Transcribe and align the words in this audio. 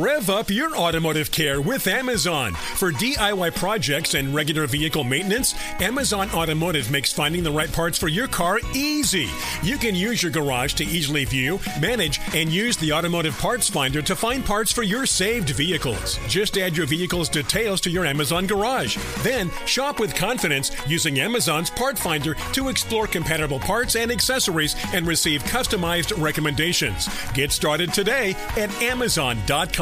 Rev 0.00 0.30
up 0.30 0.48
your 0.48 0.74
automotive 0.74 1.30
care 1.30 1.60
with 1.60 1.86
Amazon. 1.86 2.54
For 2.54 2.92
DIY 2.92 3.54
projects 3.56 4.14
and 4.14 4.34
regular 4.34 4.66
vehicle 4.66 5.04
maintenance, 5.04 5.54
Amazon 5.80 6.30
Automotive 6.30 6.90
makes 6.90 7.12
finding 7.12 7.42
the 7.42 7.50
right 7.50 7.70
parts 7.70 7.98
for 7.98 8.08
your 8.08 8.26
car 8.26 8.58
easy. 8.74 9.28
You 9.62 9.76
can 9.76 9.94
use 9.94 10.22
your 10.22 10.32
garage 10.32 10.72
to 10.74 10.84
easily 10.84 11.26
view, 11.26 11.60
manage, 11.78 12.20
and 12.34 12.50
use 12.50 12.78
the 12.78 12.90
automotive 12.90 13.36
parts 13.38 13.68
finder 13.68 14.00
to 14.00 14.16
find 14.16 14.42
parts 14.42 14.72
for 14.72 14.82
your 14.82 15.04
saved 15.04 15.50
vehicles. 15.50 16.18
Just 16.26 16.56
add 16.56 16.74
your 16.74 16.86
vehicle's 16.86 17.28
details 17.28 17.82
to 17.82 17.90
your 17.90 18.06
Amazon 18.06 18.46
garage. 18.46 18.96
Then 19.18 19.50
shop 19.66 20.00
with 20.00 20.14
confidence 20.14 20.70
using 20.86 21.20
Amazon's 21.20 21.68
part 21.68 21.98
finder 21.98 22.34
to 22.54 22.70
explore 22.70 23.06
compatible 23.06 23.60
parts 23.60 23.94
and 23.94 24.10
accessories 24.10 24.74
and 24.94 25.06
receive 25.06 25.42
customized 25.44 26.18
recommendations. 26.18 27.10
Get 27.34 27.52
started 27.52 27.92
today 27.92 28.34
at 28.56 28.72
Amazon.com. 28.80 29.81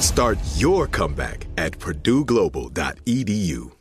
Start 0.00 0.38
your 0.56 0.86
comeback 0.86 1.46
at 1.58 1.78
purdueglobal.edu. 1.78 3.72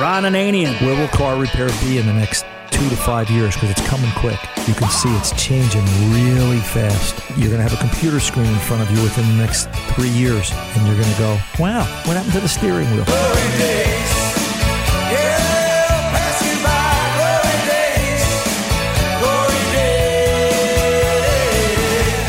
Ron 0.00 0.22
Ananian. 0.22 0.80
Where 0.80 0.96
will 0.96 1.08
car 1.08 1.36
repair 1.36 1.68
be 1.80 1.98
in 1.98 2.06
the 2.06 2.12
next 2.12 2.46
two 2.70 2.88
to 2.88 2.96
five 2.96 3.28
years? 3.28 3.54
Because 3.54 3.70
it's 3.70 3.86
coming 3.88 4.10
quick. 4.12 4.38
You 4.68 4.74
can 4.74 4.88
see 4.88 5.08
it's 5.16 5.32
changing 5.42 5.84
really 6.12 6.60
fast. 6.60 7.18
You're 7.36 7.50
going 7.50 7.60
to 7.60 7.68
have 7.68 7.74
a 7.74 7.78
computer 7.78 8.20
screen 8.20 8.46
in 8.46 8.58
front 8.60 8.82
of 8.82 8.90
you 8.96 9.02
within 9.02 9.26
the 9.26 9.44
next 9.44 9.68
three 9.94 10.10
years, 10.10 10.52
and 10.52 10.86
you're 10.86 10.96
going 10.96 11.12
to 11.12 11.18
go, 11.18 11.38
wow, 11.58 11.82
what 12.04 12.16
happened 12.16 12.34
to 12.34 12.40
the 12.40 12.48
steering 12.48 12.88
wheel? 12.92 13.87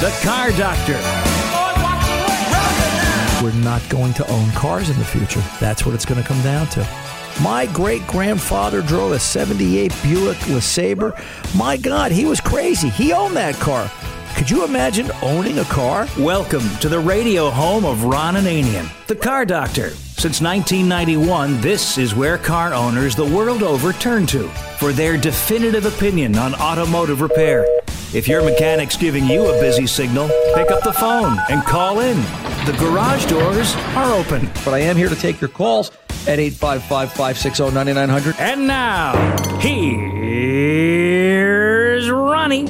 The 0.09 0.25
Car 0.25 0.49
Doctor. 0.53 0.93
We're 3.43 3.63
not 3.63 3.87
going 3.89 4.11
to 4.15 4.27
own 4.31 4.49
cars 4.53 4.89
in 4.89 4.97
the 4.97 5.05
future. 5.05 5.43
That's 5.59 5.85
what 5.85 5.93
it's 5.93 6.03
going 6.03 6.19
to 6.19 6.27
come 6.27 6.41
down 6.41 6.65
to. 6.69 6.79
My 7.43 7.67
great 7.67 8.07
grandfather 8.07 8.81
drove 8.81 9.11
a 9.11 9.19
78 9.19 9.93
Buick 10.01 10.37
LeSabre. 10.47 11.13
My 11.55 11.77
God, 11.77 12.11
he 12.11 12.25
was 12.25 12.41
crazy. 12.41 12.89
He 12.89 13.13
owned 13.13 13.35
that 13.35 13.53
car. 13.57 13.91
Could 14.35 14.49
you 14.49 14.65
imagine 14.65 15.11
owning 15.21 15.59
a 15.59 15.65
car? 15.65 16.07
Welcome 16.17 16.67
to 16.79 16.89
the 16.89 16.99
radio 16.99 17.51
home 17.51 17.85
of 17.85 18.03
Ron 18.03 18.33
Ananian, 18.33 18.89
the 19.05 19.15
Car 19.15 19.45
Doctor. 19.45 19.91
Since 19.91 20.41
1991, 20.41 21.61
this 21.61 21.99
is 21.99 22.15
where 22.15 22.39
car 22.39 22.73
owners 22.73 23.15
the 23.15 23.25
world 23.25 23.61
over 23.61 23.93
turn 23.93 24.25
to 24.27 24.47
for 24.79 24.91
their 24.91 25.17
definitive 25.17 25.85
opinion 25.85 26.35
on 26.35 26.55
automotive 26.55 27.21
repair. 27.21 27.63
If 28.11 28.27
your 28.27 28.43
mechanic's 28.43 28.97
giving 28.97 29.27
you 29.27 29.45
a 29.45 29.59
busy 29.61 29.85
signal, 29.85 30.29
pick 30.55 30.71
up 30.71 30.83
the 30.83 30.93
phone 30.93 31.37
and 31.47 31.63
call 31.63 31.99
in. 31.99 32.17
The 32.65 32.75
garage 32.79 33.27
doors 33.27 33.75
are 33.95 34.11
open. 34.13 34.49
But 34.65 34.73
I 34.73 34.79
am 34.79 34.97
here 34.97 35.09
to 35.09 35.15
take 35.15 35.39
your 35.39 35.51
calls 35.51 35.91
at 36.25 36.39
855 36.39 37.11
560 37.11 37.65
9900. 37.65 38.35
And 38.39 38.65
now, 38.65 39.13
here's 39.59 40.09
Ronnie. 42.09 42.65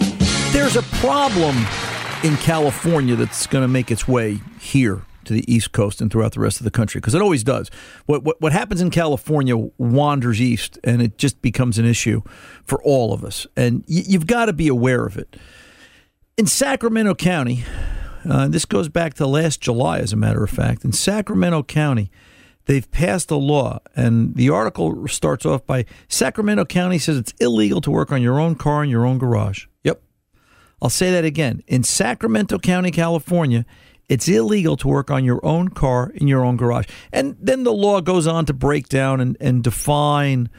There's 0.52 0.76
a 0.76 0.84
problem 1.00 1.56
in 2.26 2.36
California 2.38 3.16
that's 3.16 3.48
going 3.48 3.62
to 3.62 3.70
make 3.70 3.92
its 3.92 4.10
way 4.10 4.42
here 4.60 5.06
to 5.30 5.34
the 5.34 5.52
East 5.52 5.72
Coast 5.72 6.02
and 6.02 6.12
throughout 6.12 6.34
the 6.34 6.40
rest 6.40 6.60
of 6.60 6.66
the 6.66 6.72
country 6.72 7.00
because 7.00 7.16
it 7.16 7.22
always 7.22 7.44
does. 7.44 7.70
What, 8.06 8.24
what 8.24 8.42
what 8.42 8.52
happens 8.52 8.82
in 8.82 8.90
California 8.90 9.56
wanders 9.78 10.42
east, 10.42 10.78
and 10.84 11.02
it 11.02 11.18
just 11.18 11.42
becomes 11.42 11.78
an 11.78 11.86
issue 11.86 12.22
for 12.66 12.84
all 12.84 13.14
of 13.14 13.24
us. 13.24 13.48
And 13.56 13.86
y- 13.88 14.04
you've 14.08 14.28
got 14.28 14.46
to 14.46 14.54
be 14.54 14.68
aware 14.68 15.06
of 15.06 15.18
it. 15.18 15.38
In 16.38 16.46
Sacramento 16.48 17.16
County, 17.16 17.64
uh, 18.30 18.48
this 18.48 18.66
goes 18.66 18.90
back 18.90 19.14
to 19.16 19.28
last 19.28 19.62
July, 19.62 20.00
as 20.00 20.12
a 20.12 20.18
matter 20.18 20.44
of 20.44 20.50
fact. 20.50 20.84
In 20.84 20.92
Sacramento 20.92 21.64
County, 21.64 22.12
they've 22.66 22.90
passed 22.92 23.30
a 23.32 23.36
law, 23.36 23.80
and 23.96 24.36
the 24.36 24.50
article 24.50 25.08
starts 25.08 25.46
off 25.46 25.66
by 25.66 25.86
Sacramento 26.08 26.66
County 26.66 26.98
says 26.98 27.18
it's 27.18 27.34
illegal 27.40 27.82
to 27.82 27.92
work 27.92 28.12
on 28.12 28.22
your 28.22 28.40
own 28.40 28.56
car 28.56 28.84
in 28.84 28.90
your 28.90 29.06
own 29.06 29.18
garage. 29.18 29.68
Yep. 29.84 30.02
I'll 30.82 30.90
say 30.90 31.12
that 31.12 31.26
again. 31.26 31.62
In 31.68 31.84
Sacramento 31.84 32.58
County, 32.60 32.92
California, 32.92 33.66
it's 34.10 34.28
illegal 34.28 34.76
to 34.78 34.88
work 34.88 35.10
on 35.12 35.24
your 35.24 35.40
own 35.46 35.70
car 35.70 36.12
in 36.16 36.28
your 36.28 36.44
own 36.44 36.58
garage. 36.58 36.88
And 37.14 37.38
then 37.40 37.64
the 37.64 37.72
law 37.72 38.02
goes 38.02 38.28
on 38.28 38.46
to 38.48 38.54
break 38.54 38.90
down 38.90 39.22
and, 39.22 39.38
and 39.40 39.64
define 39.64 40.50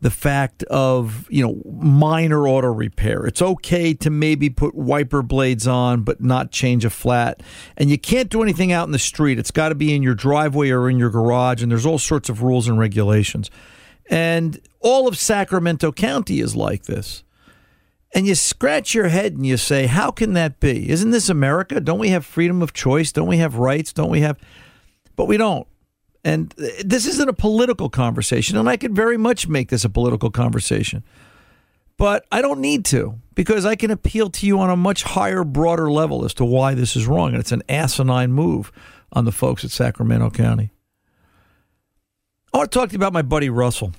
the 0.00 0.10
fact 0.10 0.62
of, 0.64 1.26
you 1.30 1.44
know, 1.44 1.60
minor 1.70 2.48
auto 2.48 2.68
repair. 2.68 3.26
It's 3.26 3.42
okay 3.42 3.92
to 3.94 4.08
maybe 4.08 4.48
put 4.48 4.74
wiper 4.74 5.22
blades 5.22 5.66
on, 5.66 6.02
but 6.02 6.22
not 6.22 6.52
change 6.52 6.86
a 6.86 6.90
flat. 6.90 7.42
And 7.76 7.90
you 7.90 7.98
can't 7.98 8.30
do 8.30 8.42
anything 8.42 8.72
out 8.72 8.86
in 8.86 8.92
the 8.92 8.98
street. 8.98 9.38
It's 9.38 9.50
got 9.50 9.68
to 9.68 9.74
be 9.74 9.94
in 9.94 10.02
your 10.02 10.14
driveway 10.14 10.70
or 10.70 10.88
in 10.88 10.98
your 10.98 11.10
garage. 11.10 11.62
And 11.62 11.70
there's 11.70 11.84
all 11.84 11.98
sorts 11.98 12.30
of 12.30 12.42
rules 12.42 12.66
and 12.66 12.78
regulations. 12.78 13.50
And 14.08 14.58
all 14.80 15.06
of 15.06 15.18
Sacramento 15.18 15.92
County 15.92 16.40
is 16.40 16.56
like 16.56 16.84
this. 16.84 17.22
And 18.12 18.26
you 18.26 18.34
scratch 18.34 18.92
your 18.92 19.08
head 19.08 19.34
and 19.34 19.46
you 19.46 19.56
say, 19.56 19.86
how 19.86 20.10
can 20.10 20.32
that 20.32 20.58
be? 20.58 20.90
Isn't 20.90 21.12
this 21.12 21.28
America? 21.28 21.80
Don't 21.80 22.00
we 22.00 22.08
have 22.08 22.26
freedom 22.26 22.60
of 22.60 22.72
choice? 22.72 23.12
Don't 23.12 23.28
we 23.28 23.38
have 23.38 23.54
rights? 23.56 23.92
Don't 23.92 24.10
we 24.10 24.20
have. 24.20 24.36
But 25.14 25.26
we 25.26 25.36
don't. 25.36 25.66
And 26.24 26.50
this 26.84 27.06
isn't 27.06 27.28
a 27.28 27.32
political 27.32 27.88
conversation. 27.88 28.58
And 28.58 28.68
I 28.68 28.76
could 28.76 28.94
very 28.94 29.16
much 29.16 29.46
make 29.48 29.68
this 29.68 29.84
a 29.84 29.88
political 29.88 30.30
conversation. 30.30 31.04
But 31.96 32.26
I 32.32 32.42
don't 32.42 32.60
need 32.60 32.84
to 32.86 33.20
because 33.34 33.64
I 33.64 33.76
can 33.76 33.90
appeal 33.90 34.28
to 34.30 34.46
you 34.46 34.58
on 34.58 34.70
a 34.70 34.76
much 34.76 35.02
higher, 35.02 35.44
broader 35.44 35.90
level 35.90 36.24
as 36.24 36.34
to 36.34 36.44
why 36.44 36.74
this 36.74 36.96
is 36.96 37.06
wrong. 37.06 37.30
And 37.30 37.38
it's 37.38 37.52
an 37.52 37.62
asinine 37.68 38.32
move 38.32 38.72
on 39.12 39.24
the 39.24 39.32
folks 39.32 39.64
at 39.64 39.70
Sacramento 39.70 40.30
County. 40.30 40.72
I 42.52 42.58
want 42.58 42.72
to 42.72 42.78
talk 42.78 42.88
to 42.88 42.92
you 42.94 42.98
about 42.98 43.12
my 43.12 43.22
buddy 43.22 43.50
Russell. 43.50 43.92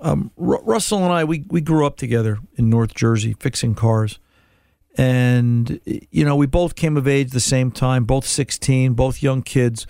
Um, 0.00 0.30
R- 0.38 0.62
Russell 0.64 1.04
and 1.04 1.12
I, 1.12 1.24
we, 1.24 1.44
we 1.48 1.60
grew 1.60 1.86
up 1.86 1.96
together 1.96 2.38
in 2.56 2.68
North 2.70 2.94
Jersey 2.94 3.34
fixing 3.38 3.74
cars. 3.74 4.18
And, 4.96 5.80
you 5.84 6.24
know, 6.24 6.36
we 6.36 6.46
both 6.46 6.76
came 6.76 6.96
of 6.96 7.08
age 7.08 7.32
the 7.32 7.40
same 7.40 7.70
time, 7.72 8.04
both 8.04 8.26
16, 8.26 8.94
both 8.94 9.22
young 9.22 9.42
kids. 9.42 9.86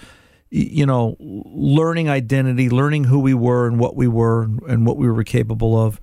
you 0.50 0.86
know, 0.86 1.16
learning 1.18 2.08
identity, 2.08 2.70
learning 2.70 3.04
who 3.04 3.18
we 3.18 3.34
were 3.34 3.66
and 3.66 3.80
what 3.80 3.96
we 3.96 4.06
were 4.06 4.44
and 4.68 4.86
what 4.86 4.96
we 4.96 5.10
were 5.10 5.24
capable 5.24 5.76
of. 5.76 6.00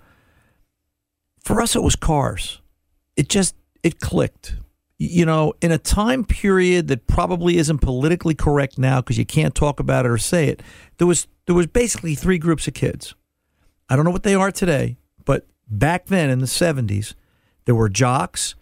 For 1.44 1.62
us, 1.62 1.74
it 1.76 1.82
was 1.82 1.96
cars. 1.96 2.62
It 3.16 3.30
just, 3.30 3.56
it 3.82 4.02
clicked. 4.02 4.56
You 4.98 5.26
know, 5.26 5.54
in 5.62 5.72
a 5.72 5.78
time 5.78 6.26
period 6.26 6.90
that 6.90 7.08
probably 7.08 7.58
isn't 7.58 7.80
politically 7.80 8.36
correct 8.36 8.78
now 8.78 9.00
because 9.02 9.18
you 9.18 9.26
can't 9.26 9.56
talk 9.56 9.80
about 9.80 10.06
it 10.06 10.10
or 10.12 10.18
say 10.18 10.48
it, 10.50 10.62
there 10.98 11.08
was 11.08 11.28
there 11.48 11.56
was 11.56 11.66
basically 11.66 12.14
three 12.14 12.38
groups 12.38 12.68
of 12.68 12.76
kids. 12.76 13.16
I 13.92 13.98
don't 13.98 14.06
know 14.06 14.12
what 14.12 14.24
they 14.24 14.36
are 14.36 14.52
today, 14.52 14.96
but 15.26 15.46
back 15.68 16.06
then 16.06 16.30
in 16.30 16.40
the 16.40 16.46
70s, 16.46 17.14
there 17.66 17.76
were 17.76 17.90
jocks, 17.90 18.56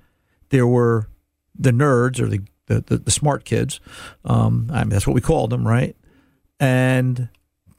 there 0.50 0.66
were 0.66 1.08
the 1.54 1.70
nerds 1.70 2.20
or 2.20 2.28
the 2.28 2.42
the, 2.66 2.82
the, 2.82 2.98
the 2.98 3.12
smart 3.12 3.46
kids. 3.46 3.80
Um, 4.24 4.70
I 4.72 4.82
mean, 4.82 4.90
that's 4.90 5.06
what 5.06 5.14
we 5.14 5.22
called 5.22 5.50
them, 5.50 5.68
right? 5.68 5.96
And 6.60 7.30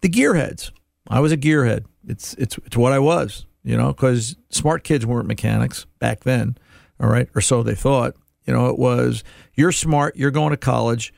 the 0.00 0.08
gearheads. 0.08 0.72
I 1.08 1.20
was 1.20 1.32
a 1.32 1.36
gearhead. 1.36 1.86
It's 2.06 2.34
it's 2.34 2.58
it's 2.66 2.76
what 2.76 2.92
I 2.92 2.98
was, 2.98 3.46
you 3.64 3.76
know, 3.76 3.88
because 3.88 4.36
smart 4.50 4.84
kids 4.84 5.06
weren't 5.06 5.26
mechanics 5.26 5.86
back 5.98 6.20
then, 6.20 6.56
all 7.00 7.08
right, 7.08 7.28
or 7.34 7.40
so 7.40 7.62
they 7.62 7.74
thought. 7.74 8.14
You 8.46 8.52
know, 8.52 8.68
it 8.68 8.78
was 8.78 9.24
you're 9.54 9.72
smart, 9.72 10.16
you're 10.16 10.30
going 10.30 10.50
to 10.50 10.56
college, 10.56 11.12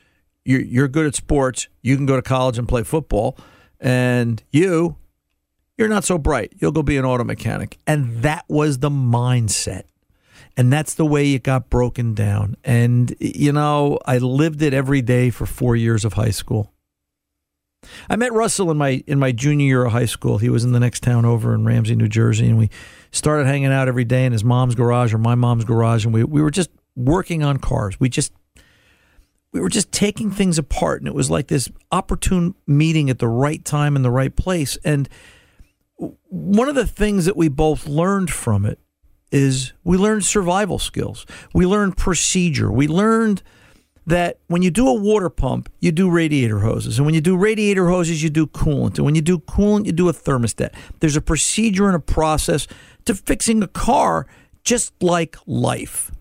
you're, 0.45 0.61
you're 0.61 0.87
good 0.87 1.05
at 1.05 1.15
sports, 1.15 1.67
you 1.81 1.95
can 1.95 2.05
go 2.05 2.15
to 2.15 2.21
college 2.21 2.57
and 2.57 2.67
play 2.67 2.83
football, 2.83 3.37
and 3.79 4.43
you, 4.51 4.97
you're 5.77 5.87
not 5.87 6.03
so 6.03 6.17
bright. 6.17 6.53
You'll 6.59 6.71
go 6.71 6.83
be 6.83 6.97
an 6.97 7.05
auto 7.05 7.23
mechanic, 7.23 7.77
and 7.87 8.21
that 8.21 8.45
was 8.47 8.79
the 8.79 8.89
mindset. 8.89 9.83
And 10.55 10.71
that's 10.71 10.93
the 10.93 11.05
way 11.05 11.33
it 11.33 11.41
got 11.41 11.71
broken 11.71 12.13
down. 12.13 12.57
And, 12.63 13.15
you 13.19 13.51
know, 13.51 13.97
I 14.05 14.19
lived 14.19 14.61
it 14.61 14.71
every 14.71 15.01
day 15.01 15.31
for 15.31 15.47
four 15.47 15.75
years 15.75 16.05
of 16.05 16.13
high 16.13 16.29
school. 16.29 16.71
I 18.09 18.15
met 18.15 18.31
Russell 18.33 18.71
in 18.71 18.77
my 18.77 19.03
in 19.07 19.19
my 19.19 19.31
junior 19.31 19.65
year 19.65 19.85
of 19.85 19.91
high 19.91 20.05
school. 20.05 20.37
He 20.37 20.49
was 20.49 20.63
in 20.63 20.71
the 20.71 20.79
next 20.79 21.03
town 21.03 21.25
over 21.25 21.53
in 21.53 21.65
Ramsey, 21.65 21.95
New 21.95 22.07
Jersey, 22.07 22.47
and 22.47 22.57
we 22.57 22.69
started 23.11 23.45
hanging 23.45 23.71
out 23.73 23.87
every 23.87 24.05
day 24.05 24.25
in 24.25 24.31
his 24.31 24.43
mom's 24.43 24.75
garage 24.75 25.13
or 25.13 25.17
my 25.17 25.35
mom's 25.35 25.65
garage, 25.65 26.05
and 26.05 26.13
we 26.13 26.23
we 26.23 26.41
were 26.41 26.51
just 26.51 26.69
working 26.95 27.43
on 27.43 27.57
cars. 27.57 27.99
We 27.99 28.07
just 28.07 28.31
we 29.51 29.59
were 29.59 29.69
just 29.69 29.91
taking 29.91 30.31
things 30.31 30.57
apart, 30.57 31.01
and 31.01 31.07
it 31.07 31.13
was 31.13 31.29
like 31.29 31.47
this 31.47 31.69
opportune 31.91 32.55
meeting 32.65 33.09
at 33.09 33.19
the 33.19 33.27
right 33.27 33.63
time 33.63 33.95
in 33.95 34.01
the 34.01 34.11
right 34.11 34.35
place. 34.35 34.77
And 34.83 35.09
one 36.29 36.69
of 36.69 36.75
the 36.75 36.87
things 36.87 37.25
that 37.25 37.37
we 37.37 37.47
both 37.47 37.87
learned 37.87 38.31
from 38.31 38.65
it 38.65 38.79
is 39.31 39.73
we 39.83 39.97
learned 39.97 40.23
survival 40.23 40.79
skills. 40.79 41.25
We 41.53 41.65
learned 41.65 41.97
procedure. 41.97 42.71
We 42.71 42.87
learned 42.87 43.41
that 44.05 44.39
when 44.47 44.61
you 44.61 44.69
do 44.69 44.87
a 44.87 44.93
water 44.93 45.29
pump, 45.29 45.69
you 45.79 45.91
do 45.91 46.09
radiator 46.09 46.59
hoses. 46.59 46.97
And 46.99 47.05
when 47.05 47.15
you 47.15 47.21
do 47.21 47.37
radiator 47.37 47.87
hoses, 47.87 48.21
you 48.21 48.29
do 48.29 48.45
coolant. 48.45 48.97
And 48.97 49.05
when 49.05 49.15
you 49.15 49.21
do 49.21 49.39
coolant, 49.39 49.85
you 49.85 49.91
do 49.91 50.09
a 50.09 50.13
thermostat. 50.13 50.73
There's 50.99 51.15
a 51.15 51.21
procedure 51.21 51.87
and 51.87 51.95
a 51.95 51.99
process 51.99 52.67
to 53.05 53.15
fixing 53.15 53.63
a 53.63 53.67
car 53.67 54.27
just 54.63 54.93
like 55.01 55.35
life. 55.45 56.11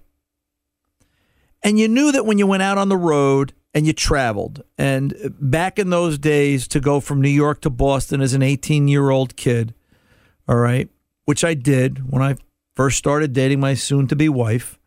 And 1.63 1.79
you 1.79 1.89
knew 1.89 2.13
that 2.13 2.27
when 2.27 2.39
you 2.39 2.47
went 2.47 2.63
out 2.63 2.79
on 2.79 2.89
the 2.89 2.97
road 2.97 3.53
and 3.75 3.87
you 3.87 3.93
traveled, 3.93 4.63
and 4.77 5.35
back 5.41 5.79
in 5.79 5.91
those 5.91 6.19
days, 6.19 6.69
to 6.69 6.81
go 6.81 7.01
from 7.01 7.21
New 7.21 7.31
York 7.31 7.61
to 7.63 7.71
Boston 7.71 8.21
as 8.21 8.35
an 8.35 8.43
18 8.43 8.89
year 8.89 9.11
old 9.11 9.37
kid, 9.37 9.75
all 10.47 10.57
right, 10.57 10.91
which 11.25 11.45
I 11.45 11.55
did 11.55 12.11
when 12.11 12.23
I 12.23 12.37
first 12.75 12.99
started 12.99 13.33
dating 13.33 13.61
my 13.61 13.75
soon 13.75 14.07
to 14.09 14.17
be 14.17 14.29
wife, 14.29 14.79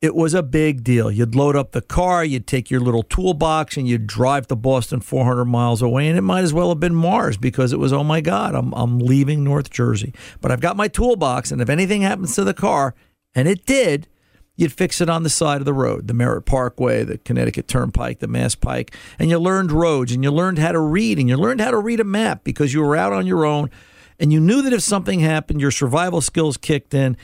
it 0.00 0.14
was 0.14 0.32
a 0.32 0.42
big 0.42 0.82
deal. 0.82 1.10
You'd 1.10 1.34
load 1.34 1.56
up 1.56 1.72
the 1.72 1.82
car, 1.82 2.24
you'd 2.24 2.46
take 2.46 2.70
your 2.70 2.80
little 2.80 3.02
toolbox, 3.02 3.76
and 3.76 3.86
you'd 3.86 4.06
drive 4.06 4.46
to 4.46 4.56
Boston 4.56 5.00
400 5.00 5.44
miles 5.44 5.82
away. 5.82 6.08
And 6.08 6.16
it 6.16 6.22
might 6.22 6.42
as 6.42 6.54
well 6.54 6.70
have 6.70 6.80
been 6.80 6.94
Mars 6.94 7.36
because 7.36 7.72
it 7.72 7.78
was, 7.78 7.92
oh 7.92 8.02
my 8.02 8.22
God, 8.22 8.54
I'm, 8.54 8.72
I'm 8.72 8.98
leaving 8.98 9.44
North 9.44 9.70
Jersey. 9.70 10.14
But 10.40 10.52
I've 10.52 10.60
got 10.60 10.76
my 10.76 10.88
toolbox, 10.88 11.52
and 11.52 11.60
if 11.60 11.68
anything 11.68 12.00
happens 12.00 12.34
to 12.36 12.44
the 12.44 12.54
car, 12.54 12.94
and 13.34 13.46
it 13.46 13.66
did, 13.66 14.08
you'd 14.56 14.72
fix 14.72 15.00
it 15.00 15.08
on 15.08 15.22
the 15.22 15.30
side 15.30 15.60
of 15.60 15.64
the 15.64 15.72
road, 15.72 16.08
the 16.08 16.14
Merritt 16.14 16.44
Parkway, 16.44 17.04
the 17.04 17.18
Connecticut 17.18 17.68
Turnpike, 17.68 18.18
the 18.18 18.28
Mass 18.28 18.54
Pike, 18.54 18.94
and 19.18 19.30
you 19.30 19.38
learned 19.38 19.72
roads 19.72 20.12
and 20.12 20.22
you 20.22 20.30
learned 20.30 20.58
how 20.58 20.72
to 20.72 20.80
read 20.80 21.18
and 21.18 21.28
you 21.28 21.36
learned 21.36 21.60
how 21.60 21.70
to 21.70 21.78
read 21.78 22.00
a 22.00 22.04
map 22.04 22.44
because 22.44 22.74
you 22.74 22.82
were 22.82 22.96
out 22.96 23.12
on 23.12 23.26
your 23.26 23.44
own 23.44 23.70
and 24.18 24.32
you 24.32 24.40
knew 24.40 24.60
that 24.62 24.72
if 24.72 24.82
something 24.82 25.20
happened, 25.20 25.60
your 25.60 25.70
survival 25.70 26.20
skills 26.20 26.56
kicked 26.56 26.92
in 26.92 27.16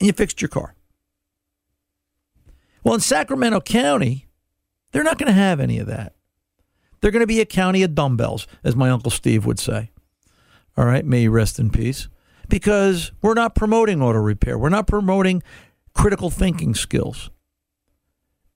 and 0.00 0.06
you 0.06 0.12
fixed 0.12 0.40
your 0.40 0.48
car. 0.48 0.74
Well, 2.82 2.94
in 2.94 3.00
Sacramento 3.00 3.60
County, 3.60 4.26
they're 4.92 5.02
not 5.02 5.18
going 5.18 5.28
to 5.28 5.32
have 5.32 5.60
any 5.60 5.78
of 5.78 5.86
that. 5.86 6.14
They're 7.00 7.10
going 7.10 7.20
to 7.20 7.26
be 7.26 7.40
a 7.40 7.46
county 7.46 7.82
of 7.82 7.94
dumbbells, 7.94 8.46
as 8.62 8.74
my 8.74 8.88
Uncle 8.88 9.10
Steve 9.10 9.44
would 9.44 9.58
say. 9.58 9.90
All 10.76 10.86
right, 10.86 11.04
may 11.04 11.22
you 11.22 11.30
rest 11.30 11.58
in 11.58 11.70
peace. 11.70 12.08
Because 12.48 13.12
we're 13.22 13.34
not 13.34 13.54
promoting 13.54 14.02
auto 14.02 14.18
repair. 14.18 14.58
We're 14.58 14.68
not 14.68 14.86
promoting 14.86 15.42
critical 15.94 16.30
thinking 16.30 16.74
skills. 16.74 17.30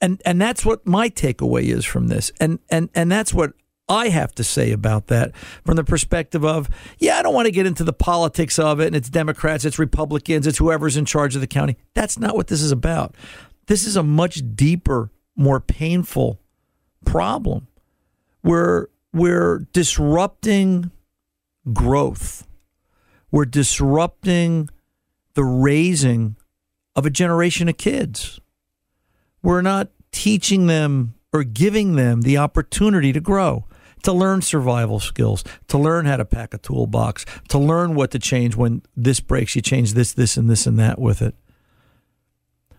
And 0.01 0.23
and 0.25 0.41
that's 0.41 0.65
what 0.65 0.87
my 0.87 1.09
takeaway 1.09 1.65
is 1.65 1.85
from 1.85 2.09
this. 2.09 2.31
And 2.41 2.61
and 2.71 2.89
and 2.95 3.11
that's 3.11 3.35
what 3.35 3.53
I 3.89 4.09
have 4.09 4.35
to 4.35 4.45
say 4.45 4.71
about 4.71 5.07
that 5.07 5.35
from 5.65 5.77
the 5.77 5.85
perspective 5.85 6.45
of, 6.45 6.69
yeah, 6.99 7.19
I 7.19 7.23
don't 7.23 7.35
want 7.35 7.47
to 7.47 7.53
get 7.53 7.67
into 7.67 7.85
the 7.85 7.93
politics 7.93 8.59
of 8.59 8.81
it 8.81 8.89
and 8.89 8.97
it's 8.97 9.09
Democrats, 9.09 9.65
it's 9.65 9.79
Republicans, 9.79 10.47
it's 10.47 10.59
whoever's 10.59 10.97
in 10.97 11.07
charge 11.07 11.35
of 11.35 11.41
the 11.41 11.47
county. 11.47 11.79
That's 11.95 12.19
not 12.19 12.37
what 12.37 12.49
this 12.49 12.61
is 12.61 12.71
about. 12.71 13.15
This 13.67 13.87
is 13.87 13.97
a 13.97 14.03
much 14.03 14.43
deeper, 14.55 15.11
more 15.37 15.61
painful 15.61 16.39
problem. 17.07 17.69
We're, 18.43 18.89
we're 19.13 19.67
disrupting 19.73 20.91
growth, 21.73 22.47
we're 23.31 23.47
disrupting 23.47 24.69
the 25.35 25.45
raising 25.45 26.37
of 26.99 27.07
a 27.07 27.11
generation 27.11 27.69
of 27.69 27.77
kids. 27.77 28.41
We're 29.41 29.63
not 29.63 29.89
teaching 30.11 30.67
them 30.67 31.15
or 31.33 31.45
giving 31.45 31.95
them 31.95 32.23
the 32.23 32.39
opportunity 32.39 33.13
to 33.13 33.21
grow 33.21 33.67
to 34.03 34.13
learn 34.13 34.43
survival 34.43 35.01
skills, 35.01 35.45
to 35.69 35.79
learn 35.79 36.07
how 36.07 36.17
to 36.17 36.25
pack 36.25 36.55
a 36.55 36.59
toolbox, 36.59 37.25
to 37.49 37.59
learn 37.59 37.95
what 37.95 38.11
to 38.13 38.19
change 38.19 38.57
when 38.57 38.83
this 38.97 39.21
breaks. 39.21 39.55
You 39.57 39.63
change 39.63 39.95
this, 39.95 40.13
this, 40.13 40.37
and 40.37 40.51
this, 40.51 40.67
and 40.67 40.79
that 40.79 40.99
with 40.99 41.23
it. 41.23 41.35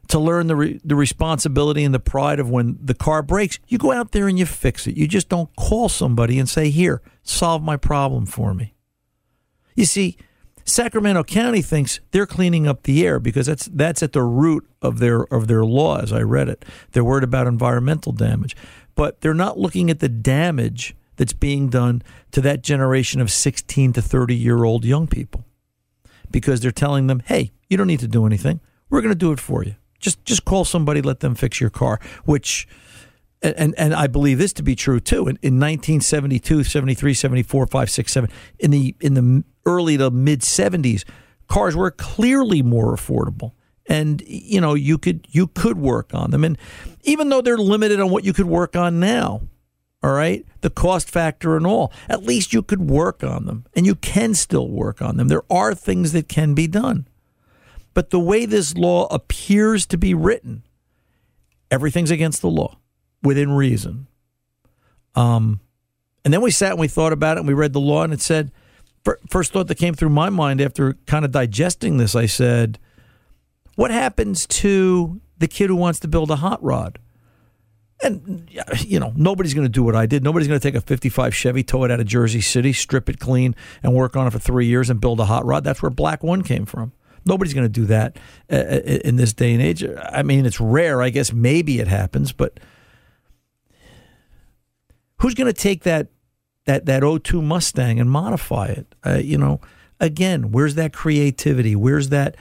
To 0.10 0.20
learn 0.20 0.48
the 0.48 0.56
re- 0.56 0.82
the 0.84 0.96
responsibility 0.96 1.84
and 1.84 1.94
the 1.94 2.00
pride 2.00 2.40
of 2.40 2.50
when 2.50 2.78
the 2.82 2.96
car 2.96 3.22
breaks, 3.22 3.60
you 3.68 3.78
go 3.78 3.92
out 3.92 4.12
there 4.12 4.28
and 4.28 4.40
you 4.40 4.46
fix 4.46 4.88
it. 4.88 4.98
You 4.98 5.08
just 5.08 5.30
don't 5.30 5.56
call 5.56 5.88
somebody 5.88 6.40
and 6.40 6.50
say, 6.50 6.72
"Here, 6.72 7.02
solve 7.22 7.62
my 7.62 7.78
problem 7.78 8.26
for 8.26 8.54
me." 8.54 8.74
You 9.76 9.86
see, 9.86 10.18
Sacramento 10.70 11.24
County 11.24 11.62
thinks 11.62 12.00
they're 12.12 12.26
cleaning 12.26 12.68
up 12.68 12.84
the 12.84 13.06
air 13.06 13.20
because 13.20 13.48
that's 13.48 13.66
that's 13.66 14.04
at 14.04 14.14
the 14.14 14.24
root 14.24 14.68
of 14.82 15.00
their 15.00 15.22
of 15.34 15.48
their 15.48 15.66
law. 15.66 15.98
As 15.98 16.14
I 16.14 16.22
read 16.22 16.50
it, 16.50 16.66
they're 16.92 17.04
worried 17.04 17.24
about 17.24 17.48
environmental 17.48 18.12
damage, 18.12 18.56
but 18.96 19.22
they're 19.22 19.34
not 19.34 19.58
looking 19.58 19.90
at 19.90 20.00
the 20.00 20.10
damage 20.10 20.96
that's 21.18 21.34
being 21.34 21.70
done 21.70 22.02
to 22.32 22.42
that 22.42 22.64
generation 22.64 23.20
of 23.20 23.30
16 23.30 23.94
to 23.94 24.02
30 24.02 24.36
year 24.36 24.64
old 24.64 24.86
young 24.86 25.08
people 25.08 25.44
because 26.32 26.62
they're 26.62 26.72
telling 26.72 27.08
them, 27.08 27.22
hey, 27.26 27.52
you 27.70 27.76
don't 27.76 27.88
need 27.88 28.00
to 28.00 28.08
do 28.08 28.26
anything. 28.26 28.62
We're 28.90 29.02
going 29.02 29.14
to 29.14 29.20
do 29.20 29.32
it 29.32 29.40
for 29.40 29.64
you. 29.64 29.76
Just 30.00 30.24
just 30.24 30.46
call 30.46 30.64
somebody, 30.66 31.02
let 31.02 31.20
them 31.20 31.36
fix 31.36 31.60
your 31.60 31.70
car, 31.70 32.00
which 32.24 32.68
and 33.42 33.76
and 33.78 33.94
I 33.94 34.08
believe 34.08 34.38
this 34.38 34.54
to 34.54 34.64
be 34.64 34.76
true 34.76 35.00
too. 35.00 35.28
In, 35.28 35.38
in 35.42 35.60
1972, 35.60 36.64
73, 36.64 37.14
74, 37.14 37.68
5, 37.68 37.90
6, 37.90 38.12
7, 38.12 38.30
in 38.60 38.72
the 38.72 38.96
in 39.02 39.14
the 39.14 39.44
early 39.70 39.98
to 39.98 40.10
mid 40.10 40.42
70s, 40.42 41.04
cars 41.48 41.76
were 41.76 41.92
clearly 41.92 42.62
more 42.62 42.96
affordable. 42.96 43.54
And 43.88 44.22
you 44.28 44.62
know, 44.62 44.74
you 44.74 44.98
could 44.98 45.28
you 45.30 45.48
could 45.48 45.78
work 45.78 46.14
on 46.14 46.32
them. 46.32 46.44
And 46.44 46.58
even 47.04 47.30
though 47.30 47.42
they're 47.42 47.58
limited 47.58 48.00
on 48.00 48.10
what 48.10 48.24
you 48.24 48.34
could 48.34 48.46
work 48.46 48.76
on 48.76 49.00
now, 49.00 49.42
all 50.02 50.12
right, 50.12 50.46
the 50.62 50.70
cost 50.70 51.10
factor 51.10 51.58
and 51.58 51.68
all. 51.68 51.92
At 52.08 52.24
least 52.24 52.54
you 52.54 52.62
could 52.62 52.90
work 52.90 53.24
on 53.24 53.46
them, 53.46 53.66
and 53.76 53.86
you 53.86 53.96
can 53.96 54.34
still 54.34 54.70
work 54.70 55.02
on 55.02 55.18
them. 55.18 55.28
There 55.28 55.44
are 55.50 55.76
things 55.76 56.14
that 56.14 56.30
can 56.30 56.54
be 56.54 56.68
done. 56.68 57.08
But 57.94 58.12
the 58.12 58.20
way 58.20 58.46
this 58.46 58.76
law 58.76 59.08
appears 59.08 59.86
to 59.88 59.98
be 59.98 60.14
written, 60.14 60.64
everything's 61.70 62.12
against 62.12 62.42
the 62.42 62.50
law 62.50 62.78
within 63.22 63.52
reason. 63.52 64.08
Um, 65.16 65.60
and 66.24 66.34
then 66.34 66.42
we 66.42 66.52
sat 66.52 66.72
and 66.72 66.80
we 66.80 66.88
thought 66.88 67.12
about 67.12 67.36
it 67.36 67.42
and 67.42 67.48
we 67.48 67.54
read 67.54 67.74
the 67.74 67.82
law, 67.82 68.04
and 68.04 68.14
it 68.14 68.22
said, 68.22 68.52
first 69.30 69.52
thought 69.52 69.68
that 69.68 69.76
came 69.76 69.94
through 69.94 70.10
my 70.10 70.30
mind 70.30 70.62
after 70.62 70.94
kind 71.06 71.26
of 71.26 71.32
digesting 71.32 71.98
this, 71.98 72.16
I 72.16 72.26
said, 72.26 72.80
what 73.76 73.92
happens 73.92 74.46
to 74.48 75.22
the 75.38 75.48
kid 75.48 75.68
who 75.68 75.76
wants 75.76 76.00
to 76.02 76.08
build 76.08 76.32
a 76.32 76.38
hot 76.38 76.62
rod? 76.64 77.00
And 78.02 78.50
you 78.80 79.00
know, 79.00 79.12
nobody's 79.16 79.54
going 79.54 79.66
to 79.66 79.72
do 79.72 79.84
what 79.84 79.96
I 79.96 80.06
did. 80.06 80.24
Nobody's 80.24 80.48
going 80.48 80.60
to 80.60 80.66
take 80.66 80.76
a 80.76 80.82
'55 80.82 81.36
Chevy, 81.36 81.64
tow 81.64 81.84
it 81.84 81.92
out 81.92 82.00
of 82.00 82.06
Jersey 82.06 82.40
City, 82.40 82.72
strip 82.72 83.10
it 83.10 83.20
clean, 83.20 83.56
and 83.84 83.94
work 83.94 84.16
on 84.16 84.26
it 84.26 84.32
for 84.32 84.40
three 84.40 84.68
years 84.68 84.90
and 84.90 85.02
build 85.02 85.20
a 85.20 85.26
hot 85.26 85.46
rod. 85.46 85.66
That's 85.66 85.82
where 85.82 85.90
Black 85.90 86.24
One 86.24 86.42
came 86.42 86.66
from. 86.66 86.94
Nobody's 87.26 87.54
going 87.54 87.66
to 87.66 87.70
do 87.70 87.86
that 87.88 88.18
uh, 88.50 88.56
uh, 88.56 89.00
in 89.04 89.18
this 89.18 89.34
day 89.34 89.54
and 89.54 89.62
age. 89.62 89.84
I 89.84 90.24
mean, 90.24 90.46
it's 90.46 90.62
rare. 90.62 91.02
I 91.02 91.10
guess 91.10 91.34
maybe 91.34 91.80
it 91.80 91.88
happens, 91.88 92.32
but 92.32 92.60
Who's 95.20 95.34
going 95.34 95.48
to 95.48 95.62
take 95.62 95.84
that 95.84 96.08
that 96.70 96.86
that 96.86 97.24
02 97.24 97.42
Mustang 97.42 98.00
and 98.00 98.12
modify 98.12 98.68
it? 98.68 98.94
Uh, 99.04 99.16
you 99.16 99.40
know, 99.40 99.60
again, 100.00 100.52
where's 100.52 100.76
that 100.76 100.94
creativity? 100.94 101.76
Where's 101.76 102.10
that 102.10 102.38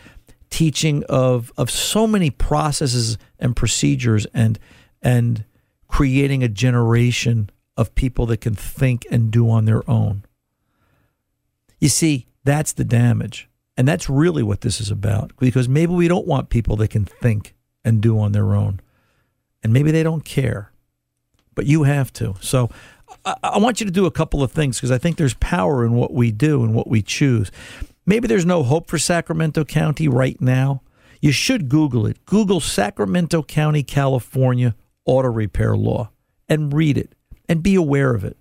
teaching 0.50 1.02
of 1.08 1.50
of 1.56 1.70
so 1.70 2.06
many 2.06 2.28
processes 2.30 3.16
and 3.38 3.56
procedures 3.56 4.26
and 4.34 4.58
and 5.00 5.44
creating 5.86 6.42
a 6.42 6.48
generation 6.48 7.48
of 7.78 7.94
people 7.94 8.26
that 8.26 8.42
can 8.42 8.54
think 8.54 9.06
and 9.10 9.30
do 9.30 9.48
on 9.48 9.64
their 9.64 9.88
own? 9.88 10.24
You 11.78 11.88
see, 11.88 12.26
that's 12.44 12.74
the 12.74 12.84
damage. 12.84 13.48
And 13.78 13.88
that's 13.88 14.10
really 14.10 14.42
what 14.42 14.60
this 14.60 14.80
is 14.80 14.90
about 14.90 15.32
because 15.38 15.68
maybe 15.68 15.94
we 15.94 16.08
don't 16.08 16.26
want 16.26 16.50
people 16.50 16.76
that 16.76 16.88
can 16.88 17.04
think 17.04 17.54
and 17.84 18.00
do 18.02 18.18
on 18.18 18.32
their 18.32 18.52
own. 18.52 18.80
And 19.62 19.72
maybe 19.72 19.92
they 19.92 20.02
don't 20.02 20.24
care, 20.24 20.72
but 21.54 21.64
you 21.66 21.84
have 21.84 22.12
to. 22.14 22.34
So 22.40 22.70
I, 23.28 23.36
I 23.54 23.58
want 23.58 23.80
you 23.80 23.86
to 23.86 23.92
do 23.92 24.06
a 24.06 24.10
couple 24.10 24.42
of 24.42 24.52
things 24.52 24.76
because 24.76 24.90
I 24.90 24.98
think 24.98 25.16
there's 25.16 25.34
power 25.34 25.84
in 25.84 25.92
what 25.92 26.12
we 26.12 26.30
do 26.30 26.62
and 26.62 26.74
what 26.74 26.88
we 26.88 27.02
choose. 27.02 27.50
Maybe 28.06 28.26
there's 28.26 28.46
no 28.46 28.62
hope 28.62 28.88
for 28.88 28.98
Sacramento 28.98 29.64
County 29.64 30.08
right 30.08 30.40
now. 30.40 30.82
You 31.20 31.32
should 31.32 31.68
Google 31.68 32.06
it. 32.06 32.24
Google 32.24 32.60
Sacramento 32.60 33.42
County, 33.42 33.82
California 33.82 34.74
auto 35.04 35.28
repair 35.28 35.76
law 35.76 36.10
and 36.48 36.72
read 36.72 36.96
it 36.96 37.14
and 37.48 37.62
be 37.62 37.74
aware 37.74 38.14
of 38.14 38.24
it. 38.24 38.36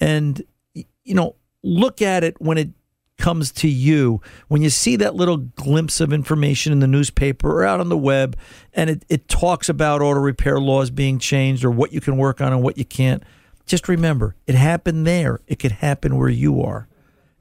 And, 0.00 0.42
you 0.74 1.14
know, 1.14 1.36
look 1.62 2.00
at 2.00 2.22
it 2.22 2.40
when 2.40 2.58
it 2.58 2.70
comes 3.18 3.50
to 3.50 3.68
you 3.68 4.20
when 4.48 4.60
you 4.60 4.68
see 4.68 4.96
that 4.96 5.14
little 5.14 5.38
glimpse 5.38 6.00
of 6.00 6.12
information 6.12 6.72
in 6.72 6.80
the 6.80 6.86
newspaper 6.86 7.50
or 7.50 7.64
out 7.64 7.80
on 7.80 7.88
the 7.88 7.96
web 7.96 8.36
and 8.74 8.90
it, 8.90 9.04
it 9.08 9.26
talks 9.26 9.68
about 9.68 10.02
auto 10.02 10.20
repair 10.20 10.60
laws 10.60 10.90
being 10.90 11.18
changed 11.18 11.64
or 11.64 11.70
what 11.70 11.92
you 11.92 12.00
can 12.00 12.18
work 12.18 12.42
on 12.42 12.52
and 12.52 12.62
what 12.62 12.76
you 12.76 12.84
can't 12.84 13.22
just 13.66 13.88
remember 13.88 14.36
it 14.46 14.54
happened 14.54 15.06
there. 15.06 15.40
It 15.46 15.58
could 15.58 15.72
happen 15.72 16.16
where 16.16 16.28
you 16.28 16.62
are. 16.62 16.88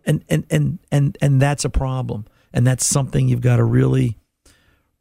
And 0.06 0.24
and 0.30 0.46
and 0.50 0.80
and, 0.92 1.18
and 1.22 1.42
that's 1.42 1.66
a 1.66 1.70
problem. 1.70 2.26
And 2.54 2.66
that's 2.66 2.86
something 2.86 3.28
you've 3.28 3.42
got 3.42 3.58
to 3.58 3.64
really 3.64 4.18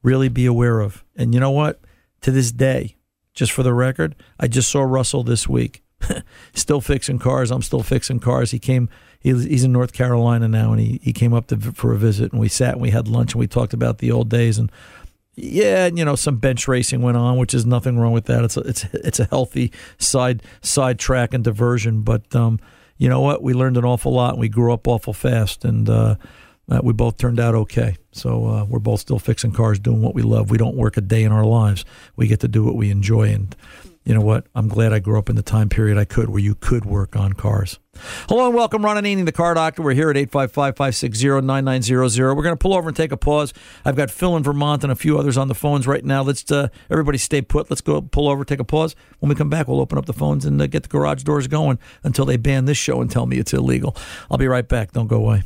really 0.02 0.28
be 0.28 0.46
aware 0.46 0.80
of. 0.80 1.04
And 1.16 1.34
you 1.34 1.40
know 1.40 1.50
what? 1.50 1.80
To 2.22 2.30
this 2.30 2.52
day 2.52 2.96
just 3.34 3.50
for 3.50 3.64
the 3.64 3.74
record 3.74 4.14
i 4.38 4.46
just 4.46 4.70
saw 4.70 4.82
russell 4.82 5.24
this 5.24 5.48
week. 5.48 5.82
Still 6.54 6.80
fixing 6.80 7.18
cars. 7.18 7.50
I'm 7.50 7.62
still 7.62 7.82
fixing 7.82 8.20
cars. 8.20 8.50
He 8.50 8.58
came 8.58 8.90
he's 9.20 9.64
in 9.64 9.72
North 9.72 9.94
Carolina 9.94 10.48
now, 10.48 10.72
and 10.72 10.80
he, 10.80 11.00
he 11.02 11.14
came 11.14 11.32
up 11.32 11.46
to, 11.46 11.56
for 11.58 11.94
a 11.94 11.96
visit, 11.96 12.30
and 12.30 12.40
we 12.40 12.48
sat 12.48 12.74
and 12.74 12.82
we 12.82 12.90
had 12.90 13.08
lunch 13.08 13.32
and 13.32 13.40
we 13.40 13.46
talked 13.46 13.72
about 13.72 13.98
the 13.98 14.12
old 14.12 14.28
days 14.28 14.58
and. 14.58 14.70
Yeah, 15.36 15.86
you 15.86 16.04
know, 16.04 16.14
some 16.14 16.36
bench 16.36 16.68
racing 16.68 17.02
went 17.02 17.16
on, 17.16 17.38
which 17.38 17.54
is 17.54 17.66
nothing 17.66 17.98
wrong 17.98 18.12
with 18.12 18.26
that. 18.26 18.44
It's 18.44 18.56
a, 18.56 18.60
it's 18.60 18.84
it's 18.94 19.20
a 19.20 19.24
healthy 19.24 19.72
side 19.98 20.42
side 20.62 20.98
track 20.98 21.34
and 21.34 21.42
diversion. 21.42 22.02
But 22.02 22.34
um, 22.36 22.60
you 22.98 23.08
know 23.08 23.20
what? 23.20 23.42
We 23.42 23.52
learned 23.52 23.76
an 23.76 23.84
awful 23.84 24.12
lot, 24.12 24.34
and 24.34 24.40
we 24.40 24.48
grew 24.48 24.72
up 24.72 24.86
awful 24.86 25.12
fast, 25.12 25.64
and 25.64 25.88
uh, 25.88 26.16
uh, 26.70 26.80
we 26.84 26.92
both 26.92 27.16
turned 27.16 27.40
out 27.40 27.54
okay. 27.54 27.96
So 28.12 28.46
uh, 28.46 28.64
we're 28.64 28.78
both 28.78 29.00
still 29.00 29.18
fixing 29.18 29.52
cars, 29.52 29.80
doing 29.80 30.02
what 30.02 30.14
we 30.14 30.22
love. 30.22 30.50
We 30.50 30.58
don't 30.58 30.76
work 30.76 30.96
a 30.96 31.00
day 31.00 31.24
in 31.24 31.32
our 31.32 31.44
lives. 31.44 31.84
We 32.14 32.28
get 32.28 32.38
to 32.40 32.48
do 32.48 32.62
what 32.62 32.76
we 32.76 32.90
enjoy, 32.90 33.30
and 33.30 33.56
you 34.04 34.12
know 34.12 34.20
what? 34.20 34.46
I'm 34.54 34.68
glad 34.68 34.92
I 34.92 34.98
grew 34.98 35.18
up 35.18 35.30
in 35.30 35.36
the 35.36 35.42
time 35.42 35.70
period 35.70 35.96
I 35.96 36.04
could 36.04 36.28
where 36.28 36.40
you 36.40 36.54
could 36.54 36.84
work 36.84 37.16
on 37.16 37.32
cars. 37.32 37.78
Hello 38.28 38.46
and 38.46 38.54
welcome, 38.54 38.84
Ron 38.84 39.02
Ananian, 39.02 39.24
the 39.24 39.32
car 39.32 39.54
doctor. 39.54 39.80
We're 39.80 39.94
here 39.94 40.10
at 40.10 40.16
855 40.16 40.76
560 40.76 41.40
9900. 41.40 42.34
We're 42.34 42.42
going 42.42 42.52
to 42.52 42.56
pull 42.56 42.74
over 42.74 42.88
and 42.88 42.96
take 42.96 43.12
a 43.12 43.16
pause. 43.16 43.54
I've 43.82 43.96
got 43.96 44.10
Phil 44.10 44.36
in 44.36 44.42
Vermont 44.42 44.82
and 44.82 44.92
a 44.92 44.96
few 44.96 45.18
others 45.18 45.38
on 45.38 45.48
the 45.48 45.54
phones 45.54 45.86
right 45.86 46.04
now. 46.04 46.22
Let's 46.22 46.50
uh, 46.52 46.68
everybody 46.90 47.16
stay 47.16 47.40
put. 47.40 47.70
Let's 47.70 47.80
go 47.80 48.02
pull 48.02 48.28
over, 48.28 48.44
take 48.44 48.60
a 48.60 48.64
pause. 48.64 48.94
When 49.20 49.30
we 49.30 49.34
come 49.34 49.48
back, 49.48 49.68
we'll 49.68 49.80
open 49.80 49.96
up 49.96 50.04
the 50.04 50.12
phones 50.12 50.44
and 50.44 50.60
uh, 50.60 50.66
get 50.66 50.82
the 50.82 50.90
garage 50.90 51.22
doors 51.22 51.46
going 51.46 51.78
until 52.02 52.26
they 52.26 52.36
ban 52.36 52.66
this 52.66 52.76
show 52.76 53.00
and 53.00 53.10
tell 53.10 53.24
me 53.24 53.38
it's 53.38 53.54
illegal. 53.54 53.96
I'll 54.30 54.38
be 54.38 54.48
right 54.48 54.68
back. 54.68 54.92
Don't 54.92 55.06
go 55.06 55.16
away. 55.16 55.44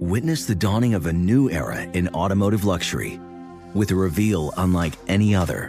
Witness 0.00 0.46
the 0.46 0.56
dawning 0.56 0.94
of 0.94 1.06
a 1.06 1.12
new 1.12 1.48
era 1.48 1.82
in 1.92 2.08
automotive 2.08 2.64
luxury 2.64 3.20
with 3.74 3.92
a 3.92 3.94
reveal 3.94 4.52
unlike 4.56 4.94
any 5.06 5.36
other 5.36 5.68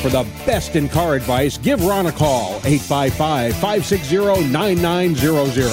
For 0.00 0.08
the 0.08 0.22
best 0.46 0.76
in 0.76 0.88
car 0.88 1.14
advice, 1.14 1.58
give 1.58 1.84
Ron 1.84 2.06
a 2.06 2.12
call, 2.12 2.54
855 2.64 3.52
560 3.52 4.50
9900. 4.50 5.64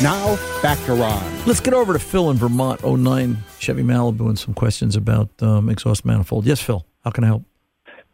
Now, 0.00 0.36
back 0.62 0.78
to 0.84 0.94
Ron. 0.94 1.44
Let's 1.46 1.58
get 1.58 1.74
over 1.74 1.92
to 1.92 1.98
Phil 1.98 2.30
in 2.30 2.36
Vermont, 2.36 2.84
09 2.84 3.38
Chevy 3.58 3.82
Malibu, 3.82 4.28
and 4.28 4.38
some 4.38 4.54
questions 4.54 4.94
about 4.94 5.30
um, 5.42 5.68
exhaust 5.68 6.04
manifold. 6.04 6.46
Yes, 6.46 6.62
Phil, 6.62 6.86
how 7.02 7.10
can 7.10 7.24
I 7.24 7.26
help? 7.26 7.42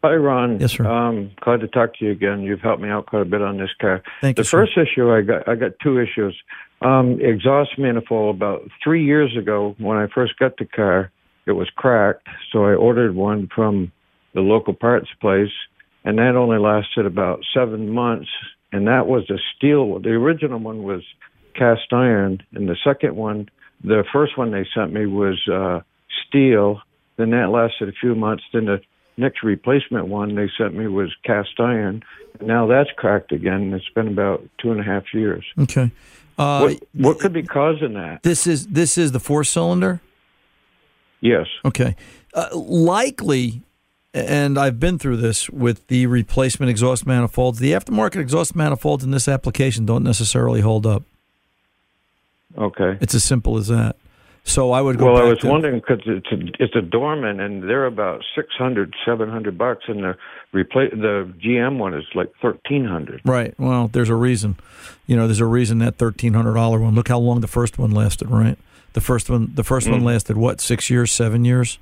Hi, 0.03 0.15
Ron. 0.15 0.59
Yes, 0.59 0.71
sir. 0.71 0.87
Um, 0.87 1.29
glad 1.39 1.59
to 1.59 1.67
talk 1.67 1.93
to 1.99 2.05
you 2.05 2.11
again. 2.13 2.41
You've 2.41 2.61
helped 2.61 2.81
me 2.81 2.89
out 2.89 3.05
quite 3.05 3.21
a 3.21 3.25
bit 3.25 3.43
on 3.43 3.59
this 3.59 3.69
car. 3.79 4.01
Thank 4.21 4.37
the 4.37 4.39
you, 4.39 4.45
sir. 4.45 4.65
first 4.65 4.75
issue 4.75 5.11
I 5.11 5.21
got, 5.21 5.47
I 5.47 5.53
got 5.53 5.73
two 5.83 5.99
issues. 5.99 6.35
Um, 6.81 7.21
exhaust 7.21 7.77
manifold. 7.77 8.37
About 8.37 8.63
three 8.83 9.05
years 9.05 9.37
ago, 9.37 9.75
when 9.77 9.97
I 9.97 10.07
first 10.07 10.39
got 10.39 10.57
the 10.57 10.65
car, 10.65 11.11
it 11.45 11.51
was 11.51 11.69
cracked, 11.75 12.27
so 12.51 12.65
I 12.65 12.73
ordered 12.73 13.13
one 13.13 13.49
from 13.53 13.91
the 14.33 14.41
local 14.41 14.73
parts 14.73 15.09
place, 15.21 15.51
and 16.03 16.17
that 16.17 16.35
only 16.35 16.59
lasted 16.59 17.05
about 17.05 17.43
seven 17.53 17.89
months. 17.89 18.29
And 18.71 18.87
that 18.87 19.07
was 19.07 19.29
a 19.29 19.39
steel. 19.55 19.99
The 19.99 20.09
original 20.09 20.59
one 20.59 20.83
was 20.83 21.01
cast 21.55 21.91
iron, 21.91 22.43
and 22.53 22.69
the 22.69 22.77
second 22.83 23.15
one, 23.15 23.49
the 23.83 24.03
first 24.13 24.37
one 24.37 24.51
they 24.51 24.65
sent 24.75 24.93
me 24.93 25.05
was 25.05 25.39
uh, 25.51 25.79
steel. 26.27 26.81
Then 27.17 27.31
that 27.31 27.49
lasted 27.49 27.89
a 27.89 27.93
few 27.93 28.15
months. 28.15 28.43
Then 28.53 28.65
the 28.65 28.81
next 29.17 29.43
replacement 29.43 30.07
one 30.07 30.35
they 30.35 30.49
sent 30.57 30.75
me 30.75 30.87
was 30.87 31.13
cast 31.23 31.59
iron. 31.59 32.03
Now 32.41 32.67
that's 32.67 32.89
cracked 32.95 33.31
again. 33.31 33.73
It's 33.73 33.89
been 33.93 34.07
about 34.07 34.47
two 34.61 34.71
and 34.71 34.79
a 34.79 34.83
half 34.83 35.13
years. 35.13 35.45
Okay. 35.57 35.91
Uh, 36.37 36.61
what, 36.61 36.83
what 36.93 37.19
could 37.19 37.33
be 37.33 37.43
causing 37.43 37.93
that? 37.93 38.23
This 38.23 38.47
is 38.47 38.67
this 38.67 38.97
is 38.97 39.11
the 39.11 39.19
four 39.19 39.43
cylinder. 39.43 40.01
Yes. 41.19 41.47
Okay. 41.65 41.95
Uh, 42.33 42.47
likely, 42.53 43.61
and 44.13 44.57
I've 44.57 44.79
been 44.79 44.97
through 44.97 45.17
this 45.17 45.49
with 45.49 45.85
the 45.87 46.05
replacement 46.07 46.69
exhaust 46.69 47.05
manifolds. 47.05 47.59
The 47.59 47.71
aftermarket 47.73 48.17
exhaust 48.17 48.55
manifolds 48.55 49.03
in 49.03 49.11
this 49.11 49.27
application 49.27 49.85
don't 49.85 50.03
necessarily 50.03 50.61
hold 50.61 50.85
up. 50.87 51.03
Okay. 52.57 52.97
It's 53.01 53.13
as 53.13 53.23
simple 53.23 53.57
as 53.57 53.67
that. 53.67 53.95
So 54.43 54.71
I 54.71 54.81
would 54.81 54.97
go. 54.97 55.13
Well, 55.13 55.17
I 55.23 55.29
was 55.29 55.39
to- 55.39 55.47
wondering 55.49 55.79
because 55.79 55.99
it's 56.05 56.31
a, 56.31 56.63
it's 56.63 56.75
a 56.75 56.81
Dorman, 56.81 57.39
and 57.39 57.61
they're 57.69 57.85
about 57.85 58.23
six 58.35 58.47
hundred, 58.57 58.95
seven 59.05 59.29
hundred 59.29 59.57
bucks, 59.57 59.83
and 59.87 60.03
the 60.03 60.17
repla- 60.53 60.89
the 60.89 61.31
GM 61.39 61.77
one 61.77 61.93
is 61.93 62.05
like 62.15 62.31
thirteen 62.41 62.85
hundred. 62.85 63.21
Right. 63.25 63.53
Well, 63.59 63.89
there's 63.89 64.09
a 64.09 64.15
reason. 64.15 64.55
You 65.05 65.17
know, 65.17 65.27
there's 65.27 65.41
a 65.41 65.45
reason 65.45 65.77
that 65.79 65.97
thirteen 65.97 66.33
hundred 66.33 66.55
dollar 66.55 66.79
one. 66.79 66.95
Look 66.95 67.09
how 67.09 67.19
long 67.19 67.41
the 67.41 67.47
first 67.47 67.77
one 67.77 67.91
lasted. 67.91 68.29
Right. 68.31 68.57
The 68.93 69.01
first 69.01 69.29
one. 69.29 69.51
The 69.53 69.63
first 69.63 69.87
one 69.87 70.01
Mm. 70.01 70.05
lasted 70.05 70.35
what? 70.37 70.61
Six 70.61 70.89
years? 70.89 71.11
Seven 71.11 71.45
years? 71.45 71.77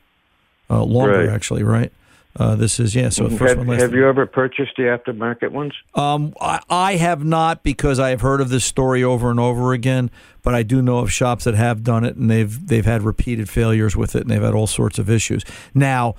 Uh, 0.69 0.84
longer 0.84 1.19
Right. 1.19 1.29
actually. 1.29 1.63
Right. 1.63 1.93
Uh, 2.38 2.55
this 2.55 2.79
is 2.79 2.96
yeah. 2.96 3.09
So 3.09 3.27
the 3.27 3.38
first 3.38 3.50
have, 3.50 3.57
one 3.57 3.68
lasted. 3.68 3.83
have 3.83 3.94
you 3.94 4.07
ever 4.07 4.25
purchased 4.25 4.74
the 4.77 4.83
aftermarket 4.83 5.51
ones? 5.51 5.74
Um, 5.96 6.33
I, 6.40 6.62
I 6.70 6.96
have 6.96 7.25
not 7.25 7.64
because 7.64 8.00
I 8.00 8.12
have 8.12 8.22
heard 8.22 8.42
of 8.42 8.50
this 8.50 8.64
story 8.64 9.03
over 9.03 9.31
and 9.31 9.40
over 9.40 9.74
again. 9.74 10.12
But 10.44 10.53
I 10.53 10.64
do 10.64 10.81
know 10.81 11.00
of 11.00 11.12
shops 11.12 11.44
that 11.44 11.55
have 11.55 11.83
done 11.83 12.05
it, 12.05 12.16
and 12.16 12.29
they've 12.29 12.68
they've 12.68 12.85
had 12.85 13.01
repeated 13.01 13.50
failures 13.50 13.98
with 13.98 14.16
it, 14.16 14.22
and 14.22 14.29
they've 14.29 14.42
had 14.42 14.53
all 14.53 14.68
sorts 14.68 15.00
of 15.00 15.09
issues. 15.09 15.44
Now, 15.74 16.16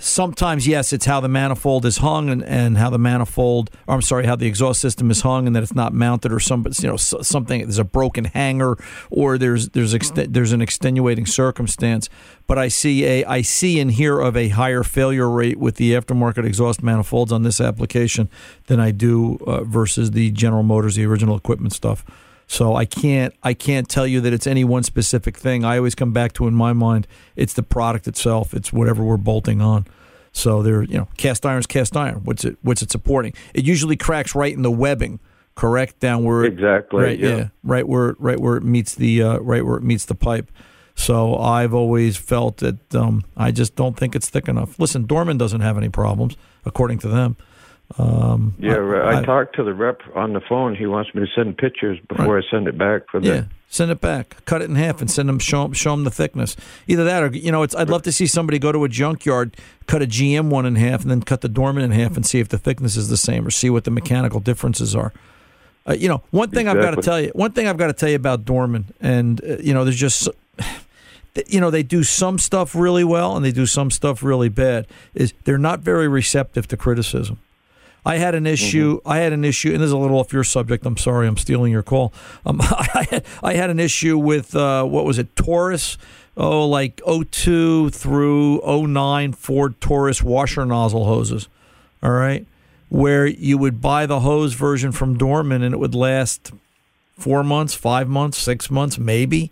sometimes 0.00 0.66
yes, 0.66 0.92
it's 0.92 1.04
how 1.04 1.20
the 1.20 1.28
manifold 1.28 1.84
is 1.84 1.98
hung, 1.98 2.30
and, 2.30 2.42
and 2.44 2.78
how 2.78 2.90
the 2.90 2.98
manifold, 2.98 3.70
or 3.86 3.94
I'm 3.94 4.02
sorry, 4.02 4.26
how 4.26 4.36
the 4.36 4.46
exhaust 4.46 4.80
system 4.80 5.10
is 5.10 5.20
hung, 5.22 5.46
and 5.46 5.54
that 5.54 5.62
it's 5.62 5.74
not 5.74 5.92
mounted, 5.92 6.32
or 6.32 6.40
some 6.40 6.66
you 6.78 6.88
know 6.88 6.96
something. 6.96 7.60
There's 7.60 7.78
a 7.78 7.84
broken 7.84 8.26
hanger, 8.26 8.76
or 9.10 9.38
there's 9.38 9.70
there's 9.70 9.94
there's 10.12 10.52
an 10.52 10.62
extenuating 10.62 11.26
circumstance. 11.26 12.08
But 12.46 12.58
I 12.58 12.68
see 12.68 13.04
a 13.04 13.24
I 13.24 13.42
see 13.42 13.80
and 13.80 13.90
hear 13.90 14.20
of 14.20 14.36
a 14.36 14.48
higher 14.48 14.82
failure 14.82 15.28
rate 15.28 15.58
with 15.58 15.76
the 15.76 15.92
aftermarket 15.92 16.44
exhaust 16.44 16.82
manifolds 16.82 17.32
on 17.32 17.42
this 17.42 17.60
application 17.60 18.28
than 18.66 18.80
I 18.80 18.90
do 18.90 19.38
uh, 19.46 19.64
versus 19.64 20.12
the 20.12 20.30
General 20.30 20.62
Motors, 20.62 20.96
the 20.96 21.04
original 21.04 21.36
equipment 21.36 21.72
stuff. 21.72 22.04
So 22.48 22.74
I 22.74 22.86
can't 22.86 23.34
I 23.42 23.52
can't 23.54 23.88
tell 23.88 24.06
you 24.06 24.20
that 24.22 24.32
it's 24.32 24.46
any 24.46 24.64
one 24.64 24.82
specific 24.82 25.36
thing. 25.36 25.64
I 25.64 25.76
always 25.76 25.94
come 25.94 26.12
back 26.12 26.32
to 26.34 26.48
in 26.48 26.54
my 26.54 26.72
mind 26.72 27.06
it's 27.36 27.52
the 27.52 27.62
product 27.62 28.08
itself. 28.08 28.54
It's 28.54 28.72
whatever 28.72 29.04
we're 29.04 29.18
bolting 29.18 29.60
on. 29.60 29.86
So 30.32 30.62
they're 30.62 30.82
you 30.82 30.96
know 30.96 31.08
cast 31.18 31.44
iron's 31.44 31.66
cast 31.66 31.94
iron. 31.96 32.22
What's 32.24 32.44
it 32.44 32.56
what's 32.62 32.80
it 32.80 32.90
supporting? 32.90 33.34
It 33.52 33.64
usually 33.64 33.96
cracks 33.96 34.34
right 34.34 34.52
in 34.52 34.62
the 34.62 34.70
webbing, 34.70 35.20
correct 35.56 36.00
down 36.00 36.24
where 36.24 36.44
Exactly, 36.44 37.04
right 37.04 37.18
yeah. 37.18 37.48
right 37.62 37.86
where 37.86 38.16
right 38.18 38.40
where 38.40 38.56
it 38.56 38.64
meets 38.64 38.94
the 38.94 39.22
uh, 39.22 39.38
right 39.40 39.64
where 39.64 39.76
it 39.76 39.82
meets 39.82 40.06
the 40.06 40.14
pipe. 40.14 40.50
So 40.94 41.36
I've 41.36 41.74
always 41.74 42.16
felt 42.16 42.56
that 42.56 42.94
um, 42.94 43.24
I 43.36 43.52
just 43.52 43.76
don't 43.76 43.96
think 43.96 44.16
it's 44.16 44.28
thick 44.28 44.48
enough. 44.48 44.80
Listen, 44.80 45.06
Dorman 45.06 45.38
doesn't 45.38 45.60
have 45.60 45.76
any 45.76 45.90
problems 45.90 46.36
according 46.64 46.98
to 47.00 47.08
them. 47.08 47.36
Um, 47.96 48.54
Yeah, 48.58 48.72
right. 48.74 49.14
I, 49.16 49.20
I- 49.20 49.24
talked 49.24 49.56
to 49.56 49.62
the 49.64 49.72
rep 49.72 50.00
on 50.14 50.32
the 50.34 50.40
phone. 50.40 50.74
He 50.74 50.86
wants 50.86 51.14
me 51.14 51.22
to 51.24 51.32
send 51.34 51.56
pictures 51.56 51.98
before 52.08 52.38
I 52.38 52.42
send 52.50 52.68
it 52.68 52.76
back 52.76 53.08
for 53.10 53.18
the. 53.20 53.26
Yeah, 53.28 53.42
send 53.70 53.90
it 53.90 54.00
back, 54.00 54.36
cut 54.44 54.60
it 54.60 54.68
in 54.68 54.76
half, 54.76 55.00
and 55.00 55.10
send 55.10 55.28
them 55.28 55.38
show 55.38 55.64
'em- 55.64 55.72
show 55.72 55.92
'em 55.94 56.04
the 56.04 56.10
thickness. 56.10 56.54
Either 56.86 57.04
that, 57.04 57.22
or 57.22 57.28
you 57.28 57.50
know, 57.50 57.62
it's. 57.62 57.74
I'd 57.74 57.88
love 57.88 58.02
to 58.02 58.12
see 58.12 58.26
somebody 58.26 58.58
go 58.58 58.72
to 58.72 58.84
a 58.84 58.88
junkyard, 58.88 59.56
cut 59.86 60.02
a 60.02 60.06
GM 60.06 60.50
one 60.50 60.66
in 60.66 60.76
half, 60.76 61.00
and 61.02 61.10
then 61.10 61.22
cut 61.22 61.40
the 61.40 61.48
Dorman 61.48 61.82
in 61.82 61.92
half, 61.92 62.14
and 62.16 62.26
see 62.26 62.40
if 62.40 62.48
the 62.48 62.58
thickness 62.58 62.96
is 62.96 63.08
the 63.08 63.16
same, 63.16 63.46
or 63.46 63.50
see 63.50 63.70
what 63.70 63.84
the 63.84 63.90
mechanical 63.90 64.40
differences 64.40 64.94
are. 64.94 65.12
Uh, 65.88 65.94
you 65.94 66.08
know, 66.08 66.22
one 66.30 66.50
thing 66.50 66.68
I've 66.68 66.80
got 66.82 66.90
to 66.90 67.00
tell 67.02 67.18
you. 67.20 67.30
One 67.34 67.52
thing 67.52 67.66
I've 67.66 67.78
got 67.78 67.86
to 67.86 67.94
tell 67.94 68.10
you 68.10 68.16
about 68.16 68.44
Dorman, 68.44 68.84
and 69.00 69.40
uh, 69.42 69.56
you 69.60 69.72
know, 69.72 69.84
there's 69.84 69.96
just. 69.98 70.28
You 71.46 71.60
know 71.60 71.70
they 71.70 71.84
do 71.84 72.02
some 72.02 72.36
stuff 72.36 72.74
really 72.74 73.04
well 73.04 73.36
and 73.36 73.44
they 73.44 73.52
do 73.52 73.64
some 73.64 73.92
stuff 73.92 74.24
really 74.24 74.48
bad. 74.48 74.88
Is 75.14 75.32
they're 75.44 75.56
not 75.56 75.80
very 75.80 76.08
receptive 76.08 76.66
to 76.68 76.76
criticism. 76.76 77.38
I 78.08 78.16
had 78.16 78.34
an 78.34 78.46
issue. 78.46 79.02
I 79.04 79.18
had 79.18 79.34
an 79.34 79.44
issue, 79.44 79.70
and 79.70 79.82
this 79.82 79.88
is 79.88 79.92
a 79.92 79.98
little 79.98 80.18
off 80.18 80.32
your 80.32 80.42
subject. 80.42 80.86
I'm 80.86 80.96
sorry, 80.96 81.28
I'm 81.28 81.36
stealing 81.36 81.70
your 81.70 81.82
call. 81.82 82.14
Um, 82.46 82.58
I, 82.62 83.06
had, 83.10 83.26
I 83.42 83.52
had 83.52 83.68
an 83.68 83.78
issue 83.78 84.16
with 84.16 84.56
uh, 84.56 84.84
what 84.84 85.04
was 85.04 85.18
it, 85.18 85.36
Taurus? 85.36 85.98
Oh, 86.34 86.66
like 86.66 87.02
02 87.06 87.90
through 87.90 88.62
09 88.64 89.32
Ford 89.34 89.78
Taurus 89.82 90.22
washer 90.22 90.64
nozzle 90.64 91.04
hoses. 91.04 91.48
All 92.02 92.12
right, 92.12 92.46
where 92.88 93.26
you 93.26 93.58
would 93.58 93.82
buy 93.82 94.06
the 94.06 94.20
hose 94.20 94.54
version 94.54 94.90
from 94.90 95.18
Dorman, 95.18 95.62
and 95.62 95.74
it 95.74 95.78
would 95.78 95.94
last 95.94 96.52
four 97.18 97.44
months, 97.44 97.74
five 97.74 98.08
months, 98.08 98.38
six 98.38 98.70
months, 98.70 98.98
maybe. 98.98 99.50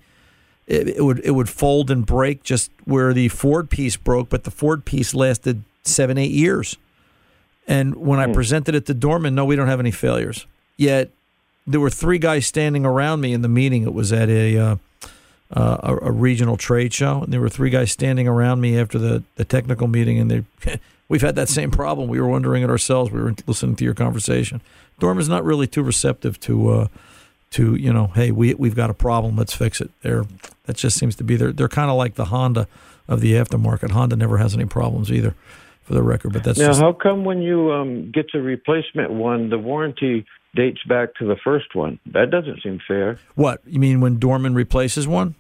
It, 0.67 0.89
it 0.89 1.05
would 1.05 1.21
it 1.27 1.33
would 1.33 1.51
fold 1.51 1.91
and 1.91 2.07
break 2.07 2.43
just 2.43 2.71
where 2.85 3.13
the 3.13 3.29
Ford 3.29 3.69
piece 3.69 3.99
broke, 3.99 4.31
but 4.31 4.45
the 4.45 4.51
Ford 4.51 4.87
piece 4.87 5.13
lasted 5.13 5.63
seven, 5.83 6.17
eight 6.17 6.31
years. 6.31 6.79
And 7.67 7.97
when 7.97 8.21
I 8.21 8.33
presented 8.33 8.75
it 8.75 8.87
to 8.87 8.95
Dorman, 8.95 9.35
no, 9.35 9.45
we 9.45 9.57
don't 9.57 9.67
have 9.69 9.81
any 9.81 9.91
failures. 9.91 10.47
Yet 10.77 11.11
there 11.67 11.81
were 11.81 11.91
three 11.91 12.19
guys 12.19 12.47
standing 12.47 12.87
around 12.87 13.21
me 13.21 13.33
in 13.33 13.43
the 13.43 13.49
meeting. 13.49 13.83
It 13.83 13.93
was 13.93 14.13
at 14.13 14.29
a 14.29 14.57
uh, 14.57 14.77
uh, 15.51 15.77
a, 15.83 15.97
a 16.09 16.11
regional 16.11 16.57
trade 16.57 16.93
show, 16.93 17.23
and 17.23 17.33
there 17.33 17.41
were 17.41 17.49
three 17.49 17.71
guys 17.71 17.93
standing 17.93 18.29
around 18.29 18.61
me 18.61 18.79
after 18.79 18.99
the, 18.99 19.23
the 19.37 19.45
technical 19.45 19.89
meeting, 19.89 20.19
and 20.19 20.31
they 20.31 20.45
we've 21.09 21.23
had 21.23 21.37
that 21.37 21.49
same 21.49 21.71
problem. 21.71 22.09
We 22.09 22.21
were 22.21 22.29
wondering 22.29 22.63
it 22.63 22.71
ourselves. 22.71 23.11
We 23.11 23.21
were 23.21 23.35
listening 23.47 23.77
to 23.77 23.85
your 23.85 23.95
conversation. 23.95 24.61
Dorman's 24.99 25.29
not 25.29 25.45
really 25.45 25.67
too 25.67 25.83
receptive 25.83 26.41
to 26.41 26.71
uh, 26.71 26.89
to 27.51 27.75
you 27.75 27.93
know, 27.93 28.09
hey, 28.09 28.31
we 28.31 28.55
we've 28.55 28.75
got 28.75 28.91
a 28.91 28.95
problem, 28.95 29.37
let's 29.37 29.55
fix 29.55 29.81
it. 29.81 29.91
They're 30.03 30.25
that 30.65 30.77
just 30.77 30.99
seems 30.99 31.17
to 31.17 31.25
be 31.25 31.37
they're 31.37 31.53
they're 31.53 31.69
kind 31.69 31.91
of 31.91 31.97
like 31.97 32.15
the 32.15 32.27
Honda 32.27 32.67
of 33.09 33.21
the 33.21 33.33
aftermarket. 33.35 33.91
Honda 33.93 34.17
never 34.17 34.39
has 34.39 34.55
any 34.55 34.67
problems 34.67 35.13
either, 35.13 35.35
for 35.87 35.95
the 35.95 36.03
record. 36.03 36.33
But 36.33 36.45
that's 36.45 36.59
now, 36.59 36.67
just 36.69 36.81
how 36.81 36.93
come 36.93 37.25
when 37.25 37.41
you 37.41 37.73
um, 37.73 38.11
get 38.13 38.27
the 38.33 38.43
replacement 38.43 39.13
one, 39.13 39.49
the 39.51 39.59
warranty 39.59 40.27
dates 40.55 40.81
back 40.89 41.15
to 41.17 41.27
the 41.27 41.37
first 41.43 41.75
one. 41.75 41.99
That 42.13 42.31
doesn't 42.31 42.63
seem 42.63 42.81
fair. 42.87 43.19
What 43.37 43.63
you 43.67 43.79
mean 43.79 44.01
when 44.01 44.19
Dorman 44.19 44.55
replaces 44.55 45.07
one? 45.07 45.37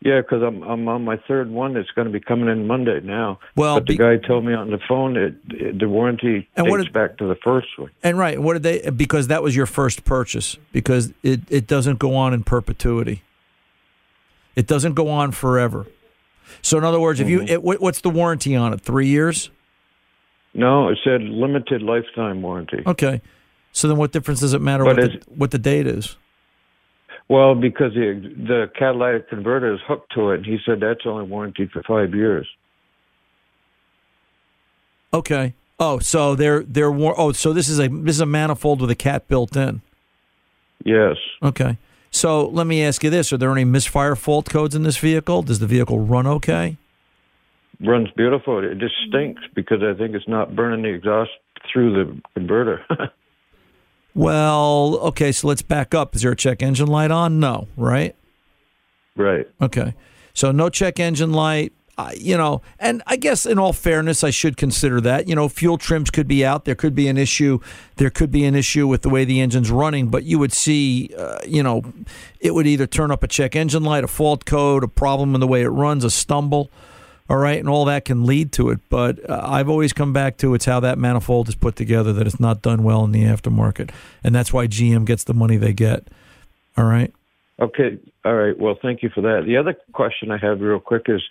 Yeah, 0.00 0.20
because 0.20 0.42
I'm 0.42 0.62
I'm 0.62 0.86
on 0.88 1.04
my 1.04 1.16
third 1.28 1.50
one 1.50 1.74
that's 1.74 1.90
going 1.90 2.06
to 2.06 2.12
be 2.12 2.20
coming 2.20 2.48
in 2.48 2.66
Monday 2.66 3.00
now. 3.00 3.38
Well, 3.56 3.76
but 3.76 3.86
the 3.86 3.94
be- 3.94 3.98
guy 3.98 4.16
told 4.16 4.44
me 4.44 4.54
on 4.54 4.70
the 4.70 4.78
phone 4.86 5.16
it, 5.16 5.34
it 5.50 5.78
the 5.78 5.88
warranty 5.88 6.48
And 6.56 6.66
dates 6.66 6.70
what 6.70 6.84
did- 6.84 6.92
back 6.92 7.18
to 7.18 7.26
the 7.26 7.34
first 7.36 7.68
one. 7.78 7.90
And 8.02 8.18
right, 8.18 8.40
what 8.40 8.54
did 8.54 8.62
they? 8.62 8.90
Because 8.90 9.28
that 9.28 9.42
was 9.42 9.56
your 9.56 9.66
first 9.66 10.04
purchase. 10.04 10.56
Because 10.72 11.12
it 11.22 11.40
it 11.48 11.66
doesn't 11.66 11.98
go 11.98 12.14
on 12.14 12.32
in 12.34 12.42
perpetuity. 12.44 13.22
It 14.54 14.66
doesn't 14.66 14.94
go 14.94 15.08
on 15.08 15.32
forever. 15.32 15.86
So 16.62 16.78
in 16.78 16.84
other 16.84 17.00
words, 17.00 17.20
if 17.20 17.28
you 17.28 17.40
Mhm. 17.40 17.50
it, 17.50 17.62
what's 17.62 18.00
the 18.00 18.10
warranty 18.10 18.54
on 18.56 18.72
it? 18.72 18.80
Three 18.80 19.06
years. 19.08 19.50
No, 20.54 20.88
it 20.88 20.98
said 21.04 21.22
limited 21.22 21.82
lifetime 21.82 22.42
warranty. 22.42 22.82
Okay. 22.86 23.20
So 23.72 23.88
then, 23.88 23.98
what 23.98 24.10
difference 24.12 24.40
does 24.40 24.54
it 24.54 24.62
matter 24.62 24.84
what 24.84 24.96
the, 24.96 25.20
what 25.34 25.50
the 25.50 25.58
date 25.58 25.86
is? 25.86 26.16
Well, 27.28 27.54
because 27.54 27.92
the 27.94 28.20
the 28.36 28.70
catalytic 28.78 29.28
converter 29.28 29.74
is 29.74 29.80
hooked 29.86 30.12
to 30.14 30.30
it, 30.30 30.36
and 30.36 30.46
he 30.46 30.58
said 30.64 30.80
that's 30.80 31.00
only 31.04 31.24
warranted 31.24 31.70
for 31.72 31.82
five 31.82 32.14
years. 32.14 32.46
Okay. 35.12 35.54
Oh, 35.78 35.98
so 35.98 36.34
they're 36.34 36.62
they're 36.62 36.90
war- 36.90 37.14
oh, 37.18 37.32
so 37.32 37.52
this 37.52 37.68
is 37.68 37.78
a 37.78 37.88
this 37.88 38.14
is 38.16 38.20
a 38.20 38.26
manifold 38.26 38.80
with 38.80 38.90
a 38.90 38.94
cat 38.94 39.28
built 39.28 39.56
in. 39.56 39.82
Yes. 40.84 41.16
Okay. 41.42 41.76
So 42.10 42.46
let 42.48 42.66
me 42.66 42.82
ask 42.82 43.02
you 43.04 43.10
this: 43.10 43.32
Are 43.32 43.36
there 43.36 43.52
any 43.52 43.64
misfire 43.64 44.16
fault 44.16 44.48
codes 44.48 44.74
in 44.74 44.82
this 44.82 44.96
vehicle? 44.96 45.42
Does 45.42 45.58
the 45.58 45.66
vehicle 45.66 46.00
run 46.00 46.26
okay? 46.26 46.76
Runs 47.80 48.08
beautiful. 48.16 48.64
It 48.64 48.78
just 48.78 48.94
mm-hmm. 48.94 49.10
stinks 49.10 49.42
because 49.54 49.82
I 49.82 49.96
think 49.96 50.14
it's 50.14 50.28
not 50.28 50.56
burning 50.56 50.82
the 50.82 50.88
exhaust 50.88 51.30
through 51.72 51.92
the 51.92 52.20
converter. 52.34 52.84
Well, 54.16 54.96
okay. 55.02 55.30
So 55.30 55.46
let's 55.46 55.60
back 55.60 55.94
up. 55.94 56.16
Is 56.16 56.22
there 56.22 56.32
a 56.32 56.36
check 56.36 56.62
engine 56.62 56.86
light 56.86 57.10
on? 57.10 57.38
No, 57.38 57.68
right? 57.76 58.16
right. 59.14 59.46
Okay. 59.60 59.94
So 60.32 60.52
no 60.52 60.70
check 60.70 60.98
engine 60.98 61.32
light. 61.32 61.74
Uh, 61.98 62.10
you 62.14 62.36
know, 62.36 62.60
and 62.78 63.02
I 63.06 63.16
guess 63.16 63.46
in 63.46 63.58
all 63.58 63.72
fairness, 63.72 64.22
I 64.22 64.28
should 64.28 64.58
consider 64.58 65.00
that. 65.00 65.28
You 65.28 65.34
know, 65.34 65.48
fuel 65.48 65.78
trims 65.78 66.10
could 66.10 66.28
be 66.28 66.44
out. 66.44 66.66
There 66.66 66.74
could 66.74 66.94
be 66.94 67.08
an 67.08 67.16
issue. 67.16 67.58
There 67.96 68.10
could 68.10 68.30
be 68.30 68.44
an 68.44 68.54
issue 68.54 68.86
with 68.86 69.00
the 69.00 69.08
way 69.08 69.24
the 69.24 69.40
engine's 69.40 69.70
running. 69.70 70.08
But 70.08 70.24
you 70.24 70.38
would 70.38 70.52
see, 70.52 71.14
uh, 71.16 71.38
you 71.46 71.62
know, 71.62 71.82
it 72.38 72.52
would 72.52 72.66
either 72.66 72.86
turn 72.86 73.10
up 73.10 73.22
a 73.22 73.28
check 73.28 73.56
engine 73.56 73.82
light, 73.82 74.04
a 74.04 74.08
fault 74.08 74.44
code, 74.44 74.84
a 74.84 74.88
problem 74.88 75.34
in 75.34 75.40
the 75.40 75.46
way 75.46 75.62
it 75.62 75.68
runs, 75.68 76.04
a 76.04 76.10
stumble. 76.10 76.70
All 77.28 77.38
right, 77.38 77.58
and 77.58 77.68
all 77.68 77.84
that 77.86 78.04
can 78.04 78.24
lead 78.24 78.52
to 78.52 78.70
it. 78.70 78.78
But 78.88 79.28
uh, 79.28 79.40
I've 79.42 79.68
always 79.68 79.92
come 79.92 80.12
back 80.12 80.36
to 80.38 80.54
it's 80.54 80.66
how 80.66 80.78
that 80.80 80.96
manifold 80.96 81.48
is 81.48 81.56
put 81.56 81.74
together 81.74 82.12
that 82.12 82.26
it's 82.26 82.38
not 82.38 82.62
done 82.62 82.84
well 82.84 83.04
in 83.04 83.10
the 83.10 83.24
aftermarket, 83.24 83.90
and 84.22 84.32
that's 84.34 84.52
why 84.52 84.68
GM 84.68 85.04
gets 85.06 85.24
the 85.24 85.34
money 85.34 85.56
they 85.56 85.72
get. 85.72 86.06
All 86.76 86.84
right. 86.84 87.12
Okay. 87.58 87.98
All 88.24 88.34
right. 88.34 88.56
Well, 88.56 88.78
thank 88.80 89.02
you 89.02 89.08
for 89.08 89.22
that. 89.22 89.44
The 89.46 89.56
other 89.56 89.74
question 89.92 90.30
I 90.30 90.36
have, 90.38 90.60
real 90.60 90.78
quick, 90.78 91.06
is 91.08 91.22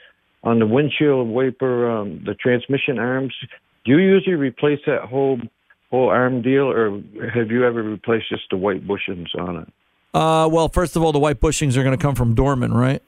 on 0.46 0.60
the 0.60 0.66
windshield 0.68 1.28
wiper, 1.28 1.90
um, 1.90 2.24
the 2.26 2.34
transmission 2.36 2.98
arms. 3.00 3.34
Do 3.84 3.92
you 3.92 3.98
usually 3.98 4.36
replace 4.36 4.80
that 4.86 5.02
whole 5.02 5.40
whole 5.92 6.10
arm 6.10 6.42
deal, 6.42 6.72
or 6.72 7.02
have 7.34 7.52
you 7.52 7.66
ever 7.66 7.84
replaced 7.84 8.30
just 8.30 8.44
the 8.50 8.58
white 8.58 8.88
bushings 8.88 9.28
on 9.38 9.58
it? 9.58 9.68
Uh, 10.14 10.48
well, 10.50 10.70
first 10.70 10.96
of 10.96 11.04
all, 11.04 11.12
the 11.12 11.20
white 11.20 11.42
bushings 11.42 11.76
are 11.76 11.84
going 11.84 11.98
to 11.98 12.02
come 12.02 12.16
from 12.16 12.34
Dorman, 12.36 12.74
right? 12.74 13.02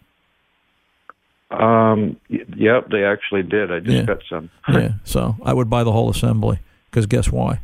Um. 1.51 2.17
y- 2.29 2.39
Yep. 2.57 2.89
They 2.91 3.03
actually 3.05 3.43
did. 3.43 3.71
I 3.71 3.79
just 3.79 3.95
Yeah. 3.95 4.03
got 4.03 4.19
some. 4.29 4.49
yeah. 4.69 4.93
So 5.05 5.35
I 5.43 5.53
would 5.53 5.69
buy 5.69 5.83
the 5.83 5.91
whole 5.91 6.09
assembly 6.09 6.59
because 6.89 7.05
guess 7.05 7.31
why? 7.31 7.61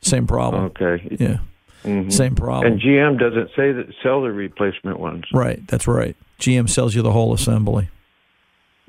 Same 0.00 0.26
problem. 0.26 0.64
Okay. 0.76 1.16
Yeah. 1.20 1.36
Mhm. 1.84 2.12
Same 2.12 2.34
problem. 2.34 2.72
And 2.72 2.80
GM 2.80 3.18
doesn't 3.18 3.50
say 3.54 3.70
that 3.72 3.86
sell 4.02 4.22
the 4.22 4.32
replacement 4.32 4.98
ones, 4.98 5.24
Right. 5.32 5.60
That's 5.68 5.86
right. 5.86 6.16
GM 6.42 6.68
sells 6.68 6.94
you 6.94 7.02
the 7.02 7.12
whole 7.12 7.32
assembly. 7.32 7.88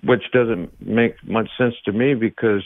which 0.03 0.23
doesn't 0.33 0.69
make 0.85 1.15
much 1.25 1.49
sense 1.57 1.75
to 1.85 1.93
me 1.93 2.13
because 2.13 2.63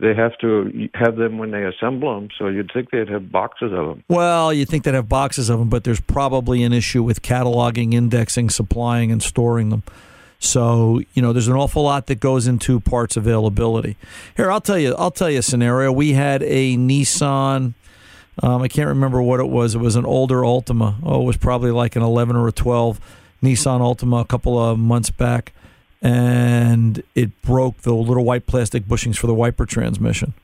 they 0.00 0.12
have 0.14 0.36
to 0.38 0.88
have 0.94 1.16
them 1.16 1.38
when 1.38 1.50
they 1.50 1.64
assemble 1.64 2.14
them. 2.14 2.28
So 2.38 2.48
you'd 2.48 2.70
think 2.74 2.90
they'd 2.90 3.08
have 3.08 3.30
boxes 3.32 3.72
of 3.72 3.86
them. 3.86 4.04
Well, 4.08 4.52
you'd 4.52 4.68
think 4.68 4.84
they'd 4.84 4.92
have 4.94 5.08
boxes 5.08 5.48
of 5.48 5.58
them, 5.60 5.68
but 5.70 5.84
there's 5.84 6.00
probably 6.00 6.62
an 6.62 6.72
issue 6.74 7.02
with 7.02 7.22
cataloging, 7.22 7.94
indexing, 7.94 8.50
supplying, 8.50 9.10
and 9.12 9.22
storing 9.22 9.70
them. 9.70 9.82
So 10.40 11.00
you 11.14 11.22
know, 11.22 11.32
there's 11.32 11.48
an 11.48 11.54
awful 11.54 11.84
lot 11.84 12.06
that 12.08 12.20
goes 12.20 12.46
into 12.46 12.80
parts 12.80 13.16
availability. 13.16 13.96
Here, 14.36 14.50
I'll 14.50 14.60
tell 14.60 14.78
you. 14.78 14.94
I'll 14.98 15.12
tell 15.12 15.30
you 15.30 15.38
a 15.38 15.42
scenario. 15.42 15.90
We 15.92 16.12
had 16.12 16.42
a 16.42 16.76
Nissan. 16.76 17.72
Um, 18.42 18.62
I 18.62 18.68
can't 18.68 18.88
remember 18.88 19.22
what 19.22 19.38
it 19.40 19.48
was. 19.48 19.74
It 19.76 19.78
was 19.78 19.94
an 19.96 20.04
older 20.04 20.40
Altima. 20.40 20.96
Oh, 21.04 21.22
it 21.22 21.24
was 21.24 21.36
probably 21.36 21.70
like 21.70 21.94
an 21.96 22.02
11 22.02 22.34
or 22.36 22.48
a 22.48 22.52
12 22.52 23.00
Nissan 23.44 23.80
Altima 23.80 24.20
a 24.20 24.24
couple 24.24 24.58
of 24.58 24.78
months 24.78 25.10
back, 25.10 25.52
and 26.00 27.02
it 27.14 27.40
broke 27.42 27.82
the 27.82 27.94
little 27.94 28.24
white 28.24 28.46
plastic 28.46 28.84
bushings 28.84 29.16
for 29.16 29.26
the 29.26 29.34
wiper 29.34 29.66
transmission. 29.66 30.34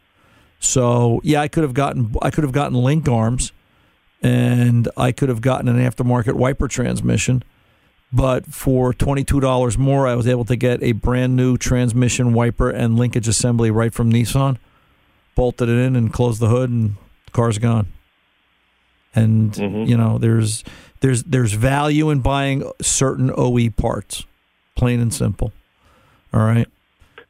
So 0.59 1.21
yeah, 1.25 1.41
I 1.41 1.49
could 1.49 1.63
have 1.63 1.75
gotten 1.75 2.15
I 2.23 2.31
could 2.31 2.45
have 2.45 2.53
gotten 2.53 2.77
link 2.77 3.09
arms, 3.09 3.53
and 4.23 4.89
I 4.97 5.13
could 5.13 5.29
have 5.29 5.41
gotten 5.41 5.69
an 5.69 5.79
aftermarket 5.79 6.35
wiper 6.35 6.69
transmission. 6.69 7.43
But 8.13 8.47
for 8.47 8.93
twenty 8.93 9.25
two 9.25 9.41
dollars 9.41 9.79
more, 9.79 10.07
I 10.07 10.15
was 10.15 10.27
able 10.27 10.45
to 10.47 10.57
get 10.57 10.83
a 10.83 10.93
brand 10.93 11.37
new 11.37 11.57
transmission 11.57 12.33
wiper 12.33 12.69
and 12.69 12.97
linkage 12.97 13.29
assembly 13.29 13.71
right 13.71 13.95
from 13.95 14.13
Nissan. 14.13 14.59
Bolted 15.35 15.69
it 15.69 15.79
in 15.79 15.97
and 15.97 16.13
closed 16.13 16.41
the 16.41 16.49
hood, 16.49 16.71
and 16.71 16.97
the 17.25 17.31
car's 17.31 17.59
gone. 17.59 17.87
And 19.15 19.53
mm-hmm. 19.53 19.89
you 19.89 19.97
know, 19.97 20.19
there's 20.19 20.65
there's 21.01 21.23
there's 21.25 21.53
value 21.53 22.11
in 22.11 22.21
buying 22.21 22.71
certain 22.81 23.31
OE 23.37 23.71
parts, 23.71 24.25
plain 24.75 25.01
and 25.01 25.13
simple. 25.13 25.53
All 26.33 26.41
right. 26.41 26.69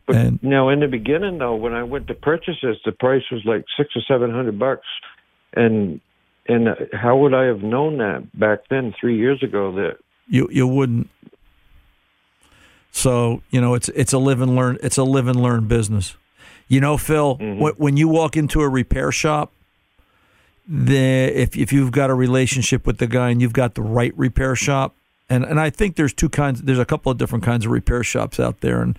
But 0.06 0.16
And- 0.16 0.42
now, 0.42 0.68
in 0.68 0.80
the 0.80 0.88
beginning, 0.88 1.38
though, 1.38 1.54
when 1.54 1.72
I 1.72 1.84
went 1.84 2.08
to 2.08 2.14
purchase 2.14 2.56
this, 2.62 2.76
the 2.84 2.92
price 2.92 3.22
was 3.30 3.42
like 3.44 3.64
six 3.76 3.90
or 3.96 4.02
seven 4.02 4.30
hundred 4.30 4.58
bucks, 4.58 4.86
and 5.54 6.00
and 6.48 6.76
how 6.92 7.16
would 7.18 7.32
I 7.32 7.44
have 7.44 7.62
known 7.62 7.98
that 7.98 8.26
back 8.38 8.60
then, 8.70 8.92
three 9.00 9.16
years 9.16 9.42
ago? 9.42 9.72
That 9.72 9.98
You 10.28 10.48
you 10.50 10.66
wouldn't. 10.66 11.08
So 12.90 13.42
you 13.50 13.60
know 13.60 13.74
it's 13.74 13.88
it's 13.90 14.12
a 14.12 14.18
live 14.18 14.40
and 14.40 14.56
learn 14.56 14.78
it's 14.82 14.96
a 14.96 15.04
live 15.04 15.28
and 15.28 15.40
learn 15.40 15.68
business. 15.68 16.16
You 16.66 16.80
know, 16.80 16.96
Phil, 16.96 17.36
mm-hmm. 17.36 17.60
when, 17.60 17.72
when 17.74 17.96
you 17.96 18.08
walk 18.08 18.36
into 18.36 18.60
a 18.60 18.68
repair 18.68 19.10
shop, 19.10 19.52
the 20.70 20.96
if 21.34 21.56
if 21.56 21.72
you've 21.72 21.90
got 21.90 22.10
a 22.10 22.14
relationship 22.14 22.86
with 22.86 22.98
the 22.98 23.08
guy 23.08 23.30
and 23.30 23.42
you've 23.42 23.52
got 23.52 23.74
the 23.74 23.82
right 23.82 24.16
repair 24.16 24.54
shop, 24.54 24.94
and 25.28 25.44
and 25.44 25.58
I 25.58 25.68
think 25.68 25.96
there's 25.96 26.14
two 26.14 26.28
kinds. 26.28 26.62
There's 26.62 26.78
a 26.78 26.84
couple 26.84 27.10
of 27.10 27.18
different 27.18 27.44
kinds 27.44 27.66
of 27.66 27.72
repair 27.72 28.04
shops 28.04 28.38
out 28.38 28.60
there, 28.60 28.80
and 28.80 28.96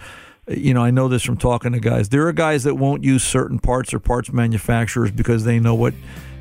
you 0.50 0.74
know 0.74 0.84
I 0.84 0.92
know 0.92 1.08
this 1.08 1.24
from 1.24 1.38
talking 1.38 1.72
to 1.72 1.80
guys. 1.80 2.10
There 2.10 2.28
are 2.28 2.34
guys 2.34 2.66
that 2.66 2.76
won't 2.76 3.06
use 3.06 3.24
certain 3.24 3.58
parts 3.58 3.94
or 3.94 4.00
parts 4.00 4.34
manufacturers 4.34 5.12
because 5.12 5.46
they 5.46 5.60
know 5.60 5.74
what 5.74 5.94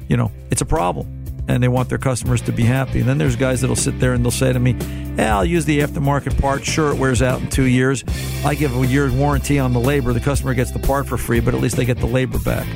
you 0.09 0.17
know 0.17 0.33
it's 0.51 0.63
a 0.63 0.67
problem 0.67 1.17
and 1.47 1.63
they 1.63 1.69
want 1.69 1.89
their 1.89 1.99
customers 1.99 2.41
to 2.43 2.53
be 2.53 2.65
happy. 2.65 3.01
And 3.01 3.09
then 3.09 3.19
there's 3.19 3.35
guys 3.35 3.61
that'll 3.61 3.75
sit 3.75 3.99
there 3.99 4.13
and 4.13 4.25
they'll 4.25 4.31
say 4.33 4.53
to 4.53 4.59
me, 4.59 4.77
"Yeah, 5.17 5.37
I'll 5.37 5.45
use 5.45 5.65
the 5.65 5.79
aftermarket 5.79 6.41
part. 6.41 6.65
Sure, 6.65 6.93
it 6.93 6.99
wears 6.99 7.23
out 7.23 7.41
in 7.41 7.49
two 7.49 7.65
years. 7.65 8.03
I 8.45 8.57
give 8.57 8.77
a 8.77 8.85
year's 8.85 9.13
warranty 9.13 9.61
on 9.61 9.73
the 9.73 9.81
labor. 9.81 10.13
The 10.13 10.21
customer 10.21 10.55
gets 10.55 10.73
the 10.73 10.81
part 10.81 11.07
for 11.07 11.17
free, 11.17 11.39
but 11.39 11.55
at 11.55 11.61
least 11.61 11.77
they 11.77 11.85
get 11.85 11.99
the 11.99 12.07
labor 12.07 12.41
back." 12.41 12.67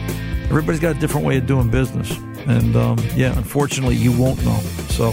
Everybody's 0.55 0.81
got 0.81 0.95
a 0.95 1.01
different 1.01 1.27
way 1.27 1.37
of 1.37 1.49
doing 1.49 1.69
business, 1.69 2.17
and 2.47 2.77
um, 2.77 2.97
yeah, 3.17 3.37
unfortunately, 3.37 3.97
you 3.97 4.17
won't 4.17 4.40
know. 4.45 4.57
So, 4.90 5.12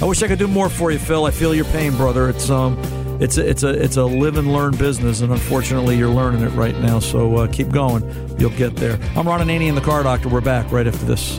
I 0.00 0.06
wish 0.06 0.22
I 0.22 0.28
could 0.28 0.38
do 0.38 0.48
more 0.48 0.70
for 0.70 0.90
you, 0.90 0.98
Phil. 0.98 1.26
I 1.26 1.30
feel 1.30 1.54
your 1.54 1.66
pain, 1.66 1.94
brother. 1.94 2.30
It's 2.30 2.48
um, 2.48 2.78
it's 3.20 3.36
a, 3.36 3.46
it's 3.46 3.64
a 3.64 3.68
it's 3.68 3.98
a 3.98 4.04
live 4.04 4.38
and 4.38 4.50
learn 4.50 4.74
business, 4.78 5.20
and 5.20 5.30
unfortunately, 5.30 5.98
you're 5.98 6.08
learning 6.08 6.42
it 6.42 6.52
right 6.52 6.74
now. 6.78 7.00
So 7.00 7.36
uh, 7.36 7.48
keep 7.48 7.68
going. 7.68 8.02
You'll 8.38 8.48
get 8.48 8.76
there. 8.76 8.98
I'm 9.14 9.28
Ron 9.28 9.46
Ananian, 9.46 9.74
the 9.74 9.82
Car 9.82 10.02
Doctor. 10.02 10.30
We're 10.30 10.40
back 10.40 10.72
right 10.72 10.86
after 10.86 11.04
this. 11.04 11.38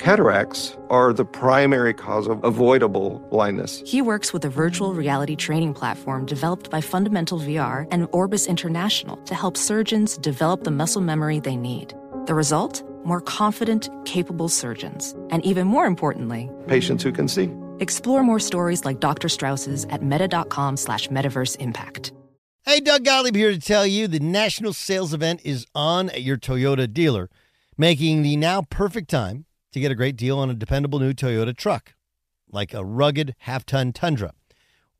Cataracts 0.00 0.78
are 0.88 1.12
the 1.12 1.26
primary 1.26 1.92
cause 1.92 2.26
of 2.26 2.42
avoidable 2.42 3.18
blindness. 3.30 3.82
He 3.84 4.00
works 4.00 4.32
with 4.32 4.42
a 4.46 4.48
virtual 4.48 4.94
reality 4.94 5.36
training 5.36 5.74
platform 5.74 6.24
developed 6.24 6.70
by 6.70 6.80
Fundamental 6.80 7.38
VR 7.38 7.86
and 7.90 8.08
Orbis 8.12 8.46
International 8.46 9.18
to 9.18 9.34
help 9.34 9.58
surgeons 9.58 10.16
develop 10.16 10.64
the 10.64 10.70
muscle 10.70 11.02
memory 11.02 11.38
they 11.38 11.54
need. 11.54 11.92
The 12.24 12.32
result? 12.32 12.82
More 13.04 13.20
confident, 13.20 13.90
capable 14.06 14.48
surgeons. 14.48 15.14
And 15.28 15.44
even 15.44 15.66
more 15.66 15.84
importantly, 15.84 16.50
patients 16.66 17.02
who 17.02 17.12
can 17.12 17.28
see. 17.28 17.50
Explore 17.80 18.22
more 18.22 18.40
stories 18.40 18.86
like 18.86 19.00
Dr. 19.00 19.28
Strauss's 19.28 19.84
at 19.90 20.02
meta.com 20.02 20.78
slash 20.78 21.08
metaverse 21.08 21.58
impact. 21.58 22.14
Hey, 22.64 22.80
Doug 22.80 23.04
Gottlieb 23.04 23.36
here 23.36 23.50
to 23.50 23.60
tell 23.60 23.86
you 23.86 24.08
the 24.08 24.18
national 24.18 24.72
sales 24.72 25.12
event 25.12 25.42
is 25.44 25.66
on 25.74 26.08
at 26.08 26.22
your 26.22 26.38
Toyota 26.38 26.90
dealer, 26.90 27.28
making 27.76 28.22
the 28.22 28.38
now 28.38 28.62
perfect 28.62 29.10
time 29.10 29.44
to 29.72 29.80
get 29.80 29.92
a 29.92 29.94
great 29.94 30.16
deal 30.16 30.38
on 30.38 30.50
a 30.50 30.54
dependable 30.54 30.98
new 30.98 31.12
Toyota 31.12 31.56
truck, 31.56 31.94
like 32.50 32.74
a 32.74 32.84
rugged 32.84 33.34
half 33.40 33.64
ton 33.64 33.92
Tundra. 33.92 34.32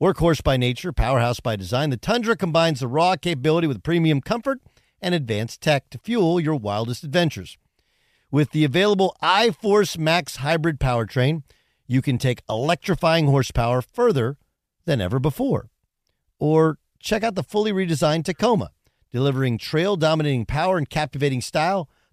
Workhorse 0.00 0.42
by 0.42 0.56
nature, 0.56 0.92
powerhouse 0.92 1.40
by 1.40 1.56
design, 1.56 1.90
the 1.90 1.96
Tundra 1.96 2.36
combines 2.36 2.80
the 2.80 2.88
raw 2.88 3.16
capability 3.16 3.66
with 3.66 3.82
premium 3.82 4.20
comfort 4.20 4.60
and 5.02 5.14
advanced 5.14 5.60
tech 5.60 5.90
to 5.90 5.98
fuel 5.98 6.40
your 6.40 6.54
wildest 6.54 7.04
adventures. 7.04 7.58
With 8.30 8.52
the 8.52 8.64
available 8.64 9.14
iForce 9.22 9.98
Max 9.98 10.36
hybrid 10.36 10.78
powertrain, 10.78 11.42
you 11.86 12.00
can 12.00 12.16
take 12.16 12.42
electrifying 12.48 13.26
horsepower 13.26 13.82
further 13.82 14.38
than 14.84 15.00
ever 15.00 15.18
before. 15.18 15.68
Or 16.38 16.78
check 17.00 17.22
out 17.22 17.34
the 17.34 17.42
fully 17.42 17.72
redesigned 17.72 18.24
Tacoma, 18.24 18.70
delivering 19.10 19.58
trail 19.58 19.96
dominating 19.96 20.46
power 20.46 20.78
and 20.78 20.88
captivating 20.88 21.40
style 21.40 21.90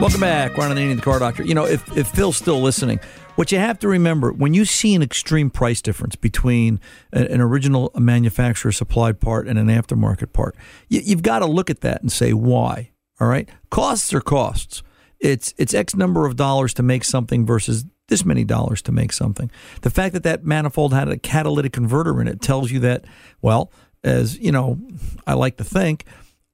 Welcome 0.00 0.20
back, 0.22 0.56
Ron 0.56 0.74
Ananian, 0.74 0.96
the 0.96 1.02
car 1.02 1.18
doctor. 1.18 1.42
You 1.42 1.52
know, 1.52 1.66
if, 1.66 1.94
if 1.94 2.08
Phil's 2.08 2.38
still 2.38 2.62
listening, 2.62 3.00
what 3.34 3.52
you 3.52 3.58
have 3.58 3.78
to 3.80 3.88
remember 3.88 4.32
when 4.32 4.54
you 4.54 4.64
see 4.64 4.94
an 4.94 5.02
extreme 5.02 5.50
price 5.50 5.82
difference 5.82 6.16
between 6.16 6.80
an, 7.12 7.38
original 7.42 7.90
manufacturer 7.94 8.72
supplied 8.72 9.20
part 9.20 9.46
and 9.46 9.58
an 9.58 9.66
aftermarket 9.66 10.32
part, 10.32 10.56
you, 10.88 11.02
you've 11.04 11.22
got 11.22 11.40
to 11.40 11.46
look 11.46 11.68
at 11.68 11.82
that 11.82 12.00
and 12.00 12.10
say 12.10 12.32
why. 12.32 12.92
All 13.20 13.28
right, 13.28 13.46
costs 13.68 14.14
are 14.14 14.22
costs. 14.22 14.82
It's 15.18 15.52
it's 15.58 15.74
X 15.74 15.94
number 15.94 16.24
of 16.24 16.34
dollars 16.34 16.72
to 16.74 16.82
make 16.82 17.04
something 17.04 17.44
versus 17.44 17.84
this 18.08 18.24
many 18.24 18.42
dollars 18.42 18.80
to 18.82 18.92
make 18.92 19.12
something. 19.12 19.50
The 19.82 19.90
fact 19.90 20.14
that 20.14 20.22
that 20.22 20.46
manifold 20.46 20.94
had 20.94 21.10
a 21.10 21.18
catalytic 21.18 21.74
converter 21.74 22.22
in 22.22 22.26
it 22.26 22.40
tells 22.40 22.70
you 22.70 22.80
that, 22.80 23.04
well, 23.42 23.70
as 24.02 24.38
you 24.38 24.50
know, 24.50 24.78
I 25.26 25.34
like 25.34 25.58
to 25.58 25.64
think 25.64 26.06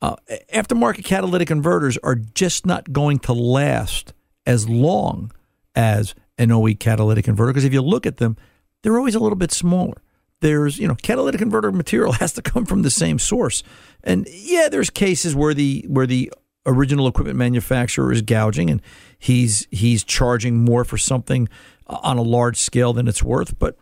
uh, 0.02 0.16
aftermarket 0.52 1.04
catalytic 1.04 1.48
converters 1.48 1.98
are 1.98 2.14
just 2.14 2.66
not 2.66 2.92
going 2.92 3.18
to 3.20 3.32
last 3.32 4.12
as 4.46 4.68
long 4.68 5.32
as 5.74 6.14
an 6.38 6.52
OE 6.52 6.74
catalytic 6.74 7.24
converter 7.24 7.52
because 7.52 7.64
if 7.64 7.72
you 7.72 7.82
look 7.82 8.06
at 8.06 8.18
them, 8.18 8.36
they're 8.82 8.98
always 8.98 9.14
a 9.14 9.20
little 9.20 9.36
bit 9.36 9.52
smaller. 9.52 10.02
There's, 10.40 10.78
you 10.78 10.86
know, 10.86 10.94
catalytic 10.94 11.40
converter 11.40 11.72
material 11.72 12.12
has 12.20 12.32
to 12.34 12.42
come 12.42 12.66
from 12.66 12.82
the 12.82 12.90
same 12.90 13.18
source. 13.18 13.62
And 14.04 14.28
yeah, 14.30 14.68
there's 14.68 14.90
cases 14.90 15.34
where 15.34 15.54
the 15.54 15.84
where 15.88 16.06
the 16.06 16.32
original 16.66 17.06
equipment 17.06 17.38
manufacturer 17.38 18.12
is 18.12 18.22
gouging 18.22 18.70
and 18.70 18.82
he's 19.18 19.66
he's 19.70 20.04
charging 20.04 20.64
more 20.64 20.84
for 20.84 20.98
something 20.98 21.48
on 21.86 22.18
a 22.18 22.22
large 22.22 22.58
scale 22.58 22.92
than 22.92 23.08
it's 23.08 23.22
worth, 23.22 23.58
but 23.58 23.78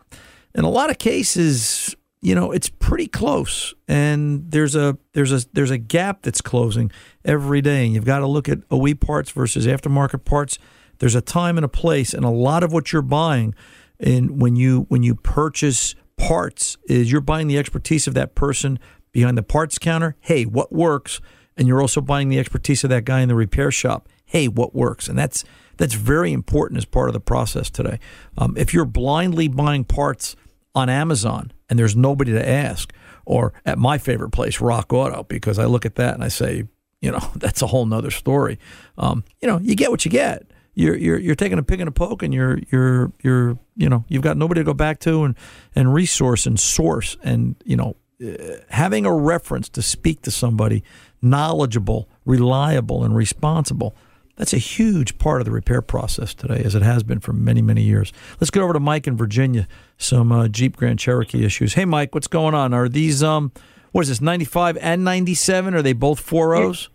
in 0.53 0.63
a 0.63 0.69
lot 0.69 0.89
of 0.89 0.97
cases 0.97 1.95
you 2.25 2.33
know 2.33 2.51
it's 2.51 2.69
pretty 2.69 3.07
close. 3.07 3.75
And 3.87 4.49
there's 4.49 4.75
a 4.75 4.97
there's 5.13 5.31
a 5.31 5.47
there's 5.53 5.69
a 5.69 5.77
gap 5.77 6.23
that's 6.23 6.41
closing 6.41 6.91
every 7.23 7.61
day. 7.61 7.85
And 7.85 7.93
you've 7.93 8.05
got 8.05 8.19
to 8.19 8.27
look 8.27 8.49
at 8.49 8.59
OE 8.71 8.95
parts 8.95 9.29
versus 9.29 9.67
aftermarket 9.67 10.25
parts. 10.25 10.57
There's 10.97 11.13
a 11.13 11.21
time 11.21 11.57
and 11.57 11.63
a 11.63 11.69
place. 11.69 12.13
And 12.13 12.25
a 12.25 12.29
lot 12.29 12.63
of 12.63 12.73
what 12.73 12.91
you're 12.91 13.03
buying 13.03 13.53
and 13.99 14.41
when 14.41 14.55
you 14.55 14.87
when 14.89 15.03
you 15.03 15.13
purchase 15.13 15.93
parts 16.17 16.77
is 16.85 17.11
you're 17.11 17.21
buying 17.21 17.47
the 17.47 17.59
expertise 17.59 18.07
of 18.07 18.15
that 18.15 18.33
person 18.33 18.79
behind 19.11 19.37
the 19.37 19.43
parts 19.43 19.77
counter. 19.77 20.15
Hey 20.21 20.45
what 20.45 20.73
works? 20.73 21.21
And 21.55 21.67
you're 21.67 21.81
also 21.81 22.01
buying 22.01 22.29
the 22.29 22.39
expertise 22.39 22.83
of 22.83 22.89
that 22.89 23.05
guy 23.05 23.21
in 23.21 23.29
the 23.29 23.35
repair 23.35 23.69
shop. 23.69 24.09
Hey 24.25 24.47
what 24.47 24.73
works? 24.73 25.07
And 25.07 25.17
that's 25.17 25.45
that's 25.77 25.93
very 25.93 26.33
important 26.33 26.79
as 26.79 26.85
part 26.85 27.07
of 27.07 27.13
the 27.13 27.19
process 27.19 27.69
today. 27.69 27.99
Um, 28.35 28.55
if 28.57 28.73
you're 28.73 28.85
blindly 28.85 29.47
buying 29.47 29.83
parts 29.83 30.35
on 30.75 30.89
Amazon 30.89 31.51
and 31.69 31.79
there's 31.79 31.95
nobody 31.95 32.31
to 32.33 32.47
ask, 32.47 32.93
or 33.25 33.53
at 33.65 33.77
my 33.77 33.97
favorite 33.97 34.31
place, 34.31 34.61
Rock 34.61 34.93
Auto, 34.93 35.23
because 35.23 35.57
I 35.57 35.65
look 35.65 35.85
at 35.85 35.95
that 35.95 36.13
and 36.13 36.23
I 36.23 36.27
say, 36.27 36.67
you 37.01 37.11
know, 37.11 37.31
that's 37.35 37.61
a 37.61 37.67
whole 37.67 37.85
nother 37.85 38.11
story. 38.11 38.59
Um, 38.97 39.23
you 39.41 39.47
know, 39.47 39.59
you 39.59 39.75
get 39.75 39.91
what 39.91 40.05
you 40.05 40.11
get. 40.11 40.51
You're, 40.77 40.97
you're 40.97 41.17
you're 41.17 41.35
taking 41.35 41.57
a 41.57 41.63
pick 41.63 41.79
and 41.79 41.87
a 41.87 41.91
poke, 41.91 42.21
and 42.21 42.33
you're 42.33 42.59
you're 42.69 43.09
you're 43.23 43.57
you 43.77 43.87
know 43.87 44.03
you've 44.09 44.23
got 44.23 44.35
nobody 44.35 44.59
to 44.59 44.65
go 44.65 44.73
back 44.73 44.99
to 44.99 45.23
and 45.23 45.35
and 45.73 45.93
resource 45.93 46.45
and 46.45 46.59
source 46.59 47.15
and 47.23 47.55
you 47.63 47.77
know 47.77 47.95
uh, 48.21 48.57
having 48.69 49.05
a 49.05 49.13
reference 49.13 49.69
to 49.69 49.81
speak 49.81 50.21
to 50.23 50.31
somebody 50.31 50.83
knowledgeable, 51.21 52.09
reliable, 52.25 53.05
and 53.05 53.15
responsible 53.15 53.95
that's 54.35 54.53
a 54.53 54.57
huge 54.57 55.17
part 55.17 55.41
of 55.41 55.45
the 55.45 55.51
repair 55.51 55.81
process 55.81 56.33
today, 56.33 56.61
as 56.63 56.75
it 56.75 56.81
has 56.81 57.03
been 57.03 57.19
for 57.19 57.33
many, 57.33 57.61
many 57.61 57.81
years. 57.81 58.11
Let's 58.39 58.51
get 58.51 58.61
over 58.61 58.73
to 58.73 58.79
Mike 58.79 59.07
in 59.07 59.15
Virginia. 59.15 59.67
Some 59.97 60.31
uh, 60.31 60.47
Jeep 60.47 60.75
Grand 60.75 60.99
Cherokee 60.99 61.45
issues. 61.45 61.73
Hey, 61.73 61.85
Mike, 61.85 62.13
what's 62.13 62.27
going 62.27 62.53
on? 62.53 62.73
Are 62.73 62.89
these 62.89 63.23
um, 63.23 63.51
what 63.91 64.01
is 64.01 64.09
this, 64.09 64.21
ninety 64.21 64.45
five 64.45 64.77
and 64.81 65.03
ninety 65.03 65.33
seven? 65.33 65.73
Are 65.73 65.81
they 65.81 65.93
both 65.93 66.19
four 66.19 66.53
O's? 66.55 66.89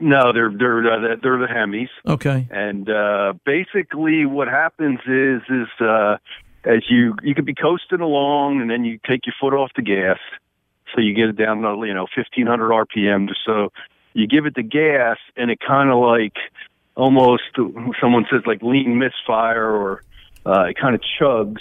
No, 0.00 0.32
they're 0.32 0.52
they're 0.56 1.12
uh, 1.12 1.16
they're 1.22 1.38
the 1.38 1.46
Hemis. 1.46 1.88
Okay. 2.06 2.46
And 2.50 2.88
uh, 2.88 3.34
basically, 3.44 4.26
what 4.26 4.48
happens 4.48 5.00
is 5.06 5.42
is 5.48 5.68
uh, 5.80 6.16
as 6.64 6.82
you 6.88 7.14
you 7.22 7.34
could 7.34 7.46
be 7.46 7.54
coasting 7.54 8.00
along, 8.00 8.60
and 8.60 8.70
then 8.70 8.84
you 8.84 8.98
take 9.08 9.26
your 9.26 9.34
foot 9.40 9.54
off 9.54 9.70
the 9.74 9.82
gas, 9.82 10.18
so 10.94 11.00
you 11.00 11.14
get 11.14 11.28
it 11.28 11.36
down 11.36 11.62
to 11.62 11.86
you 11.86 11.94
know 11.94 12.06
fifteen 12.14 12.46
hundred 12.46 12.70
RPM. 12.70 13.28
Just 13.28 13.40
so 13.44 13.72
you 14.14 14.26
give 14.26 14.46
it 14.46 14.54
the 14.54 14.62
gas, 14.62 15.18
and 15.36 15.50
it 15.50 15.58
kind 15.66 15.90
of 15.90 15.98
like 15.98 16.36
almost 16.96 17.42
someone 18.00 18.26
says 18.30 18.42
like 18.46 18.62
lean 18.62 18.98
misfire, 18.98 19.70
or 19.70 20.02
uh, 20.46 20.64
it 20.64 20.76
kind 20.78 20.94
of 20.94 21.00
chugs 21.20 21.60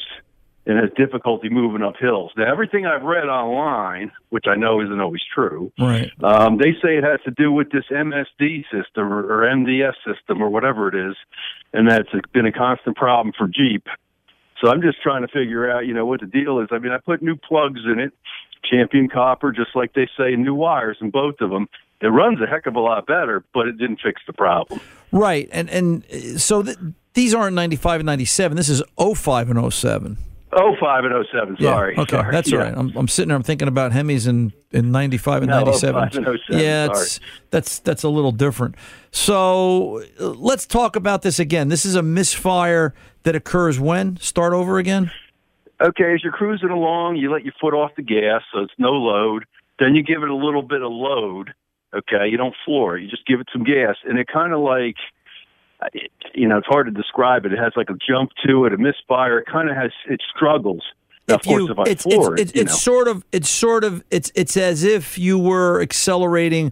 and 0.65 0.77
has 0.77 0.89
difficulty 0.97 1.47
moving 1.47 1.81
up 1.81 1.95
hills. 1.97 2.31
Now, 2.35 2.51
everything 2.51 2.85
I've 2.85 3.03
read 3.03 3.29
online, 3.29 4.11
which 4.29 4.45
I 4.49 4.55
know 4.55 4.81
isn't 4.81 4.99
always 4.99 5.21
true, 5.33 5.71
Right. 5.79 6.11
um, 6.21 6.57
they 6.57 6.73
say 6.73 6.97
it 6.97 7.05
has 7.05 7.21
to 7.23 7.31
do 7.31 7.53
with 7.53 7.71
this 7.71 7.85
MSD 7.89 8.65
system 8.69 9.13
or, 9.13 9.19
or 9.19 9.45
MDS 9.49 9.93
system 10.05 10.41
or 10.41 10.49
whatever 10.49 10.89
it 10.89 11.09
is, 11.09 11.15
and 11.73 11.89
that's 11.89 12.09
been 12.33 12.45
a 12.45 12.51
constant 12.51 12.97
problem 12.97 13.33
for 13.37 13.47
Jeep. 13.47 13.87
So 14.61 14.69
I'm 14.69 14.81
just 14.81 15.01
trying 15.01 15.21
to 15.21 15.29
figure 15.29 15.71
out, 15.71 15.85
you 15.85 15.93
know, 15.93 16.05
what 16.05 16.19
the 16.19 16.25
deal 16.25 16.59
is. 16.59 16.67
I 16.71 16.79
mean, 16.79 16.91
I 16.91 16.97
put 16.97 17.21
new 17.21 17.37
plugs 17.37 17.81
in 17.85 17.99
it, 17.99 18.11
champion 18.69 19.07
copper, 19.07 19.53
just 19.53 19.73
like 19.73 19.93
they 19.93 20.09
say, 20.17 20.35
new 20.35 20.55
wires 20.55 20.97
in 20.99 21.11
both 21.11 21.35
of 21.39 21.49
them. 21.49 21.69
It 22.01 22.07
runs 22.07 22.39
a 22.41 22.45
heck 22.45 22.65
of 22.67 22.75
a 22.75 22.79
lot 22.79 23.07
better, 23.07 23.43
but 23.53 23.67
it 23.67 23.77
didn't 23.77 23.99
fix 24.03 24.21
the 24.27 24.33
problem. 24.33 24.79
Right. 25.11 25.49
And 25.51 25.69
and 25.69 26.05
uh, 26.11 26.37
so 26.37 26.63
th- 26.63 26.77
these 27.13 27.33
aren't 27.33 27.55
95 27.55 28.01
and 28.01 28.05
97. 28.05 28.55
This 28.55 28.69
is 28.69 28.83
05 28.97 29.49
and 29.49 29.73
07. 29.73 30.17
Oh 30.53 30.75
five 30.79 31.03
and 31.03 31.13
oh 31.13 31.23
seven. 31.31 31.57
Yeah, 31.59 31.71
Sorry. 31.71 31.97
Okay, 31.97 32.17
sorry. 32.17 32.31
that's 32.31 32.49
yeah. 32.51 32.57
all 32.57 32.63
right. 32.63 32.73
I'm, 32.75 32.95
I'm 32.95 33.07
sitting 33.07 33.27
there. 33.27 33.35
I'm 33.35 33.43
thinking 33.43 33.67
about 33.67 33.91
Hemis 33.91 34.27
in, 34.27 34.53
in 34.71 34.91
95 34.91 35.43
and 35.43 35.49
No, 35.51 35.59
97. 35.65 36.09
05 36.09 36.15
and 36.15 36.39
07, 36.47 36.61
yeah, 36.61 36.85
it's, 36.85 37.19
that's 37.51 37.79
that's 37.79 38.03
a 38.03 38.09
little 38.09 38.31
different. 38.31 38.75
So 39.11 40.03
uh, 40.19 40.29
let's 40.29 40.65
talk 40.65 40.95
about 40.95 41.21
this 41.21 41.37
again. 41.37 41.67
This 41.67 41.85
is 41.85 41.95
a 41.95 42.01
misfire 42.01 42.93
that 43.23 43.35
occurs 43.35 43.77
when? 43.79 44.17
Start 44.17 44.53
over 44.53 44.77
again. 44.77 45.11
Okay, 45.81 46.13
as 46.13 46.23
you're 46.23 46.33
cruising 46.33 46.69
along, 46.69 47.17
you 47.17 47.31
let 47.31 47.43
your 47.43 47.53
foot 47.59 47.73
off 47.73 47.91
the 47.95 48.01
gas, 48.01 48.41
so 48.53 48.61
it's 48.61 48.73
no 48.77 48.91
load. 48.91 49.45
Then 49.79 49.95
you 49.95 50.01
give 50.01 50.23
it 50.23 50.29
a 50.29 50.35
little 50.35 50.63
bit 50.63 50.81
of 50.81 50.91
load. 50.91 51.53
Okay, 51.95 52.27
you 52.29 52.37
don't 52.37 52.55
floor 52.65 52.97
it. 52.97 53.03
You 53.03 53.09
just 53.09 53.25
give 53.25 53.39
it 53.39 53.47
some 53.51 53.63
gas, 53.63 53.95
and 54.07 54.19
it 54.19 54.27
kind 54.27 54.53
of 54.53 54.59
like, 54.59 54.95
it- 55.93 56.11
you 56.33 56.47
know, 56.47 56.57
it's 56.57 56.67
hard 56.67 56.85
to 56.87 56.91
describe 56.91 57.45
it. 57.45 57.53
It 57.53 57.59
has 57.59 57.73
like 57.75 57.89
a 57.89 57.95
jump 58.07 58.31
to 58.45 58.65
it, 58.65 58.73
a 58.73 58.77
misfire. 58.77 59.39
It 59.39 59.47
kind 59.47 59.69
of 59.69 59.75
has, 59.75 59.91
it 60.09 60.21
struggles. 60.35 60.83
Now, 61.27 61.35
of 61.35 61.41
course, 61.43 61.69
if 61.69 61.79
I 61.79 61.83
it's 61.87 62.03
floor 62.03 62.33
it's, 62.33 62.41
it, 62.41 62.43
it's, 62.47 62.55
you 62.55 62.61
it's 62.61 62.71
know. 62.71 62.77
sort 62.77 63.07
of 63.09 63.25
it's 63.33 63.49
sort 63.49 63.83
of 63.83 64.01
it's 64.09 64.31
it's 64.33 64.55
as 64.55 64.85
if 64.85 65.17
you 65.17 65.37
were 65.37 65.81
accelerating 65.81 66.71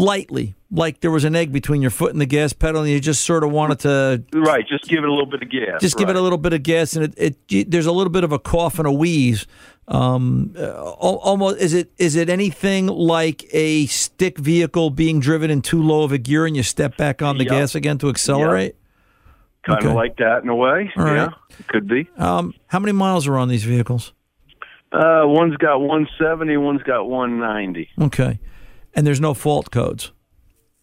lightly, 0.00 0.54
like 0.70 1.00
there 1.00 1.10
was 1.10 1.24
an 1.24 1.36
egg 1.36 1.52
between 1.52 1.82
your 1.82 1.90
foot 1.90 2.12
and 2.12 2.20
the 2.20 2.26
gas 2.26 2.52
pedal, 2.52 2.82
and 2.82 2.90
you 2.90 3.00
just 3.00 3.24
sort 3.24 3.44
of 3.44 3.50
wanted 3.50 3.80
to 3.80 4.24
right. 4.32 4.66
Just 4.66 4.84
give 4.84 5.04
it 5.04 5.08
a 5.08 5.12
little 5.12 5.26
bit 5.26 5.42
of 5.42 5.50
gas. 5.50 5.80
just 5.80 5.96
give 5.96 6.08
it 6.08 6.16
a 6.16 6.20
little 6.20 6.38
bit 6.38 6.52
of 6.52 6.62
gas, 6.62 6.94
and 6.96 7.14
it, 7.16 7.36
it 7.48 7.70
there's 7.70 7.86
a 7.86 7.92
little 7.92 8.10
bit 8.10 8.24
of 8.24 8.32
a 8.32 8.38
cough 8.38 8.78
and 8.78 8.86
a 8.86 8.92
wheeze. 8.92 9.46
Um, 9.88 10.54
uh, 10.56 10.72
almost 10.82 11.58
is 11.58 11.74
it 11.74 11.92
is 11.98 12.14
it 12.16 12.28
anything 12.28 12.86
like 12.86 13.44
a 13.52 13.86
stick 13.86 14.38
vehicle 14.38 14.90
being 14.90 15.18
driven 15.20 15.50
in 15.50 15.62
too 15.62 15.82
low 15.82 16.04
of 16.04 16.12
a 16.12 16.18
gear, 16.18 16.46
and 16.46 16.56
you 16.56 16.62
step 16.62 16.96
back 16.96 17.22
on 17.22 17.38
the 17.38 17.44
Yep. 17.44 17.50
gas 17.50 17.74
again 17.74 17.98
to 17.98 18.08
accelerate? 18.08 18.76
kind 19.62 19.78
of 19.80 19.86
okay. 19.86 19.94
like 19.94 20.16
that 20.16 20.42
in 20.42 20.48
a 20.48 20.54
way. 20.54 20.90
All 20.96 21.06
yeah, 21.06 21.26
right. 21.26 21.34
could 21.68 21.86
be. 21.88 22.08
Um, 22.16 22.54
how 22.68 22.78
many 22.78 22.92
miles 22.92 23.26
are 23.26 23.36
on 23.36 23.48
these 23.48 23.64
vehicles? 23.64 24.12
Uh, 24.92 25.22
one's 25.24 25.56
got 25.58 25.80
170, 25.80 26.56
one's 26.56 26.82
got 26.82 27.08
190. 27.08 27.88
Okay, 28.00 28.40
and 28.94 29.06
there's 29.06 29.20
no 29.20 29.34
fault 29.34 29.70
codes. 29.70 30.12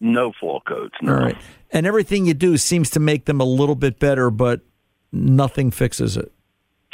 No 0.00 0.32
fault 0.40 0.64
codes. 0.64 0.94
No. 1.02 1.14
All 1.14 1.20
right. 1.20 1.36
And 1.70 1.86
everything 1.86 2.24
you 2.26 2.34
do 2.34 2.56
seems 2.56 2.88
to 2.90 3.00
make 3.00 3.24
them 3.26 3.40
a 3.40 3.44
little 3.44 3.74
bit 3.74 3.98
better, 3.98 4.30
but 4.30 4.60
nothing 5.12 5.70
fixes 5.70 6.16
it. 6.16 6.32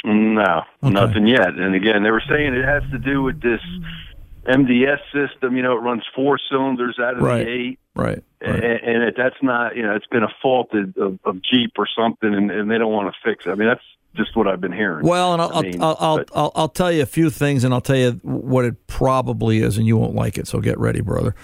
No, 0.03 0.61
Okay. 0.83 0.93
nothing 0.93 1.27
yet. 1.27 1.49
And 1.55 1.73
again, 1.75 2.03
they 2.03 2.11
were 2.11 2.21
saying 2.29 2.53
it 2.53 2.65
has 2.65 2.83
to 2.91 2.99
do 2.99 3.23
with 3.23 3.41
this 3.41 3.61
MDS 4.45 4.99
system. 5.11 5.55
You 5.55 5.63
know, 5.63 5.73
it 5.73 5.81
runs 5.81 6.03
four 6.15 6.39
cylinders 6.49 6.97
out 6.99 7.15
of 7.15 7.21
Right. 7.21 7.45
the 7.45 7.51
eight. 7.51 7.79
Right. 7.95 8.23
And, 8.41 8.63
and 8.63 9.03
it, 9.03 9.15
that's 9.17 9.41
not, 9.41 9.75
you 9.75 9.81
know, 9.83 9.95
it's 9.95 10.05
been 10.07 10.23
a 10.23 10.33
fault 10.41 10.73
of, 10.73 11.19
of, 11.23 11.41
Jeep 11.41 11.71
or 11.77 11.87
something, 11.97 12.33
and, 12.33 12.51
and 12.51 12.69
they 12.69 12.77
don't 12.77 12.91
want 12.91 13.13
to 13.13 13.29
fix 13.29 13.45
it. 13.45 13.51
I 13.51 13.55
mean, 13.55 13.67
that's 13.67 13.81
just 14.15 14.35
what 14.35 14.47
I've 14.47 14.61
been 14.61 14.71
hearing. 14.71 15.05
Well, 15.05 15.33
and 15.33 15.41
I'll 15.41 15.55
I 15.55 15.61
mean, 15.61 15.81
I'll, 15.81 15.97
I'll, 15.99 16.23
I'll 16.33 16.51
I'll 16.55 16.69
tell 16.69 16.91
you 16.91 17.01
a 17.01 17.07
few 17.07 17.29
things, 17.29 17.63
and 17.63 17.73
I'll 17.73 17.81
tell 17.81 17.95
you 17.95 18.11
what 18.23 18.65
it 18.65 18.87
probably 18.87 19.59
is, 19.59 19.77
and 19.77 19.85
you 19.85 19.97
won't 19.97 20.15
like 20.15 20.37
it. 20.37 20.47
So 20.47 20.59
get 20.59 20.79
ready, 20.79 21.01
brother. 21.01 21.35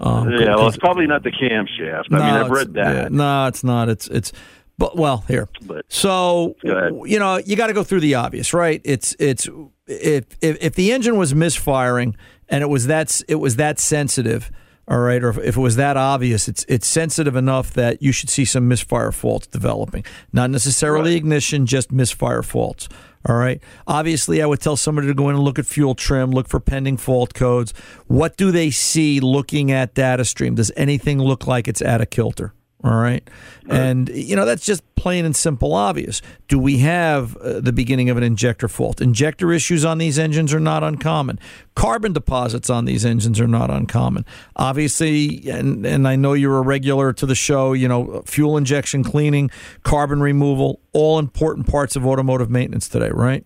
Um, 0.00 0.30
yeah, 0.30 0.56
well, 0.56 0.68
it's 0.68 0.76
probably 0.76 1.06
not 1.06 1.22
the 1.22 1.30
camshaft. 1.30 2.04
I 2.10 2.14
mean, 2.14 2.22
I've 2.22 2.50
read 2.50 2.74
that. 2.74 2.94
yeah, 2.94 3.08
no, 3.10 3.46
it's 3.46 3.64
not. 3.64 3.88
It's 3.88 4.08
it's. 4.08 4.32
But 4.78 4.94
well, 4.94 5.24
here. 5.26 5.48
But, 5.62 5.86
so 5.88 6.54
you 6.62 7.18
know, 7.18 7.38
you 7.38 7.56
got 7.56 7.68
to 7.68 7.72
go 7.72 7.82
through 7.82 8.00
the 8.00 8.16
obvious, 8.16 8.52
right? 8.52 8.80
It's 8.84 9.16
it's 9.18 9.48
if 9.86 10.24
if 10.42 10.58
if 10.60 10.74
the 10.74 10.92
engine 10.92 11.16
was 11.16 11.34
misfiring 11.34 12.14
and 12.48 12.62
it 12.62 12.68
was 12.68 12.86
that 12.86 13.20
it 13.28 13.36
was 13.36 13.56
that 13.56 13.78
sensitive, 13.78 14.50
all 14.88 14.98
right, 14.98 15.22
or 15.22 15.30
if, 15.30 15.38
if 15.38 15.56
it 15.56 15.60
was 15.60 15.76
that 15.76 15.96
obvious, 15.96 16.48
it's 16.48 16.64
it's 16.68 16.86
sensitive 16.86 17.36
enough 17.36 17.72
that 17.74 18.02
you 18.02 18.12
should 18.12 18.30
see 18.30 18.44
some 18.44 18.68
misfire 18.68 19.12
faults 19.12 19.46
developing. 19.46 20.04
Not 20.32 20.50
necessarily 20.50 21.16
ignition, 21.16 21.66
just 21.66 21.90
misfire 21.92 22.42
faults. 22.42 22.88
All 23.28 23.36
right. 23.36 23.60
Obviously, 23.88 24.40
I 24.40 24.46
would 24.46 24.60
tell 24.60 24.76
somebody 24.76 25.08
to 25.08 25.14
go 25.14 25.28
in 25.28 25.34
and 25.34 25.44
look 25.44 25.58
at 25.58 25.66
fuel 25.66 25.96
trim, 25.96 26.30
look 26.30 26.48
for 26.48 26.60
pending 26.60 26.96
fault 26.96 27.34
codes. 27.34 27.74
What 28.06 28.36
do 28.36 28.52
they 28.52 28.70
see 28.70 29.18
looking 29.18 29.72
at 29.72 29.94
data 29.94 30.24
stream? 30.24 30.54
Does 30.54 30.70
anything 30.76 31.18
look 31.18 31.44
like 31.44 31.66
it's 31.66 31.82
out 31.82 32.00
of 32.00 32.10
kilter? 32.10 32.52
All 32.84 32.96
right. 32.96 33.28
And, 33.68 34.08
you 34.10 34.36
know, 34.36 34.44
that's 34.44 34.64
just 34.64 34.82
plain 34.96 35.24
and 35.24 35.34
simple 35.34 35.72
obvious. 35.74 36.20
Do 36.46 36.58
we 36.58 36.78
have 36.78 37.36
uh, 37.38 37.60
the 37.60 37.72
beginning 37.72 38.10
of 38.10 38.16
an 38.16 38.22
injector 38.22 38.68
fault? 38.68 39.00
Injector 39.00 39.50
issues 39.50 39.84
on 39.84 39.98
these 39.98 40.18
engines 40.18 40.52
are 40.52 40.60
not 40.60 40.84
uncommon. 40.84 41.40
Carbon 41.74 42.12
deposits 42.12 42.68
on 42.70 42.84
these 42.84 43.04
engines 43.04 43.40
are 43.40 43.48
not 43.48 43.70
uncommon. 43.70 44.24
Obviously, 44.56 45.48
and, 45.48 45.84
and 45.86 46.06
I 46.06 46.16
know 46.16 46.34
you're 46.34 46.58
a 46.58 46.62
regular 46.62 47.12
to 47.14 47.26
the 47.26 47.34
show, 47.34 47.72
you 47.72 47.88
know, 47.88 48.22
fuel 48.26 48.56
injection 48.56 49.02
cleaning, 49.02 49.50
carbon 49.82 50.20
removal, 50.20 50.80
all 50.92 51.18
important 51.18 51.66
parts 51.66 51.96
of 51.96 52.06
automotive 52.06 52.50
maintenance 52.50 52.88
today, 52.88 53.10
right? 53.10 53.44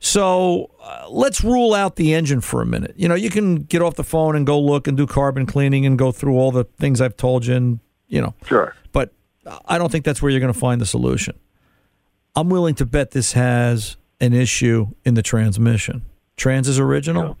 So 0.00 0.70
uh, 0.82 1.06
let's 1.10 1.42
rule 1.42 1.74
out 1.74 1.96
the 1.96 2.14
engine 2.14 2.40
for 2.40 2.62
a 2.62 2.66
minute. 2.66 2.94
You 2.96 3.08
know, 3.08 3.14
you 3.14 3.30
can 3.30 3.56
get 3.56 3.82
off 3.82 3.94
the 3.94 4.04
phone 4.04 4.36
and 4.36 4.46
go 4.46 4.60
look 4.60 4.86
and 4.86 4.96
do 4.96 5.06
carbon 5.06 5.44
cleaning 5.46 5.84
and 5.86 5.98
go 5.98 6.12
through 6.12 6.36
all 6.36 6.52
the 6.52 6.64
things 6.64 7.00
I've 7.00 7.16
told 7.16 7.46
you, 7.46 7.54
and 7.54 7.80
you 8.10 8.20
know, 8.20 8.34
sure. 8.44 8.74
But 8.92 9.14
I 9.64 9.78
don't 9.78 9.90
think 9.90 10.04
that's 10.04 10.20
where 10.20 10.30
you're 10.30 10.40
going 10.40 10.52
to 10.52 10.58
find 10.58 10.80
the 10.80 10.86
solution. 10.86 11.38
I'm 12.36 12.50
willing 12.50 12.74
to 12.76 12.84
bet 12.84 13.12
this 13.12 13.32
has 13.32 13.96
an 14.20 14.34
issue 14.34 14.88
in 15.04 15.14
the 15.14 15.22
transmission. 15.22 16.02
Trans 16.36 16.68
is 16.68 16.78
original. 16.78 17.38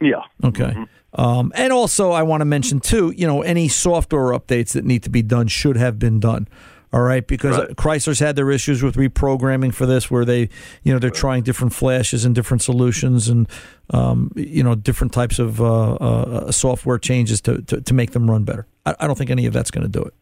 Yeah. 0.00 0.22
Okay. 0.44 0.76
Um, 1.14 1.52
and 1.54 1.72
also, 1.72 2.12
I 2.12 2.22
want 2.22 2.42
to 2.42 2.44
mention 2.44 2.78
too, 2.78 3.12
you 3.16 3.26
know, 3.26 3.42
any 3.42 3.68
software 3.68 4.38
updates 4.38 4.72
that 4.72 4.84
need 4.84 5.02
to 5.02 5.10
be 5.10 5.22
done 5.22 5.48
should 5.48 5.76
have 5.76 5.98
been 5.98 6.20
done. 6.20 6.46
All 6.92 7.02
right, 7.02 7.26
because 7.26 7.56
Chrysler's 7.74 8.20
had 8.20 8.36
their 8.36 8.50
issues 8.50 8.82
with 8.82 8.94
reprogramming 8.94 9.74
for 9.74 9.86
this, 9.86 10.10
where 10.10 10.24
they, 10.24 10.48
you 10.82 10.92
know, 10.92 10.98
they're 10.98 11.10
trying 11.10 11.42
different 11.42 11.74
flashes 11.74 12.24
and 12.24 12.34
different 12.34 12.62
solutions 12.62 13.28
and, 13.28 13.48
um, 13.90 14.30
you 14.36 14.62
know, 14.62 14.74
different 14.74 15.12
types 15.12 15.38
of 15.38 15.60
uh, 15.60 15.94
uh, 15.94 16.52
software 16.52 16.96
changes 16.98 17.40
to, 17.42 17.60
to 17.62 17.80
to 17.80 17.92
make 17.92 18.12
them 18.12 18.30
run 18.30 18.44
better. 18.44 18.66
I, 18.86 18.94
I 19.00 19.06
don't 19.06 19.18
think 19.18 19.30
any 19.30 19.44
of 19.44 19.52
that's 19.52 19.70
going 19.70 19.82
to 19.82 19.90
do 19.90 20.02
it. 20.02 20.14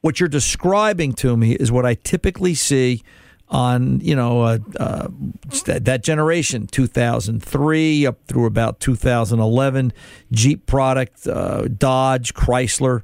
What 0.00 0.18
you're 0.18 0.28
describing 0.28 1.12
to 1.14 1.36
me 1.36 1.52
is 1.52 1.70
what 1.70 1.86
I 1.86 1.94
typically 1.94 2.54
see 2.54 3.02
on 3.48 4.00
you 4.00 4.16
know 4.16 4.42
uh, 4.42 4.58
uh, 4.78 5.08
that, 5.66 5.84
that 5.84 6.02
generation 6.02 6.66
2003 6.66 8.06
up 8.06 8.18
through 8.26 8.46
about 8.46 8.80
2011 8.80 9.92
Jeep 10.32 10.64
product 10.64 11.26
uh, 11.26 11.68
Dodge 11.68 12.32
Chrysler 12.32 13.02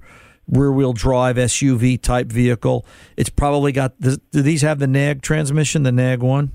rear 0.49 0.73
wheel 0.73 0.95
drive 0.95 1.37
SUV 1.37 2.01
type 2.01 2.29
vehicle 2.29 2.87
it's 3.19 3.29
probably 3.29 3.71
got 3.71 4.01
do 4.01 4.17
these 4.31 4.63
have 4.63 4.79
the 4.79 4.87
nag 4.87 5.21
transmission 5.21 5.83
the 5.83 5.93
nag 5.93 6.23
one 6.23 6.51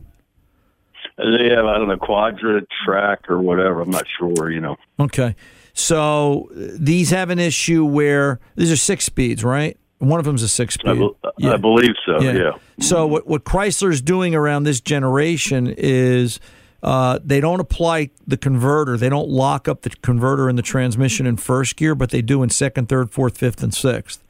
They 1.18 1.50
have, 1.56 1.66
I 1.66 1.78
don't 1.78 1.88
know, 1.88 1.98
quadra 1.98 2.62
track 2.84 3.30
or 3.30 3.40
whatever. 3.40 3.82
I'm 3.82 3.90
not 3.90 4.06
sure, 4.18 4.52
you 4.52 4.60
know. 4.60 4.76
okay 5.00 5.36
so 5.76 6.50
these 6.52 7.12
have 7.12 7.30
an 7.30 7.38
issue 7.38 7.86
where 7.86 8.40
these 8.56 8.72
are 8.72 8.78
six 8.78 9.06
speeds 9.06 9.44
right 9.44 9.78
one 10.00 10.20
of 10.20 10.26
them's 10.26 10.42
a 10.42 10.48
six 10.48 10.74
speed 10.74 10.90
I, 10.90 10.94
bel 10.94 11.16
I 11.44 11.58
believe 11.58 11.94
so, 12.06 12.22
yeah. 12.22 12.52
So 12.80 13.08
what 13.08 13.28
what 13.28 13.44
Chrysler's 13.44 14.02
doing 14.02 14.36
around 14.36 14.64
this 14.64 14.82
generation 14.82 15.74
is 15.78 16.40
uh, 16.84 17.20
they 17.24 17.40
don't 17.40 17.60
apply 17.60 18.12
the 18.28 18.38
converter. 18.38 18.98
They 18.98 19.10
don't 19.10 19.30
lock 19.30 19.68
up 19.68 19.82
the 19.82 19.90
converter 19.90 20.50
in 20.50 20.56
the 20.56 20.62
transmission 20.62 21.26
in 21.26 21.38
first 21.38 21.78
gear, 21.78 21.96
but 21.96 22.12
they 22.12 22.22
do 22.22 22.44
in 22.44 22.50
second, 22.50 22.90
third, 22.90 23.12
fourth, 23.12 23.38
fifth, 23.38 23.64
and 23.64 23.74
sixth. 23.74 24.24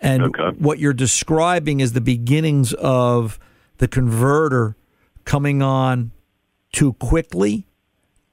And 0.00 0.34
what 0.58 0.78
you're 0.78 0.92
describing 0.92 1.80
is 1.80 1.92
the 1.92 2.00
beginnings 2.00 2.74
of 2.74 3.38
the 3.78 3.88
converter 3.88 4.76
coming 5.24 5.62
on 5.62 6.10
too 6.72 6.94
quickly 6.94 7.66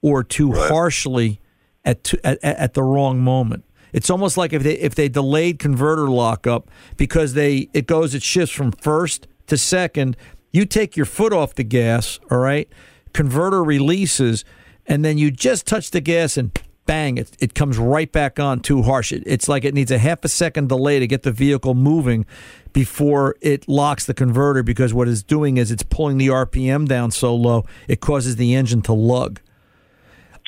or 0.02 0.24
too 0.24 0.52
harshly 0.52 1.40
at, 1.84 2.12
at 2.24 2.42
at 2.42 2.74
the 2.74 2.82
wrong 2.82 3.20
moment. 3.20 3.64
It's 3.92 4.08
almost 4.08 4.36
like 4.36 4.52
if 4.52 4.62
they 4.62 4.74
if 4.74 4.94
they 4.94 5.08
delayed 5.08 5.58
converter 5.58 6.08
lockup 6.08 6.70
because 6.96 7.34
they 7.34 7.68
it 7.72 7.86
goes 7.86 8.14
it 8.14 8.22
shifts 8.22 8.54
from 8.54 8.72
first 8.72 9.26
to 9.46 9.58
second. 9.58 10.16
You 10.50 10.66
take 10.66 10.96
your 10.96 11.06
foot 11.06 11.32
off 11.32 11.54
the 11.54 11.64
gas, 11.64 12.20
all 12.30 12.38
right? 12.38 12.68
Converter 13.14 13.64
releases, 13.64 14.44
and 14.86 15.02
then 15.02 15.16
you 15.16 15.30
just 15.30 15.66
touch 15.66 15.90
the 15.90 16.00
gas 16.02 16.36
and 16.36 16.52
bang, 16.86 17.16
it, 17.16 17.36
it 17.40 17.54
comes 17.54 17.78
right 17.78 18.10
back 18.10 18.38
on 18.38 18.60
too 18.60 18.82
harsh. 18.82 19.12
It, 19.12 19.22
it's 19.26 19.48
like 19.48 19.64
it 19.64 19.74
needs 19.74 19.90
a 19.90 19.98
half 19.98 20.24
a 20.24 20.28
second 20.28 20.68
delay 20.68 20.98
to 20.98 21.06
get 21.06 21.22
the 21.22 21.32
vehicle 21.32 21.74
moving 21.74 22.26
before 22.72 23.36
it 23.40 23.68
locks 23.68 24.04
the 24.06 24.14
converter 24.14 24.62
because 24.62 24.92
what 24.92 25.08
it's 25.08 25.22
doing 25.22 25.56
is 25.56 25.70
it's 25.70 25.82
pulling 25.82 26.18
the 26.18 26.28
RPM 26.28 26.86
down 26.86 27.10
so 27.10 27.34
low 27.34 27.64
it 27.88 28.00
causes 28.00 28.36
the 28.36 28.54
engine 28.54 28.82
to 28.82 28.92
lug. 28.92 29.40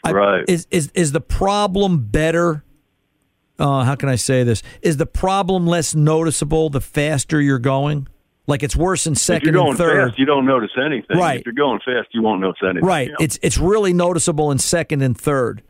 I- 0.04 0.12
Right. 0.12 0.44
is 0.48 0.66
is 0.70 0.90
is 0.94 1.12
the 1.12 1.20
problem 1.20 2.04
better? 2.06 2.64
Uh, 3.58 3.84
how 3.84 3.94
can 3.94 4.08
I 4.08 4.16
say 4.16 4.42
this? 4.42 4.62
Is 4.82 4.96
the 4.96 5.06
problem 5.06 5.66
less 5.66 5.94
noticeable 5.94 6.70
the 6.70 6.80
faster 6.80 7.40
you're 7.40 7.58
going? 7.60 8.08
Like 8.46 8.62
it's 8.62 8.76
worse 8.76 9.06
in 9.06 9.12
if 9.14 9.18
second 9.20 9.46
you're 9.46 9.54
going 9.54 9.68
and 9.70 9.78
third. 9.78 10.08
fast, 10.08 10.18
you 10.18 10.26
don't 10.26 10.44
notice 10.44 10.72
anything. 10.76 11.16
Right. 11.16 11.40
If 11.40 11.46
you're 11.46 11.54
going 11.54 11.80
fast, 11.84 12.08
you 12.12 12.20
won't 12.20 12.40
notice 12.42 12.60
anything. 12.62 12.84
Right. 12.84 13.06
you 13.06 13.12
know? 13.12 13.18
It's 13.20 13.38
it's 13.42 13.56
really 13.58 13.92
noticeable 13.94 14.50
in 14.50 14.58
second 14.58 15.00
and 15.02 15.16
third, 15.16 15.62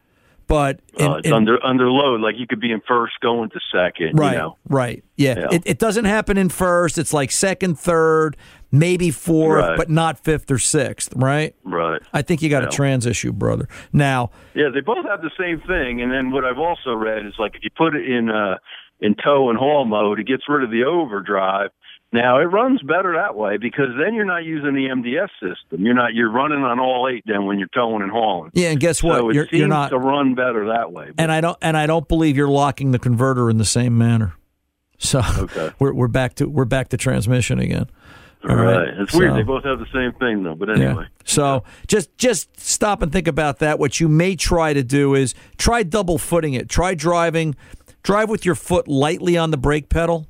but 0.46 0.80
in, 0.98 1.06
Uh, 1.10 1.14
it's 1.16 1.26
in- 1.28 1.32
under 1.32 1.64
under 1.64 1.90
load. 1.90 2.20
Like 2.20 2.34
you 2.38 2.46
could 2.46 2.60
be 2.60 2.70
in 2.72 2.80
first 2.86 3.14
going 3.20 3.50
to 3.50 3.60
second. 3.72 4.18
right, 4.18 4.32
You 4.32 4.38
know? 4.38 4.56
right, 4.68 5.04
yeah. 5.16 5.38
Yeah. 5.38 5.46
It, 5.52 5.62
it 5.66 5.78
doesn't 5.78 6.04
happen 6.04 6.36
in 6.38 6.48
first. 6.48 6.98
It's 6.98 7.12
like 7.12 7.30
second, 7.30 7.78
third, 7.78 8.36
maybe 8.72 9.10
fourth, 9.10 9.64
Right. 9.64 9.76
but 9.76 9.88
not 9.90 10.18
fifth 10.18 10.50
or 10.50 10.58
sixth. 10.58 11.12
Right. 11.16 11.54
Right. 11.64 12.00
I 12.12 12.22
think 12.22 12.42
you 12.42 12.48
got 12.50 12.64
a 12.64 12.68
trans 12.68 13.06
issue, 13.06 13.32
brother. 13.32 13.68
Now, 13.92 14.30
Yeah, 14.54 14.68
they 14.72 14.80
both 14.80 15.04
have 15.06 15.22
the 15.22 15.30
same 15.38 15.60
thing. 15.60 16.02
And 16.02 16.10
then 16.12 16.30
what 16.30 16.44
I've 16.44 16.58
also 16.58 16.92
read 16.94 17.24
is 17.26 17.34
like 17.38 17.54
if 17.56 17.64
you 17.64 17.70
put 17.76 17.94
it 17.94 18.08
in 18.08 18.30
uh 18.30 18.56
in 19.00 19.14
tow 19.16 19.50
and 19.50 19.58
haul 19.58 19.84
mode, 19.84 20.20
it 20.20 20.26
gets 20.26 20.44
rid 20.48 20.62
of 20.64 20.70
the 20.70 20.84
overdrive. 20.84 21.70
Now 22.14 22.38
it 22.38 22.44
runs 22.44 22.80
better 22.82 23.14
that 23.16 23.34
way 23.34 23.56
because 23.56 23.88
then 23.98 24.14
you're 24.14 24.24
not 24.24 24.44
using 24.44 24.72
the 24.72 24.86
MDS 24.86 25.30
system. 25.40 25.84
You're 25.84 25.94
not 25.96 26.14
you're 26.14 26.30
running 26.30 26.62
on 26.62 26.78
all 26.78 27.08
eight 27.12 27.24
then 27.26 27.44
when 27.46 27.58
you're 27.58 27.66
towing 27.74 28.02
and 28.02 28.10
hauling. 28.12 28.52
yeah, 28.54 28.70
and 28.70 28.78
guess 28.78 29.02
what? 29.02 29.18
So 29.18 29.30
it 29.30 29.34
you're 29.34 29.48
seems 29.48 29.58
you're 29.58 29.68
not, 29.68 29.88
to 29.88 29.98
run 29.98 30.36
better 30.36 30.68
that 30.68 30.92
way. 30.92 31.10
and 31.18 31.32
I 31.32 31.40
don't, 31.40 31.58
and 31.60 31.76
I 31.76 31.86
don't 31.86 32.06
believe 32.06 32.36
you're 32.36 32.46
locking 32.48 32.92
the 32.92 33.00
converter 33.00 33.50
in 33.50 33.58
the 33.58 33.64
same 33.64 33.98
manner. 33.98 34.34
So 34.96 35.22
Okay. 35.38 35.72
we're 35.80 35.92
we're 35.92 36.06
back 36.06 36.36
to 36.36 36.46
we're 36.48 36.64
back 36.66 36.90
to 36.90 36.96
transmission 36.96 37.58
again. 37.58 37.86
All 38.48 38.54
right. 38.54 38.88
It's 39.00 39.12
weird. 39.12 39.34
They 39.34 39.42
both 39.42 39.64
have 39.64 39.80
the 39.80 39.86
same 39.92 40.12
thing 40.20 40.44
though. 40.44 40.54
But 40.54 40.70
anyway. 40.70 41.06
So 41.24 41.64
just 41.88 42.16
just 42.16 42.60
stop 42.60 43.02
and 43.02 43.10
think 43.10 43.26
about 43.26 43.58
that. 43.58 43.80
What 43.80 43.98
you 43.98 44.08
may 44.08 44.36
try 44.36 44.72
to 44.72 44.84
do 44.84 45.14
is 45.16 45.34
try 45.58 45.82
double 45.82 46.18
footing 46.18 46.54
it. 46.54 46.68
Try 46.68 46.94
driving, 46.94 47.56
drive 48.04 48.28
with 48.28 48.44
your 48.46 48.54
foot 48.54 48.86
lightly 48.86 49.36
on 49.36 49.50
the 49.50 49.56
brake 49.56 49.88
pedal. 49.88 50.28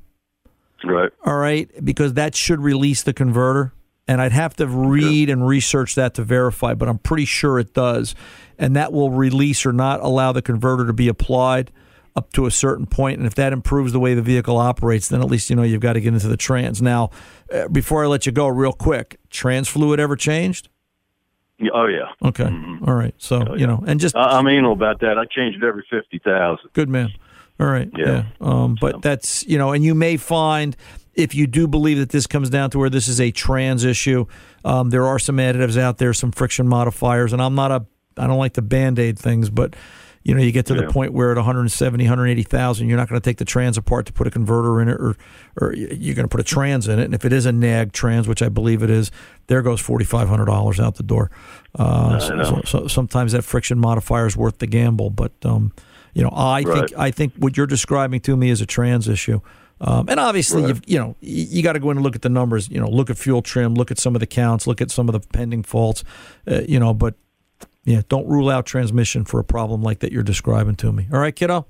Right. 0.85 1.11
All 1.25 1.37
right, 1.37 1.69
because 1.83 2.13
that 2.13 2.35
should 2.35 2.59
release 2.61 3.03
the 3.03 3.13
converter. 3.13 3.73
And 4.07 4.21
I'd 4.21 4.33
have 4.33 4.55
to 4.57 4.67
read 4.67 5.31
and 5.31 5.47
research 5.47 5.95
that 5.95 6.13
to 6.13 6.23
verify, 6.23 6.75
but 6.75 6.87
I'm 6.87 6.99
pretty 6.99 7.25
sure 7.25 7.57
it 7.57 7.73
does. 7.73 8.13
And 8.59 8.75
that 8.75 8.93
will 8.93 9.09
release 9.09 9.65
or 9.65 9.73
not 9.73 9.99
allow 10.01 10.31
the 10.31 10.43
converter 10.43 10.85
to 10.85 10.93
be 10.93 11.07
applied 11.07 11.71
up 12.15 12.31
to 12.33 12.45
a 12.45 12.51
certain 12.51 12.85
point. 12.85 13.17
And 13.17 13.27
if 13.27 13.35
that 13.35 13.51
improves 13.51 13.91
the 13.91 13.99
way 13.99 14.13
the 14.13 14.21
vehicle 14.21 14.57
operates, 14.57 15.09
then 15.09 15.21
at 15.21 15.27
least 15.27 15.49
you 15.49 15.55
know 15.55 15.63
you've 15.63 15.81
got 15.81 15.93
to 15.93 16.01
get 16.01 16.13
into 16.13 16.27
the 16.27 16.37
trans. 16.37 16.81
Now, 16.81 17.09
uh, 17.51 17.67
before 17.67 18.03
I 18.03 18.07
let 18.07 18.25
you 18.25 18.31
go, 18.31 18.47
real 18.47 18.73
quick, 18.73 19.19
trans 19.29 19.67
fluid 19.67 19.99
ever 19.99 20.15
changed? 20.15 20.69
Yeah, 21.57 21.71
Oh 21.73 21.87
yeah. 21.87 22.27
Okay. 22.27 22.49
All 22.85 22.93
right. 22.93 23.15
So, 23.17 23.55
you 23.55 23.65
know, 23.65 23.83
and 23.87 23.99
just 23.99 24.15
I, 24.15 24.37
I'm 24.37 24.47
anal 24.47 24.73
about 24.73 24.99
that. 24.99 25.17
I 25.17 25.25
change 25.25 25.55
it 25.55 25.63
every 25.63 25.85
fifty 25.89 26.19
thousand. 26.19 26.69
Good 26.73 26.89
man. 26.89 27.09
All 27.59 27.67
right. 27.67 27.89
Yeah. 27.97 28.05
Yeah. 28.07 28.23
Um, 28.41 28.75
but 28.79 29.01
that's 29.01 29.45
you 29.47 29.57
know, 29.57 29.71
and 29.71 29.83
you 29.83 29.95
may 29.95 30.17
find 30.17 30.75
if 31.13 31.33
you 31.33 31.47
do 31.47 31.67
believe 31.67 31.97
that 31.99 32.09
this 32.09 32.27
comes 32.27 32.49
down 32.49 32.69
to 32.71 32.79
where 32.79 32.89
this 32.89 33.07
is 33.07 33.21
a 33.21 33.31
trans 33.31 33.85
issue, 33.85 34.25
um, 34.65 34.89
there 34.89 35.05
are 35.07 35.19
some 35.19 35.37
additives 35.37 35.77
out 35.77 35.97
there, 35.97 36.13
some 36.13 36.31
friction 36.31 36.67
modifiers, 36.67 37.31
and 37.33 37.41
I'm 37.41 37.55
not 37.55 37.71
a 37.71 37.85
I 38.17 38.27
don't 38.27 38.37
like 38.37 38.53
the 38.53 38.61
band 38.61 38.99
aid 38.99 39.17
things, 39.19 39.49
but 39.49 39.75
you 40.23 40.33
know, 40.33 40.41
you 40.41 40.51
get 40.51 40.65
to 40.65 40.73
the 40.73 40.83
Yeah. 40.83 40.89
point 40.89 41.13
where 41.13 41.29
at 41.31 41.37
170, 41.37 42.03
180,000, 42.03 42.87
you're 42.89 42.97
not 42.97 43.07
going 43.07 43.21
to 43.21 43.23
take 43.23 43.37
the 43.37 43.45
trans 43.45 43.77
apart 43.77 44.07
to 44.07 44.13
put 44.13 44.25
a 44.25 44.31
converter 44.31 44.81
in 44.81 44.87
it, 44.89 44.95
or 44.99 45.15
or 45.61 45.73
you're 45.75 46.15
going 46.15 46.23
to 46.23 46.27
put 46.27 46.39
a 46.41 46.43
trans 46.43 46.87
in 46.87 46.97
it. 46.99 47.05
And 47.05 47.13
if 47.13 47.23
it 47.25 47.31
is 47.31 47.45
a 47.45 47.51
nag 47.51 47.91
trans, 47.93 48.27
which 48.27 48.41
I 48.41 48.49
believe 48.49 48.81
it 48.83 48.89
is, 48.89 49.11
there 49.47 49.61
goes 49.61 49.79
forty 49.79 50.03
five 50.03 50.27
hundred 50.27 50.45
dollars 50.45 50.79
out 50.79 50.95
the 50.95 51.03
door. 51.03 51.29
Uh, 51.75 52.19
so, 52.19 52.41
so, 52.43 52.61
so 52.65 52.87
sometimes 52.87 53.33
that 53.33 53.43
friction 53.43 53.77
modifier 53.79 54.25
is 54.25 54.35
worth 54.35 54.57
the 54.57 54.67
gamble, 54.67 55.09
but 55.11 55.31
um, 55.43 55.71
you 56.15 56.23
know, 56.23 56.29
I 56.33 56.63
Right. 56.63 56.89
think 56.89 56.99
I 56.99 57.11
think 57.11 57.33
what 57.37 57.55
you're 57.57 57.67
describing 57.67 58.19
to 58.21 58.35
me 58.35 58.49
is 58.49 58.61
a 58.61 58.65
trans 58.65 59.07
issue. 59.07 59.41
Um, 59.81 60.05
and 60.07 60.19
obviously, 60.19 60.61
Right. 60.61 60.69
you've, 60.69 60.81
you 60.87 60.97
know, 60.97 61.15
you, 61.19 61.45
you 61.49 61.61
got 61.61 61.73
to 61.73 61.79
go 61.79 61.91
in 61.91 61.97
and 61.97 62.03
look 62.03 62.15
at 62.15 62.21
the 62.23 62.29
numbers. 62.29 62.69
You 62.71 62.79
know, 62.79 62.89
look 62.89 63.09
at 63.09 63.17
fuel 63.17 63.41
trim, 63.41 63.75
look 63.75 63.91
at 63.91 63.99
some 63.99 64.15
of 64.15 64.21
the 64.21 64.25
counts, 64.25 64.65
look 64.65 64.81
at 64.81 64.89
some 64.89 65.07
of 65.09 65.13
the 65.13 65.19
pending 65.19 65.63
faults. 65.63 66.03
Uh, 66.49 66.61
you 66.67 66.79
know, 66.79 66.93
but 66.93 67.13
yeah, 67.83 68.01
don't 68.09 68.25
rule 68.27 68.49
out 68.49 68.65
transmission 68.65 69.25
for 69.25 69.39
a 69.39 69.43
problem 69.43 69.83
like 69.83 69.99
that 69.99 70.11
you're 70.11 70.23
describing 70.23 70.75
to 70.75 70.91
me. 70.91 71.07
All 71.13 71.19
right, 71.19 71.35
kiddo. 71.35 71.67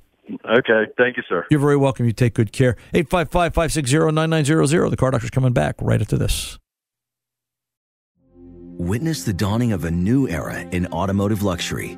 Okay. 0.48 0.86
Thank 0.98 1.18
you, 1.18 1.24
sir. 1.28 1.46
You're 1.52 1.60
very 1.60 1.78
welcome. 1.78 2.06
You 2.06 2.12
take 2.14 2.34
good 2.36 2.52
care. 2.52 2.76
855 2.94 3.54
560 3.54 4.12
9900. 4.12 4.90
The 4.90 4.98
car 4.98 5.12
doctor's 5.12 5.30
coming 5.32 5.54
back 5.54 5.76
right 5.82 6.00
after 6.02 6.18
this. 6.18 6.58
Witness 8.78 9.24
the 9.24 9.34
dawning 9.34 9.72
of 9.72 9.86
a 9.86 9.92
new 9.92 10.28
era 10.28 10.60
in 10.72 10.86
automotive 10.88 11.42
luxury 11.44 11.98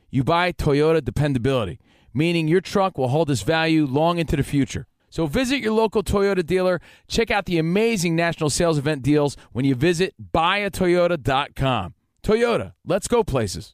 you 0.11 0.23
buy 0.23 0.51
Toyota 0.51 1.03
dependability, 1.03 1.79
meaning 2.13 2.47
your 2.47 2.61
truck 2.61 2.97
will 2.97 3.07
hold 3.07 3.31
its 3.31 3.41
value 3.41 3.85
long 3.87 4.19
into 4.19 4.35
the 4.35 4.43
future. 4.43 4.85
So 5.09 5.25
visit 5.25 5.59
your 5.59 5.73
local 5.73 6.03
Toyota 6.03 6.45
dealer. 6.45 6.79
Check 7.07 7.31
out 7.31 7.45
the 7.45 7.57
amazing 7.57 8.15
national 8.15 8.49
sales 8.49 8.77
event 8.77 9.01
deals 9.01 9.35
when 9.51 9.65
you 9.65 9.75
visit 9.75 10.13
buyatoyota.com. 10.33 11.95
Toyota, 12.23 12.73
let's 12.85 13.07
go 13.07 13.23
places. 13.23 13.73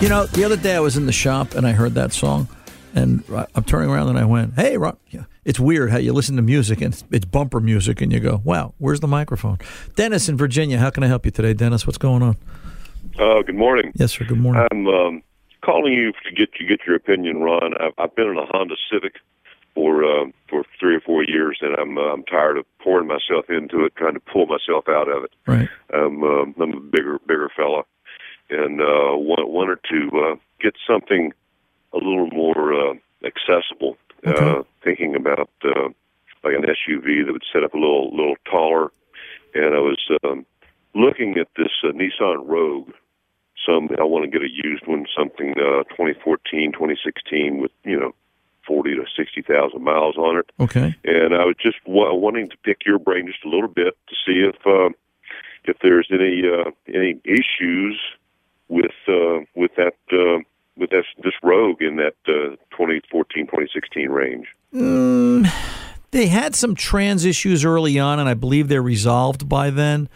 You 0.00 0.08
know, 0.08 0.24
the 0.24 0.44
other 0.44 0.56
day 0.56 0.74
I 0.76 0.80
was 0.80 0.96
in 0.96 1.04
the 1.04 1.12
shop 1.12 1.54
and 1.54 1.66
I 1.66 1.72
heard 1.72 1.92
that 1.94 2.14
song, 2.14 2.48
and 2.94 3.22
I'm 3.54 3.64
turning 3.64 3.90
around 3.90 4.08
and 4.08 4.18
I 4.18 4.24
went, 4.24 4.54
"Hey, 4.54 4.78
Ron." 4.78 4.96
Yeah. 5.10 5.24
It's 5.44 5.58
weird 5.58 5.90
how 5.90 5.98
you 5.98 6.12
listen 6.12 6.36
to 6.36 6.42
music 6.42 6.82
and 6.82 7.02
it's, 7.10 7.24
bumper 7.24 7.60
music, 7.60 8.00
and 8.00 8.12
you 8.12 8.20
go, 8.20 8.42
"Wow, 8.44 8.74
where's 8.78 9.00
the 9.00 9.08
microphone?" 9.08 9.58
Dennis 9.96 10.28
in 10.28 10.36
Virginia, 10.36 10.78
how 10.78 10.90
can 10.90 11.02
I 11.02 11.06
help 11.06 11.24
you 11.24 11.30
today, 11.30 11.54
Dennis? 11.54 11.86
What's 11.86 11.98
going 11.98 12.22
on? 12.22 12.36
Uh, 13.18 13.42
good 13.42 13.54
morning. 13.54 13.92
Yes, 13.94 14.12
sir. 14.12 14.24
Good 14.26 14.38
morning. 14.38 14.66
I'm 14.70 14.86
um, 14.86 15.22
calling 15.62 15.94
you 15.94 16.12
to 16.12 16.34
get 16.34 16.52
to 16.54 16.64
get 16.64 16.80
your 16.86 16.96
opinion, 16.96 17.40
Ron. 17.40 17.72
I've, 17.80 17.92
I've 17.96 18.14
been 18.14 18.28
in 18.28 18.36
a 18.36 18.44
Honda 18.46 18.74
Civic 18.92 19.14
for 19.74 20.04
uh, 20.04 20.26
for 20.48 20.64
three 20.78 20.96
or 20.96 21.00
four 21.00 21.24
years, 21.24 21.58
and 21.62 21.74
I'm 21.76 21.96
uh, 21.96 22.12
I'm 22.12 22.24
tired 22.24 22.58
of 22.58 22.66
pouring 22.78 23.08
myself 23.08 23.48
into 23.48 23.84
it, 23.84 23.96
trying 23.96 24.14
to 24.14 24.20
pull 24.20 24.46
myself 24.46 24.88
out 24.88 25.08
of 25.08 25.24
it. 25.24 25.30
Right. 25.46 25.68
Um, 25.94 26.22
um, 26.22 26.54
I'm 26.60 26.72
a 26.74 26.80
bigger 26.80 27.18
bigger 27.26 27.48
fella, 27.56 27.84
and 28.50 28.80
uh, 28.80 29.16
want, 29.16 29.48
wanted 29.48 29.78
to 29.90 30.18
uh, 30.18 30.36
get 30.60 30.74
something 30.86 31.32
a 31.92 31.96
little 31.96 32.28
more 32.28 32.74
uh, 32.74 32.94
accessible. 33.24 33.96
Uh, 34.26 34.62
thinking 34.84 35.16
about 35.16 35.50
uh, 35.64 35.88
like 36.44 36.54
an 36.54 36.62
SUV 36.62 37.24
that 37.24 37.32
would 37.32 37.44
set 37.52 37.64
up 37.64 37.74
a 37.74 37.78
little 37.78 38.10
little 38.14 38.36
taller, 38.50 38.92
and 39.54 39.74
I 39.74 39.78
was 39.78 39.98
um, 40.24 40.44
looking 40.94 41.36
at 41.38 41.48
this 41.56 41.72
uh, 41.84 41.92
Nissan 41.92 42.46
Rogue. 42.46 42.90
Some 43.66 43.88
I 43.98 44.04
want 44.04 44.24
to 44.24 44.30
get 44.30 44.42
a 44.42 44.50
used 44.50 44.86
one, 44.86 45.06
something 45.16 45.50
uh, 45.52 45.84
2014, 45.90 46.72
2016, 46.72 47.60
with 47.60 47.70
you 47.84 47.98
know 47.98 48.14
40 48.66 48.96
to 48.96 49.04
60,000 49.16 49.82
miles 49.82 50.16
on 50.16 50.38
it. 50.38 50.50
Okay. 50.60 50.94
And 51.04 51.34
I 51.34 51.44
was 51.44 51.56
just 51.60 51.76
wa- 51.86 52.14
wanting 52.14 52.48
to 52.50 52.56
pick 52.58 52.86
your 52.86 52.98
brain 52.98 53.26
just 53.26 53.44
a 53.44 53.48
little 53.48 53.68
bit 53.68 53.96
to 54.08 54.14
see 54.24 54.48
if 54.48 54.56
uh, 54.66 54.94
if 55.64 55.76
there's 55.82 56.08
any 56.12 56.42
uh, 56.46 56.70
any 56.88 57.20
issues 57.24 58.00
with 58.68 58.92
uh, 59.08 59.40
with 59.54 59.72
that 59.76 59.94
uh, 60.12 60.38
with 60.80 60.90
this 60.90 61.04
this 61.22 61.34
Rogue 61.42 61.82
in 61.82 61.96
that 61.96 62.14
uh, 62.26 62.56
2014 62.72 63.46
2016 63.46 64.08
range. 64.08 64.46
Mm, 64.74 65.48
they 66.10 66.26
had 66.26 66.54
some 66.54 66.74
trans 66.74 67.24
issues 67.24 67.64
early 67.64 67.98
on, 67.98 68.18
and 68.18 68.28
I 68.28 68.34
believe 68.34 68.68
they're 68.68 68.82
resolved 68.82 69.48
by 69.48 69.70
then. 69.70 70.08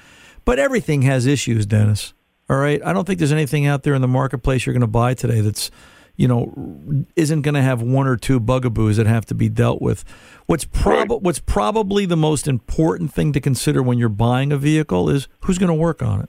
But 0.44 0.58
everything 0.58 1.02
has 1.02 1.26
issues, 1.26 1.66
Dennis. 1.66 2.12
All 2.50 2.56
right. 2.56 2.84
I 2.84 2.92
don't 2.92 3.06
think 3.06 3.18
there's 3.18 3.32
anything 3.32 3.66
out 3.66 3.82
there 3.82 3.94
in 3.94 4.02
the 4.02 4.08
marketplace 4.08 4.66
you're 4.66 4.74
going 4.74 4.82
to 4.82 4.86
buy 4.86 5.14
today 5.14 5.40
that's, 5.40 5.70
you 6.16 6.28
know, 6.28 7.06
isn't 7.16 7.42
going 7.42 7.54
to 7.54 7.62
have 7.62 7.80
one 7.80 8.06
or 8.06 8.16
two 8.16 8.38
bugaboos 8.38 8.98
that 8.98 9.06
have 9.06 9.24
to 9.26 9.34
be 9.34 9.48
dealt 9.48 9.80
with. 9.80 10.04
What's 10.46 10.66
prob- 10.66 11.24
What's 11.24 11.38
probably 11.38 12.04
the 12.04 12.16
most 12.18 12.46
important 12.46 13.14
thing 13.14 13.32
to 13.32 13.40
consider 13.40 13.82
when 13.82 13.98
you're 13.98 14.10
buying 14.10 14.52
a 14.52 14.58
vehicle 14.58 15.08
is 15.08 15.26
who's 15.40 15.56
going 15.56 15.68
to 15.68 15.74
work 15.74 16.02
on 16.02 16.20
it. 16.20 16.28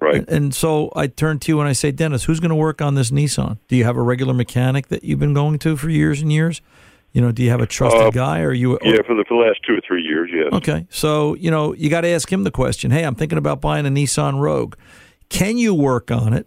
Right. 0.00 0.16
And, 0.16 0.28
and 0.28 0.54
so 0.54 0.92
I 0.94 1.08
turn 1.08 1.38
to 1.40 1.52
you 1.52 1.60
and 1.60 1.68
I 1.68 1.72
say, 1.72 1.90
Dennis, 1.90 2.24
who's 2.24 2.40
going 2.40 2.50
to 2.50 2.54
work 2.56 2.80
on 2.80 2.94
this 2.94 3.10
Nissan? 3.10 3.58
Do 3.66 3.76
you 3.76 3.84
have 3.84 3.96
a 3.96 4.02
regular 4.02 4.32
mechanic 4.32 4.88
that 4.88 5.02
you've 5.02 5.18
been 5.18 5.34
going 5.34 5.58
to 5.58 5.76
for 5.76 5.90
years 5.90 6.22
and 6.22 6.32
years? 6.32 6.60
You 7.12 7.22
know, 7.22 7.32
do 7.32 7.42
you 7.42 7.50
have 7.50 7.60
a 7.60 7.66
trusted 7.66 8.02
Uh, 8.02 8.10
guy, 8.10 8.42
or 8.42 8.48
are 8.48 8.52
you? 8.52 8.78
Yeah, 8.82 8.98
for 9.06 9.14
the 9.14 9.24
for 9.26 9.36
the 9.42 9.48
last 9.48 9.60
two 9.66 9.74
or 9.74 9.80
three 9.86 10.02
years, 10.02 10.30
yes. 10.32 10.52
Okay, 10.52 10.86
so 10.90 11.34
you 11.34 11.50
know 11.50 11.74
you 11.74 11.88
got 11.88 12.02
to 12.02 12.08
ask 12.08 12.30
him 12.30 12.44
the 12.44 12.50
question. 12.50 12.90
Hey, 12.90 13.02
I'm 13.02 13.14
thinking 13.14 13.38
about 13.38 13.60
buying 13.60 13.86
a 13.86 13.90
Nissan 13.90 14.40
Rogue. 14.40 14.74
Can 15.30 15.56
you 15.56 15.74
work 15.74 16.10
on 16.10 16.32
it? 16.32 16.46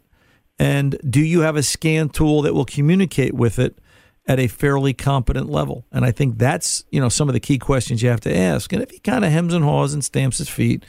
And 0.59 0.97
do 1.09 1.19
you 1.19 1.41
have 1.41 1.55
a 1.55 1.63
scan 1.63 2.09
tool 2.09 2.43
that 2.43 2.53
will 2.53 2.65
communicate 2.65 3.33
with 3.33 3.57
it 3.57 3.79
at 4.27 4.39
a 4.39 4.47
fairly 4.47 4.93
competent 4.93 5.49
level? 5.49 5.85
And 5.91 6.05
I 6.05 6.11
think 6.11 6.37
that's 6.37 6.85
you 6.91 7.01
know 7.01 7.09
some 7.09 7.27
of 7.27 7.33
the 7.33 7.39
key 7.39 7.57
questions 7.57 8.03
you 8.03 8.09
have 8.09 8.21
to 8.21 8.37
ask. 8.37 8.71
And 8.71 8.83
if 8.83 8.91
he 8.91 8.99
kind 8.99 9.25
of 9.25 9.31
hems 9.31 9.55
and 9.55 9.65
haws 9.65 9.95
and 9.95 10.05
stamps 10.05 10.37
his 10.37 10.47
feet, 10.47 10.85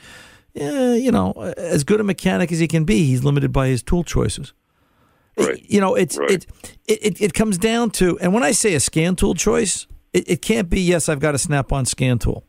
yeah, 0.55 0.95
you 0.95 1.11
know, 1.11 1.33
as 1.57 1.85
good 1.85 2.01
a 2.01 2.05
mechanic 2.05 2.53
as 2.53 2.59
he 2.59 2.69
can 2.69 2.85
be, 2.85 3.05
he's 3.05 3.25
limited 3.25 3.53
by 3.53 3.69
his 3.69 3.83
tool 3.83 4.05
choices. 4.05 4.53
Right. 5.39 5.65
You 5.67 5.81
know, 5.81 5.95
it's 5.95 6.19
it, 6.19 6.47
it 6.87 6.99
it 7.03 7.21
it 7.21 7.35
comes 7.35 7.57
down 7.57 7.91
to, 7.93 8.19
and 8.19 8.35
when 8.35 8.43
I 8.43 8.53
say 8.53 8.75
a 8.75 8.81
scan 8.81 9.17
tool 9.17 9.35
choice, 9.35 9.87
it, 10.13 10.29
it 10.29 10.43
can't 10.43 10.69
be 10.69 10.81
yes, 10.81 11.09
I've 11.09 11.21
got 11.21 11.35
a 11.35 11.39
Snap-on 11.39 11.87
scan 11.87 12.19
tool. 12.19 12.45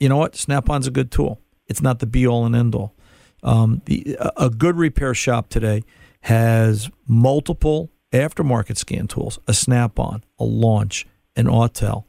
You 0.00 0.08
know 0.08 0.16
what? 0.16 0.34
Snap-on's 0.34 0.88
a 0.88 0.90
good 0.90 1.12
tool. 1.12 1.40
It's 1.68 1.80
not 1.80 2.00
the 2.00 2.06
be 2.06 2.26
all 2.26 2.44
and 2.44 2.56
end 2.56 2.74
all. 2.74 2.96
Um, 3.44 3.82
the, 3.84 4.16
a 4.18 4.32
a 4.46 4.50
good 4.50 4.76
repair 4.76 5.14
shop 5.14 5.48
today 5.48 5.84
has 6.22 6.90
multiple 7.06 7.92
aftermarket 8.12 8.78
scan 8.78 9.06
tools: 9.06 9.38
a 9.46 9.54
Snap-on, 9.54 10.24
a 10.40 10.44
Launch, 10.44 11.06
an 11.36 11.46
Autel. 11.46 12.04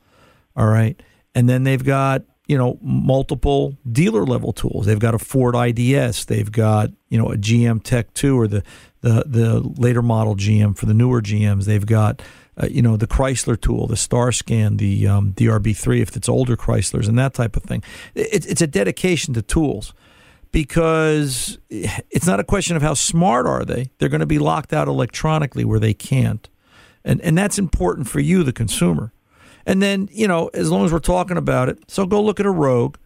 All 0.56 0.68
right, 0.68 1.00
and 1.36 1.48
then 1.48 1.66
they've 1.66 1.84
got 1.84 2.24
you 2.48 2.58
know 2.58 2.78
multiple 2.82 3.78
dealer 3.90 4.26
level 4.26 4.54
tools. 4.54 4.86
They've 4.86 5.00
got 5.00 5.16
a 5.16 5.20
Ford 5.20 5.56
IDS. 5.56 6.26
They've 6.26 6.52
got 6.52 6.92
you 7.10 7.18
know 7.18 7.32
a 7.32 7.38
GM 7.38 7.84
Tech 7.84 8.14
Two 8.14 8.40
or 8.40 8.48
the 8.48 8.64
the 9.02 9.24
the 9.26 9.60
later 9.78 10.02
model 10.02 10.36
GM 10.36 10.78
for 10.78 10.86
the 10.86 10.94
newer 10.94 11.22
GMs. 11.22 11.66
They've 11.66 11.86
got 11.86 12.22
uh, 12.62 12.68
you 12.70 12.82
know 12.82 12.98
the 12.98 13.08
Chrysler 13.08 13.60
tool, 13.60 13.88
the 13.88 13.96
Star 13.96 14.32
Scan, 14.32 14.78
the 14.78 15.08
um, 15.08 15.34
DRB3 15.34 16.02
if 16.02 16.16
it's 16.16 16.30
older 16.30 16.58
Chryslers 16.58 17.08
and 17.08 17.18
that 17.18 17.34
type 17.34 17.56
of 17.56 17.64
thing. 17.64 17.84
It, 18.14 18.46
it's 18.46 18.62
a 18.62 18.68
dedication 18.68 19.34
to 19.36 19.42
tools 19.42 19.94
because 20.52 21.58
it's 21.70 22.28
not 22.28 22.40
a 22.40 22.44
question 22.44 22.76
of 22.76 22.82
how 22.82 22.94
smart 22.94 23.46
are 23.46 23.66
they. 23.66 23.90
They're 23.98 24.10
going 24.10 24.20
to 24.20 24.26
be 24.26 24.40
locked 24.40 24.74
out 24.74 24.88
electronically 24.88 25.66
where 25.66 25.80
they 25.80 25.94
can't, 25.94 26.50
and 27.06 27.22
and 27.22 27.38
that's 27.38 27.58
important 27.58 28.10
for 28.10 28.20
you, 28.20 28.44
the 28.44 28.54
consumer. 28.54 29.14
And 29.66 29.82
then 29.82 30.10
you 30.12 30.28
know 30.28 30.50
as 30.54 30.70
long 30.72 30.86
as 30.86 30.92
we're 30.92 31.00
talking 31.00 31.38
about 31.38 31.70
it, 31.70 31.80
so 31.88 32.06
go 32.06 32.22
look 32.22 32.40
at 32.40 32.46
a 32.46 32.52
Rogue. 32.52 32.98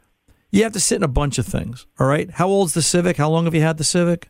You 0.50 0.64
have 0.64 0.74
to 0.74 0.80
sit 0.80 0.96
in 0.96 1.04
a 1.04 1.10
bunch 1.10 1.38
of 1.38 1.46
things. 1.46 1.86
All 2.00 2.08
right. 2.08 2.32
How 2.32 2.48
old's 2.48 2.74
the 2.74 2.82
Civic? 2.82 3.18
How 3.18 3.30
long 3.30 3.44
have 3.46 3.54
you 3.54 3.62
had 3.62 3.78
the 3.78 3.84
Civic? 3.84 4.30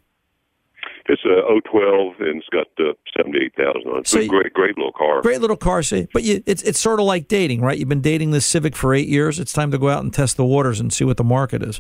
It's 1.10 1.24
a 1.24 1.42
012 1.70 2.16
and 2.20 2.38
it's 2.42 2.50
got 2.50 2.68
uh, 2.80 2.92
78,000 3.16 3.82
on 3.90 3.98
it. 3.98 4.00
It's 4.02 4.10
So 4.10 4.20
a 4.20 4.28
great, 4.28 4.52
great 4.52 4.76
little 4.78 4.92
car. 4.92 5.22
Great 5.22 5.40
little 5.40 5.56
car, 5.56 5.82
see, 5.82 6.08
but 6.12 6.24
you, 6.24 6.44
it's 6.46 6.62
it's 6.64 6.80
sort 6.80 7.00
of 7.00 7.06
like 7.06 7.30
dating, 7.30 7.62
right? 7.62 7.78
You've 7.78 7.88
been 7.88 8.02
dating 8.02 8.32
this 8.32 8.46
Civic 8.46 8.76
for 8.76 8.94
eight 8.94 9.08
years. 9.08 9.40
It's 9.40 9.54
time 9.54 9.72
to 9.72 9.78
go 9.78 9.88
out 9.90 10.04
and 10.04 10.14
test 10.14 10.36
the 10.36 10.44
waters 10.44 10.82
and 10.82 10.92
see 10.92 11.06
what 11.06 11.16
the 11.16 11.24
market 11.24 11.64
is. 11.64 11.80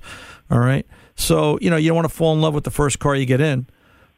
All 0.49 0.59
right. 0.59 0.85
So 1.15 1.57
you 1.61 1.69
know 1.69 1.75
you 1.75 1.89
don't 1.89 1.95
want 1.97 2.07
to 2.07 2.13
fall 2.15 2.33
in 2.33 2.39
love 2.41 2.53
with 2.53 2.63
the 2.63 2.71
first 2.71 2.99
car 2.99 3.15
you 3.15 3.25
get 3.25 3.41
in. 3.41 3.67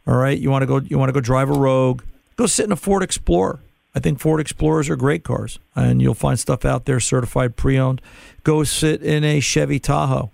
All 0.06 0.16
right. 0.18 0.38
You 0.38 0.52
want 0.52 0.62
to 0.62 0.68
go. 0.68 0.78
You 0.80 1.00
want 1.00 1.10
to 1.10 1.14
go 1.14 1.22
drive 1.22 1.50
a 1.50 1.54
Rogue. 1.54 2.04
Go 2.36 2.46
sit 2.46 2.66
in 2.66 2.72
a 2.72 2.76
Ford 2.76 3.02
Explorer. 3.02 3.62
I 4.00 4.02
think 4.02 4.22
Ford 4.22 4.40
Explorers 4.40 4.90
are 4.90 4.96
great 4.96 5.26
cars, 5.26 5.60
and 5.76 6.02
you'll 6.02 6.14
find 6.14 6.40
stuff 6.40 6.64
out 6.64 6.86
there 6.86 7.02
certified 7.02 7.58
pre-owned. 7.58 8.02
Go 8.46 8.64
sit 8.64 9.04
in 9.04 9.26
a 9.26 9.42
Chevy 9.42 9.78
Tahoe. 9.78 10.32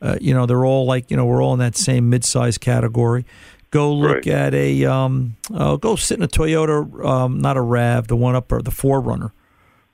Uh, 0.00 0.16
you 0.20 0.32
know 0.32 0.46
they're 0.46 0.64
all 0.64 0.86
like 0.86 1.10
you 1.10 1.16
know 1.16 1.24
we're 1.24 1.42
all 1.42 1.52
in 1.52 1.58
that 1.58 1.74
same 1.74 2.08
mid-size 2.08 2.56
category. 2.56 3.26
Go 3.72 3.92
look 3.92 4.28
at 4.28 4.54
a 4.54 4.84
um, 4.84 5.36
oh, 5.52 5.76
go 5.76 5.96
sit 5.96 6.18
in 6.18 6.22
a 6.22 6.28
Toyota, 6.28 7.04
um, 7.04 7.40
not 7.40 7.56
a 7.56 7.60
Rav, 7.60 8.06
the 8.06 8.14
one 8.14 8.36
up 8.36 8.52
or 8.52 8.62
the 8.62 8.70
4Runner. 8.70 9.32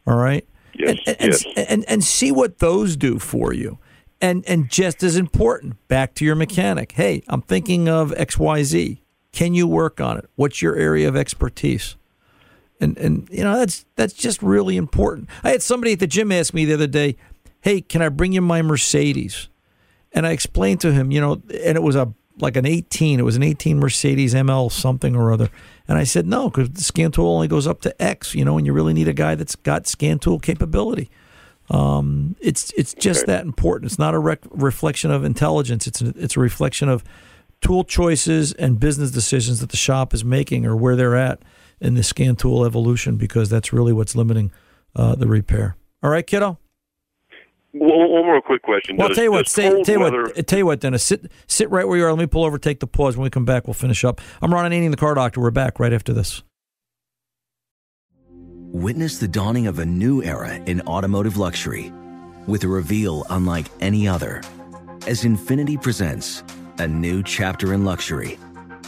All 0.07 0.17
right. 0.17 0.47
Yes. 0.75 0.99
And, 1.07 1.17
and, 1.19 1.33
yes. 1.33 1.45
and, 1.57 1.85
and 1.89 2.05
see 2.05 2.31
what 2.31 2.59
those 2.59 2.99
do 2.99 3.19
for 3.19 3.55
you. 3.55 3.79
And 4.21 4.45
and 4.47 4.69
just 4.69 5.03
as 5.03 5.17
important, 5.17 5.89
back 5.89 6.13
to 6.17 6.25
your 6.27 6.35
mechanic. 6.35 6.93
Hey, 6.93 7.23
I'm 7.29 7.41
thinking 7.41 7.89
of 7.89 8.13
X 8.19 8.39
Y 8.39 8.63
Z. 8.63 9.01
Can 9.33 9.55
you 9.55 9.67
work 9.67 10.03
on 10.03 10.19
it? 10.19 10.29
What's 10.35 10.61
your 10.61 10.77
area 10.77 11.09
of 11.09 11.17
expertise? 11.17 11.97
And 12.81 12.99
and 12.99 13.29
you 13.31 13.43
know 13.43 13.57
that's 13.57 13.87
that's 13.97 14.13
just 14.13 14.43
really 14.43 14.77
important. 14.77 15.29
I 15.43 15.51
had 15.51 15.63
somebody 15.63 15.93
at 15.93 15.99
the 16.01 16.07
gym 16.07 16.31
ask 16.31 16.53
me 16.53 16.65
the 16.67 16.75
other 16.75 16.87
day, 16.87 17.17
"Hey, 17.63 17.81
can 17.81 18.03
I 18.03 18.09
bring 18.11 18.33
you 18.33 18.43
my 18.43 18.61
Mercedes?" 18.63 19.49
And 20.13 20.27
I 20.27 20.33
explained 20.33 20.81
to 20.83 20.93
him, 20.93 21.11
you 21.11 21.21
know, 21.21 21.33
and 21.65 21.77
it 21.77 21.83
was 21.83 21.97
a 21.97 22.13
like 22.39 22.57
an 22.57 22.67
18. 22.67 23.19
It 23.19 23.23
was 23.23 23.37
an 23.37 23.43
18 23.43 23.79
Mercedes 23.79 24.35
ML 24.35 24.71
something 24.71 25.17
or 25.17 25.33
other. 25.33 25.49
And 25.89 25.97
I 25.97 26.05
said, 26.05 26.27
no, 26.27 26.51
because 26.51 26.69
the 26.71 26.83
scan 26.83 27.11
tool 27.13 27.29
only 27.29 27.49
goes 27.49 27.67
up 27.67 27.81
to 27.83 28.03
X, 28.03 28.35
you 28.35 28.45
know, 28.45 28.59
and 28.59 28.67
you 28.67 28.75
really 28.75 28.93
need 28.93 29.09
a 29.09 29.13
guy 29.15 29.37
that's 29.37 29.57
got 29.57 29.87
scan 29.87 30.19
tool 30.19 30.39
capability. 30.39 31.11
Um, 31.71 32.37
it's 32.41 32.73
it's 32.77 32.95
just 32.95 33.23
Okay. 33.23 33.33
that 33.33 33.45
important. 33.45 33.91
It's 33.91 33.99
not 33.99 34.15
a 34.15 34.19
rec- 34.19 34.45
reflection 34.51 35.11
of 35.11 35.25
intelligence. 35.25 35.87
It's 35.87 36.01
a, 36.03 36.13
it's 36.17 36.37
a 36.37 36.41
reflection 36.41 36.89
of 36.89 37.03
tool 37.61 37.85
choices 37.85 38.53
and 38.53 38.79
business 38.79 39.11
decisions 39.11 39.61
that 39.61 39.71
the 39.71 39.77
shop 39.77 40.13
is 40.15 40.25
making 40.25 40.67
or 40.67 40.77
where 40.77 40.95
they're 40.95 41.17
at 41.17 41.41
in 41.81 41.95
the 41.95 42.03
scan 42.03 42.37
tool 42.37 42.65
evolution 42.65 43.17
because 43.17 43.49
that's 43.51 43.73
really 43.73 43.93
what's 43.93 44.15
limiting 44.17 44.51
uh, 44.95 45.15
the 45.15 45.27
repair. 45.27 45.77
All 46.03 46.11
right, 46.11 46.27
kiddo. 46.27 46.59
One, 47.73 48.11
one 48.11 48.25
more 48.25 48.41
quick 48.41 48.63
question. 48.63 48.97
Well, 48.97 49.09
Does- 49.09 49.17
tell 49.17 49.25
you 49.25 49.33
what. 49.33 49.45
does 49.45 49.53
Stay, 49.53 49.83
tell 49.83 49.95
you 49.97 50.01
weather- 50.01 50.23
what. 50.35 50.47
Tell 50.47 50.59
you 50.59 50.67
what, 50.67 50.81
Dennis. 50.81 51.03
Sit, 51.03 51.31
sit 51.47 51.71
right 51.71 51.87
where 51.87 51.99
you 51.99 52.05
are. 52.05 52.11
Let 52.11 52.19
me 52.19 52.27
pull 52.27 52.45
over. 52.45 52.59
Take 52.59 52.81
the 52.81 52.87
pause. 52.87 53.17
When 53.17 53.25
we 53.25 53.31
come 53.31 53.45
back, 53.45 53.67
we'll 53.67 53.75
finish 53.75 54.05
up. 54.05 54.21
I'm 54.41 54.53
Ron 54.55 54.71
Ananian, 54.71 54.91
the 54.91 54.97
car 54.97 55.15
doctor. 55.15 55.41
We're 55.41 55.51
back 55.51 55.79
right 55.79 55.93
after 55.93 56.13
this. 56.15 56.43
Witness 58.73 59.19
the 59.19 59.29
dawning 59.29 59.67
of 59.67 59.79
a 59.79 59.87
new 59.87 60.23
era 60.23 60.55
in 60.55 60.81
automotive 60.83 61.37
luxury 61.37 61.93
with 62.47 62.65
a 62.65 62.69
reveal 62.69 63.25
unlike 63.31 63.67
any 63.81 64.07
other 64.09 64.43
as 65.07 65.23
Infiniti 65.25 65.81
presents 65.81 66.43
a 66.79 66.87
new 66.87 67.23
chapter 67.23 67.73
in 67.73 67.85
luxury, 67.85 68.39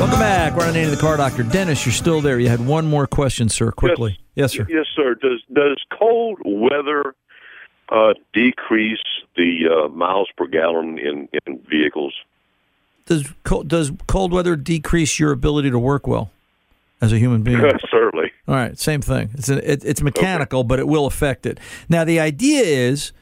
Welcome 0.00 0.18
back. 0.18 0.56
Ron 0.56 0.74
Ananian, 0.74 0.90
the 0.90 0.96
car 0.96 1.16
doctor. 1.16 1.42
Dennis, 1.42 1.86
you're 1.86 1.92
still 1.92 2.20
there. 2.20 2.38
You 2.38 2.48
had 2.48 2.64
one 2.66 2.86
more 2.86 3.06
question, 3.06 3.48
sir. 3.48 3.70
Quickly. 3.70 4.18
Yes, 4.34 4.52
sir. 4.52 4.66
Yes, 4.68 4.86
sir. 4.94 5.14
Does 5.14 5.42
does 5.52 5.84
cold 5.96 6.40
weather 6.44 7.14
uh, 7.90 8.14
decrease 8.32 8.98
the 9.36 9.68
uh, 9.68 9.88
miles 9.88 10.28
per 10.36 10.46
gallon 10.46 10.98
in, 10.98 11.28
in 11.46 11.58
vehicles? 11.70 12.14
Does 13.06 13.32
cold, 13.44 13.68
does 13.68 13.92
cold 14.06 14.32
weather 14.32 14.56
decrease 14.56 15.18
your 15.18 15.32
ability 15.32 15.70
to 15.70 15.78
work 15.78 16.06
well 16.06 16.30
as 17.00 17.12
a 17.12 17.18
human 17.18 17.42
being? 17.42 17.58
Certainly. 17.90 18.32
All 18.48 18.54
right, 18.54 18.78
same 18.78 19.02
thing. 19.02 19.30
It's 19.34 19.48
a, 19.48 19.70
it, 19.70 19.84
it's 19.84 20.02
mechanical, 20.02 20.64
but 20.64 20.78
it 20.78 20.88
will 20.88 21.06
affect 21.06 21.46
it. 21.46 21.58
Now 21.88 22.04
the 22.04 22.20
idea 22.20 22.62
is, 22.62 23.12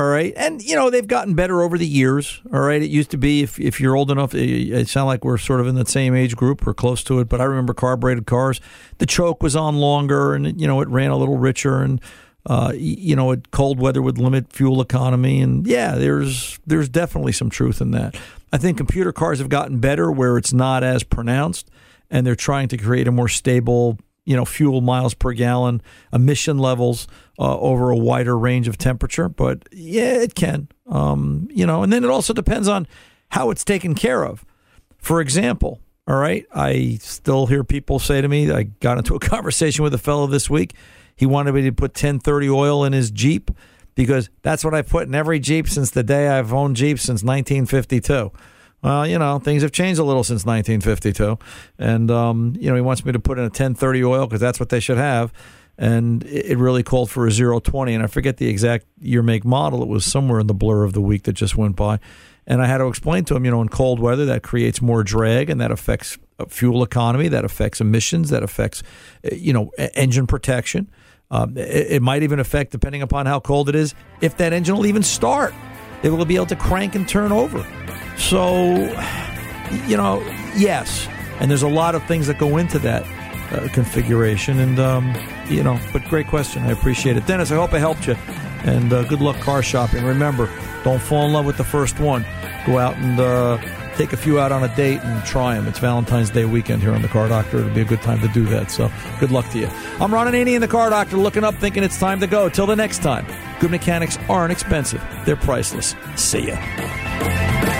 All 0.00 0.06
right. 0.06 0.32
And, 0.34 0.62
you 0.62 0.76
know, 0.76 0.88
they've 0.88 1.06
gotten 1.06 1.34
better 1.34 1.60
over 1.60 1.76
the 1.76 1.86
years. 1.86 2.40
All 2.54 2.60
right. 2.60 2.80
It 2.80 2.88
used 2.88 3.10
to 3.10 3.18
be, 3.18 3.42
if, 3.42 3.60
if 3.60 3.82
you're 3.82 3.94
old 3.94 4.10
enough, 4.10 4.34
it, 4.34 4.48
it 4.48 4.88
sounds 4.88 5.08
like 5.08 5.26
we're 5.26 5.36
sort 5.36 5.60
of 5.60 5.66
in 5.66 5.74
the 5.74 5.84
same 5.84 6.14
age 6.14 6.36
group 6.36 6.66
or 6.66 6.72
close 6.72 7.04
to 7.04 7.20
it. 7.20 7.28
But 7.28 7.42
I 7.42 7.44
remember 7.44 7.74
carbureted 7.74 8.24
cars. 8.24 8.62
The 8.96 9.04
choke 9.04 9.42
was 9.42 9.54
on 9.54 9.76
longer 9.76 10.34
and, 10.34 10.58
you 10.58 10.66
know, 10.66 10.80
it 10.80 10.88
ran 10.88 11.10
a 11.10 11.18
little 11.18 11.36
richer. 11.36 11.82
And, 11.82 12.00
uh, 12.46 12.72
you 12.74 13.14
know, 13.14 13.32
it, 13.32 13.50
cold 13.50 13.78
weather 13.78 14.00
would 14.00 14.16
limit 14.16 14.54
fuel 14.54 14.80
economy. 14.80 15.42
And 15.42 15.66
yeah, 15.66 15.96
there's 15.96 16.58
there's 16.66 16.88
definitely 16.88 17.32
some 17.32 17.50
truth 17.50 17.82
in 17.82 17.90
that. 17.90 18.18
I 18.54 18.56
think 18.56 18.78
computer 18.78 19.12
cars 19.12 19.38
have 19.38 19.50
gotten 19.50 19.80
better 19.80 20.10
where 20.10 20.38
it's 20.38 20.54
not 20.54 20.82
as 20.82 21.02
pronounced 21.02 21.70
and 22.10 22.26
they're 22.26 22.34
trying 22.34 22.68
to 22.68 22.78
create 22.78 23.06
a 23.06 23.12
more 23.12 23.28
stable 23.28 23.98
you 24.30 24.36
know 24.36 24.44
fuel 24.44 24.80
miles 24.80 25.12
per 25.12 25.32
gallon 25.32 25.82
emission 26.12 26.56
levels 26.56 27.08
uh, 27.40 27.58
over 27.58 27.90
a 27.90 27.96
wider 27.96 28.38
range 28.38 28.68
of 28.68 28.78
temperature 28.78 29.28
but 29.28 29.68
yeah 29.72 30.14
it 30.22 30.36
can. 30.36 30.68
Um, 30.86 31.48
you 31.50 31.66
know 31.66 31.82
and 31.82 31.92
then 31.92 32.04
it 32.04 32.10
also 32.10 32.32
depends 32.32 32.68
on 32.68 32.86
how 33.30 33.50
it's 33.50 33.64
taken 33.64 33.94
care 33.94 34.24
of. 34.24 34.44
For 34.98 35.20
example 35.20 35.80
all 36.06 36.16
right 36.16 36.46
i 36.54 36.96
still 37.00 37.46
hear 37.46 37.62
people 37.62 37.98
say 37.98 38.20
to 38.20 38.28
me 38.28 38.50
i 38.50 38.62
got 38.62 38.98
into 38.98 39.14
a 39.14 39.20
conversation 39.34 39.82
with 39.82 39.92
a 39.94 39.98
fellow 39.98 40.28
this 40.28 40.48
week. 40.48 40.74
He 41.16 41.26
wanted 41.26 41.52
me 41.52 41.62
to 41.62 41.72
put 41.72 41.90
1030 41.90 42.48
oil 42.48 42.84
in 42.84 42.92
his 42.92 43.10
jeep 43.10 43.50
because 43.96 44.30
that's 44.42 44.64
what 44.64 44.74
i 44.74 44.82
put 44.82 45.08
in 45.08 45.14
every 45.14 45.40
jeep 45.40 45.68
since 45.68 45.90
the 45.90 46.04
day 46.04 46.28
i've 46.28 46.52
owned 46.52 46.76
jeeps 46.76 47.02
since 47.02 47.24
1952 47.24 48.30
well, 48.82 49.06
you 49.06 49.18
know, 49.18 49.38
things 49.38 49.62
have 49.62 49.72
changed 49.72 50.00
a 50.00 50.04
little 50.04 50.24
since 50.24 50.44
1952, 50.46 51.38
and 51.78 52.10
um, 52.10 52.54
you 52.58 52.68
know, 52.70 52.74
he 52.74 52.80
wants 52.80 53.04
me 53.04 53.12
to 53.12 53.20
put 53.20 53.38
in 53.38 53.44
a 53.44 53.48
1030 53.48 54.04
oil 54.04 54.26
because 54.26 54.40
that's 54.40 54.58
what 54.58 54.70
they 54.70 54.80
should 54.80 54.96
have, 54.96 55.32
and 55.76 56.24
it 56.24 56.56
really 56.56 56.82
called 56.82 57.10
for 57.10 57.26
a 57.26 57.30
020, 57.30 57.94
and 57.94 58.02
I 58.02 58.06
forget 58.06 58.38
the 58.38 58.48
exact 58.48 58.86
year, 58.98 59.22
make, 59.22 59.44
model. 59.44 59.82
It 59.82 59.88
was 59.88 60.04
somewhere 60.04 60.40
in 60.40 60.46
the 60.46 60.54
blur 60.54 60.84
of 60.84 60.94
the 60.94 61.00
week 61.00 61.24
that 61.24 61.34
just 61.34 61.56
went 61.56 61.76
by, 61.76 62.00
and 62.46 62.62
I 62.62 62.66
had 62.66 62.78
to 62.78 62.86
explain 62.86 63.24
to 63.26 63.36
him, 63.36 63.44
you 63.44 63.50
know, 63.50 63.60
in 63.60 63.68
cold 63.68 64.00
weather 64.00 64.24
that 64.26 64.42
creates 64.42 64.80
more 64.80 65.04
drag, 65.04 65.50
and 65.50 65.60
that 65.60 65.70
affects 65.70 66.18
uh, 66.38 66.46
fuel 66.46 66.82
economy, 66.82 67.28
that 67.28 67.44
affects 67.44 67.80
emissions, 67.80 68.30
that 68.30 68.42
affects, 68.42 68.82
uh, 69.24 69.34
you 69.34 69.52
know, 69.52 69.70
engine 69.94 70.26
protection. 70.26 70.90
Um, 71.30 71.56
it, 71.56 71.92
it 71.92 72.02
might 72.02 72.22
even 72.22 72.40
affect, 72.40 72.72
depending 72.72 73.02
upon 73.02 73.26
how 73.26 73.40
cold 73.40 73.68
it 73.68 73.74
is, 73.74 73.94
if 74.20 74.36
that 74.38 74.52
engine 74.52 74.76
will 74.76 74.86
even 74.86 75.02
start. 75.02 75.54
It 76.02 76.08
will 76.08 76.24
be 76.24 76.36
able 76.36 76.46
to 76.46 76.56
crank 76.56 76.94
and 76.94 77.06
turn 77.06 77.30
over. 77.30 77.64
So, 78.20 78.74
you 79.86 79.96
know, 79.96 80.22
yes. 80.54 81.08
And 81.40 81.50
there's 81.50 81.62
a 81.62 81.68
lot 81.68 81.94
of 81.94 82.04
things 82.04 82.26
that 82.26 82.38
go 82.38 82.58
into 82.58 82.78
that 82.80 83.02
uh, 83.52 83.68
configuration. 83.72 84.58
And, 84.60 84.78
um, 84.78 85.14
you 85.48 85.62
know, 85.62 85.80
but 85.92 86.04
great 86.04 86.28
question. 86.28 86.62
I 86.62 86.70
appreciate 86.70 87.16
it. 87.16 87.26
Dennis, 87.26 87.50
I 87.50 87.56
hope 87.56 87.72
I 87.72 87.78
helped 87.78 88.06
you. 88.06 88.14
And 88.64 88.92
uh, 88.92 89.04
good 89.04 89.20
luck 89.20 89.40
car 89.40 89.62
shopping. 89.62 90.04
Remember, 90.04 90.48
don't 90.84 91.00
fall 91.00 91.26
in 91.26 91.32
love 91.32 91.46
with 91.46 91.56
the 91.56 91.64
first 91.64 91.98
one. 91.98 92.24
Go 92.66 92.78
out 92.78 92.94
and 92.96 93.18
uh, 93.18 93.58
take 93.96 94.12
a 94.12 94.18
few 94.18 94.38
out 94.38 94.52
on 94.52 94.62
a 94.62 94.76
date 94.76 95.00
and 95.00 95.24
try 95.24 95.54
them. 95.54 95.66
It's 95.66 95.78
Valentine's 95.78 96.28
Day 96.28 96.44
weekend 96.44 96.82
here 96.82 96.92
on 96.92 97.00
the 97.00 97.08
Car 97.08 97.26
Doctor. 97.26 97.58
It'll 97.58 97.74
be 97.74 97.80
a 97.80 97.86
good 97.86 98.02
time 98.02 98.20
to 98.20 98.28
do 98.28 98.44
that. 98.46 98.70
So 98.70 98.92
good 99.18 99.32
luck 99.32 99.48
to 99.50 99.58
you. 99.58 99.68
I'm 99.98 100.12
Ron 100.12 100.26
Ananian 100.26 100.60
the 100.60 100.68
Car 100.68 100.90
Doctor, 100.90 101.16
looking 101.16 101.42
up, 101.42 101.54
thinking 101.54 101.82
it's 101.82 101.98
time 101.98 102.20
to 102.20 102.26
go. 102.26 102.50
Till 102.50 102.66
the 102.66 102.76
next 102.76 103.02
time, 103.02 103.26
good 103.60 103.70
mechanics 103.70 104.18
aren't 104.28 104.52
expensive. 104.52 105.02
They're 105.24 105.36
priceless. 105.36 105.96
See 106.16 106.48
ya. 106.48 107.79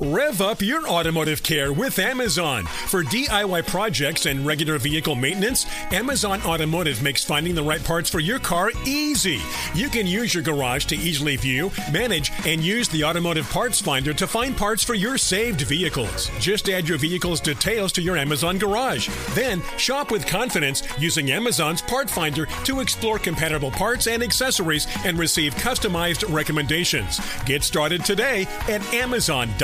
Rev 0.00 0.40
up 0.40 0.60
your 0.60 0.88
automotive 0.88 1.42
care 1.42 1.72
with 1.72 1.98
Amazon. 1.98 2.64
For 2.64 3.04
DIY 3.04 3.66
projects 3.68 4.26
and 4.26 4.44
regular 4.44 4.78
vehicle 4.78 5.14
maintenance, 5.14 5.66
Amazon 5.92 6.42
Automotive 6.42 7.00
makes 7.00 7.22
finding 7.24 7.54
the 7.54 7.62
right 7.62 7.82
parts 7.82 8.10
for 8.10 8.18
your 8.18 8.40
car 8.40 8.70
easy. 8.84 9.40
You 9.72 9.88
can 9.88 10.06
use 10.06 10.34
your 10.34 10.42
garage 10.42 10.86
to 10.86 10.96
easily 10.96 11.36
view, 11.36 11.70
manage, 11.92 12.32
and 12.44 12.62
use 12.62 12.88
the 12.88 13.04
automotive 13.04 13.48
parts 13.50 13.80
finder 13.80 14.12
to 14.14 14.26
find 14.26 14.56
parts 14.56 14.82
for 14.82 14.94
your 14.94 15.16
saved 15.16 15.60
vehicles. 15.60 16.30
Just 16.40 16.68
add 16.68 16.88
your 16.88 16.98
vehicle's 16.98 17.40
details 17.40 17.92
to 17.92 18.02
your 18.02 18.16
Amazon 18.16 18.58
garage. 18.58 19.08
Then 19.30 19.62
shop 19.78 20.10
with 20.10 20.26
confidence 20.26 20.82
using 20.98 21.30
Amazon's 21.30 21.82
part 21.82 22.10
finder 22.10 22.46
to 22.64 22.80
explore 22.80 23.18
compatible 23.18 23.70
parts 23.70 24.08
and 24.08 24.22
accessories 24.22 24.88
and 25.04 25.18
receive 25.18 25.54
customized 25.54 26.30
recommendations. 26.32 27.20
Get 27.44 27.62
started 27.62 28.04
today 28.04 28.46
at 28.68 28.82
Amazon.com. 28.92 29.63